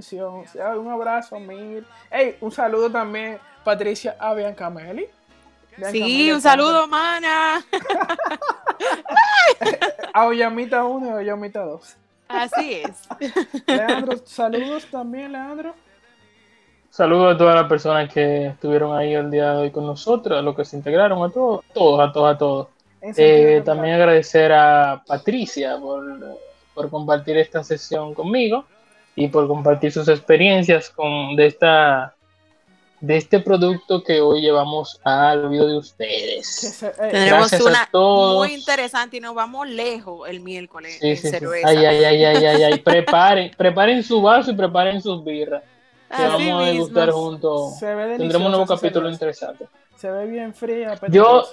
Un 0.77 0.91
abrazo, 0.91 1.37
Omir. 1.37 1.87
Ey, 2.11 2.37
un 2.41 2.53
saludo 2.53 2.91
también, 2.91 3.39
Patricia, 3.65 4.15
a 4.19 4.35
Bianca 4.35 4.69
Meli. 4.69 5.07
Bianca 5.77 5.93
Sí, 5.93 6.01
Meli, 6.01 6.33
un 6.33 6.43
saludo, 6.43 6.87
mana. 6.87 7.65
A 10.13 10.27
Oyamita 10.27 10.85
1 10.85 11.07
y 11.07 11.13
Oyamita 11.13 11.61
2. 11.61 11.97
Así 12.31 12.83
es. 12.83 13.09
Leandro, 13.67 14.17
saludos 14.25 14.87
también, 14.91 15.33
Leandro. 15.33 15.75
Saludos 16.91 17.35
a 17.35 17.39
todas 17.39 17.55
las 17.55 17.69
personas 17.69 18.13
que 18.13 18.47
estuvieron 18.47 18.97
ahí 18.97 19.15
el 19.15 19.31
día 19.31 19.53
de 19.53 19.63
hoy 19.63 19.71
con 19.71 19.87
nosotros, 19.87 20.39
a 20.39 20.43
los 20.43 20.57
que 20.57 20.65
se 20.65 20.77
integraron, 20.77 21.23
a 21.23 21.33
todos, 21.33 21.65
todos, 21.73 22.01
a 22.01 22.13
todos, 22.13 22.35
a 22.35 22.39
todos. 22.39 22.69
En 23.01 23.15
sentido 23.15 23.49
Eh, 23.59 23.63
también 23.63 23.95
agradecer 23.95 24.53
a 24.53 25.03
Patricia 25.07 25.79
por, 25.79 26.05
por 26.75 26.91
compartir 26.91 27.37
esta 27.39 27.63
sesión 27.63 28.13
conmigo 28.15 28.65
y 29.15 29.29
por 29.29 29.47
compartir 29.47 29.93
sus 29.93 30.09
experiencias 30.09 30.91
con, 30.91 31.37
de 31.37 31.47
esta 31.47 32.15
de 33.01 33.17
este 33.17 33.41
producto 33.41 34.03
que 34.03 34.21
hoy 34.21 34.43
llevamos 34.43 35.01
al 35.05 35.47
oído 35.47 35.67
de 35.67 35.79
ustedes. 35.79 36.83
Eh, 37.01 37.31
a 37.31 37.37
una 37.63 37.89
muy 37.93 38.53
interesante 38.55 39.17
y 39.17 39.21
nos 39.21 39.35
vamos 39.35 39.69
lejos 39.69 40.29
el 40.29 40.41
miércoles 40.41 40.99
Sí, 41.01 41.09
en 41.11 41.17
sí, 41.17 41.23
sí. 41.23 41.29
cerveza. 41.31 41.69
Ay, 41.69 41.79
ay, 41.79 42.05
ay, 42.05 42.25
ay, 42.25 42.45
ay, 42.45 42.63
ay. 42.65 42.79
Preparen, 42.81 43.51
preparen 43.57 44.03
su 44.03 44.21
vaso 44.21 44.51
y 44.51 44.55
preparen 44.55 45.01
sus 45.01 45.25
birras. 45.25 45.63
Que 46.09 46.23
Así 46.23 46.49
vamos 46.49 46.63
a 46.63 46.67
degustar 46.67 47.07
mismo. 47.07 47.21
juntos. 47.23 47.79
Se 47.79 47.95
ve 47.95 48.17
Tendremos 48.19 48.47
un 48.47 48.53
nuevo 48.53 48.67
capítulo 48.67 49.07
cerveza. 49.13 49.13
interesante. 49.53 49.67
Se 49.97 50.11
ve 50.11 50.27
bien 50.27 50.53
fría. 50.55 50.99
Yo, 51.09 51.45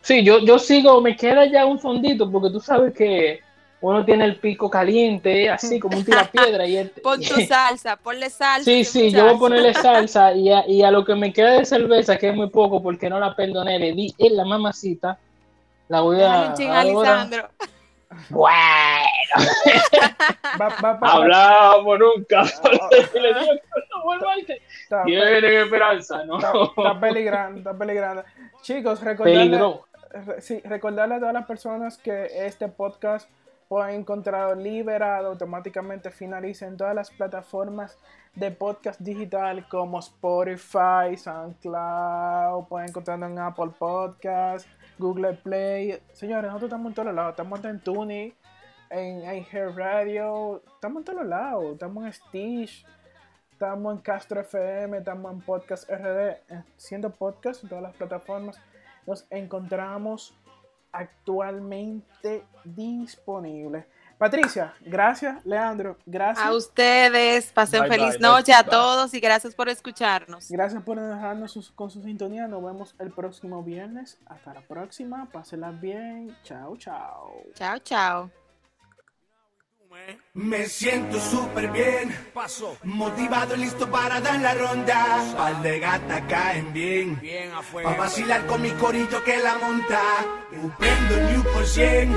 sí, 0.00 0.22
yo, 0.24 0.38
yo 0.38 0.58
sigo, 0.58 1.00
me 1.00 1.16
queda 1.16 1.44
ya 1.46 1.66
un 1.66 1.78
fondito, 1.78 2.30
porque 2.30 2.50
tú 2.50 2.60
sabes 2.60 2.94
que 2.94 3.40
uno 3.80 4.04
tiene 4.04 4.24
el 4.24 4.36
pico 4.36 4.68
caliente, 4.68 5.48
así 5.50 5.78
como 5.78 5.96
un 5.98 6.04
tirapiedra. 6.04 6.66
y 6.66 6.76
el- 6.78 6.90
Pon 7.02 7.20
tu 7.20 7.34
salsa, 7.48 7.96
ponle 7.96 8.28
salsa. 8.30 8.64
Sí, 8.64 8.84
sí, 8.84 9.10
yo 9.10 9.24
voy 9.24 9.34
a 9.34 9.38
ponerle 9.38 9.74
salsa 9.82 10.32
y 10.32 10.50
a, 10.52 10.66
y 10.66 10.82
a 10.82 10.90
lo 10.90 11.04
que 11.04 11.14
me 11.14 11.32
queda 11.32 11.52
de 11.52 11.64
cerveza, 11.64 12.16
que 12.18 12.28
es 12.30 12.34
muy 12.34 12.50
poco 12.50 12.82
porque 12.82 13.08
no 13.08 13.18
la 13.20 13.34
perdoné, 13.36 13.78
le 13.78 13.92
di 13.92 14.14
en 14.18 14.36
la 14.36 14.44
mamacita. 14.44 15.18
La 15.88 16.00
voy 16.00 16.20
a. 16.20 16.54
Bueno, 18.30 18.54
Va, 20.58 20.68
va, 20.82 20.92
va- 20.94 21.12
hablamos 21.12 21.98
nunca. 21.98 22.42
le 22.42 23.28
digo 23.28 23.52
que 23.52 23.80
no 23.94 24.02
vuelva 24.04 24.32
a 24.32 24.36
que- 24.46 24.62
está, 24.82 25.04
Tienen 25.04 25.44
esperanza, 25.44 26.24
¿no? 26.24 26.38
está- 26.38 26.98
peligrando, 27.00 27.58
está 27.58 27.74
peligrando. 27.76 28.24
Chicos, 28.62 29.00
recordarle, 29.02 29.60
sí, 30.40 30.60
recordarle 30.64 31.16
a 31.16 31.18
todas 31.20 31.34
las 31.34 31.46
personas 31.46 31.98
que 31.98 32.28
este 32.46 32.68
podcast 32.68 33.28
pueden 33.68 34.00
encontrar 34.00 34.56
liberado, 34.56 35.28
automáticamente 35.28 36.10
finaliza 36.10 36.66
en 36.66 36.76
todas 36.76 36.94
las 36.94 37.10
plataformas 37.10 37.98
de 38.34 38.50
podcast 38.50 38.98
digital 39.00 39.68
como 39.68 39.98
Spotify, 39.98 41.16
SoundCloud, 41.16 42.66
pueden 42.66 42.88
encontrarlo 42.88 43.26
en 43.26 43.38
Apple 43.38 43.72
Podcast, 43.78 44.66
Google 44.98 45.34
Play. 45.34 46.00
Señores, 46.12 46.46
nosotros 46.46 46.68
estamos 46.68 46.90
en 46.90 46.94
todos 46.94 47.14
lados, 47.14 47.30
estamos 47.32 47.64
en 47.64 47.80
Tuning, 47.80 48.34
en 48.90 49.36
iHeart 49.36 49.76
Radio, 49.76 50.62
estamos 50.74 51.00
en 51.00 51.04
todos 51.04 51.26
lados, 51.26 51.72
estamos 51.72 52.06
en 52.06 52.12
Stitch, 52.12 52.86
estamos 53.52 53.96
en 53.96 54.00
Castro 54.00 54.40
FM, 54.40 54.98
estamos 54.98 55.32
en 55.32 55.40
Podcast 55.42 55.90
RD, 55.90 56.36
siendo 56.76 57.10
podcast 57.10 57.62
en 57.64 57.68
todas 57.68 57.82
las 57.82 57.94
plataformas. 57.96 58.58
Nos 59.06 59.26
encontramos 59.30 60.37
actualmente 60.98 62.44
disponibles. 62.64 63.84
Patricia, 64.18 64.74
gracias. 64.80 65.46
Leandro, 65.46 65.96
gracias. 66.04 66.44
A 66.44 66.52
ustedes, 66.52 67.52
pasen 67.52 67.82
Bye, 67.82 67.88
feliz 67.90 68.10
bye, 68.14 68.18
noche 68.18 68.50
bye, 68.52 68.60
a 68.60 68.64
todos 68.64 69.14
y 69.14 69.20
gracias 69.20 69.54
por 69.54 69.68
escucharnos. 69.68 70.50
Gracias 70.50 70.82
por 70.82 70.98
dejarnos 71.00 71.52
sus- 71.52 71.70
con 71.70 71.88
su 71.88 72.02
sintonía. 72.02 72.48
Nos 72.48 72.64
vemos 72.64 72.96
el 72.98 73.12
próximo 73.12 73.62
viernes. 73.62 74.18
Hasta 74.26 74.54
la 74.54 74.62
próxima. 74.62 75.28
Pásenla 75.30 75.70
bien. 75.70 76.36
Chao, 76.42 76.76
chao. 76.76 77.32
Chao, 77.54 77.78
chao. 77.78 78.47
Me 80.34 80.66
siento 80.66 81.18
súper 81.20 81.68
bien, 81.70 82.14
paso, 82.34 82.76
motivado 82.84 83.54
y 83.56 83.60
listo 83.60 83.90
para 83.90 84.20
dar 84.20 84.40
la 84.40 84.54
ronda. 84.54 85.34
Par 85.36 85.62
de 85.62 85.80
gatas 85.80 86.22
caen 86.28 86.72
bien, 86.72 87.18
bien 87.20 87.52
afuera. 87.52 87.90
Pa' 87.90 87.96
vacilar 87.96 88.46
con 88.46 88.60
mi 88.62 88.70
corillo 88.72 89.24
que 89.24 89.38
la 89.38 89.56
monta. 89.58 90.00
Prendo 90.78 91.14
el 91.14 91.32
New 91.32 91.42
por 91.42 91.66
100, 91.66 92.14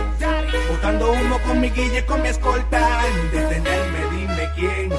botando 0.69 1.11
humo 1.11 1.39
con 1.48 1.61
mi 1.61 1.69
guille, 1.69 2.06
con 2.06 2.22
mi 2.22 2.27
escolta. 2.27 3.03
Detenerme, 3.31 3.99
dime 4.11 4.49
quién. 4.56 4.93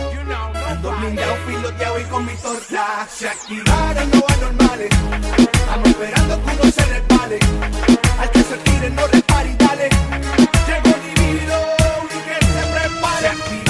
Ando 0.68 0.92
blindado, 0.96 1.34
piloteado 1.46 2.00
y 2.00 2.04
con 2.04 2.26
mi 2.26 2.34
torta. 2.36 3.06
Se 3.10 3.28
activaron 3.28 4.10
los 4.10 4.30
anormales, 4.30 4.90
estamos 5.42 5.88
esperando 5.88 6.44
que 6.44 6.50
uno 6.50 6.72
se 6.72 6.84
resbale. 6.86 7.38
Al 8.18 8.30
que 8.30 8.42
se 8.42 8.56
tire, 8.56 8.90
no 8.90 9.06
repare 9.06 9.50
y 9.50 9.56
dale. 9.56 9.88
Llegó 10.66 10.96
prepare. 13.22 13.52
Se 13.52 13.61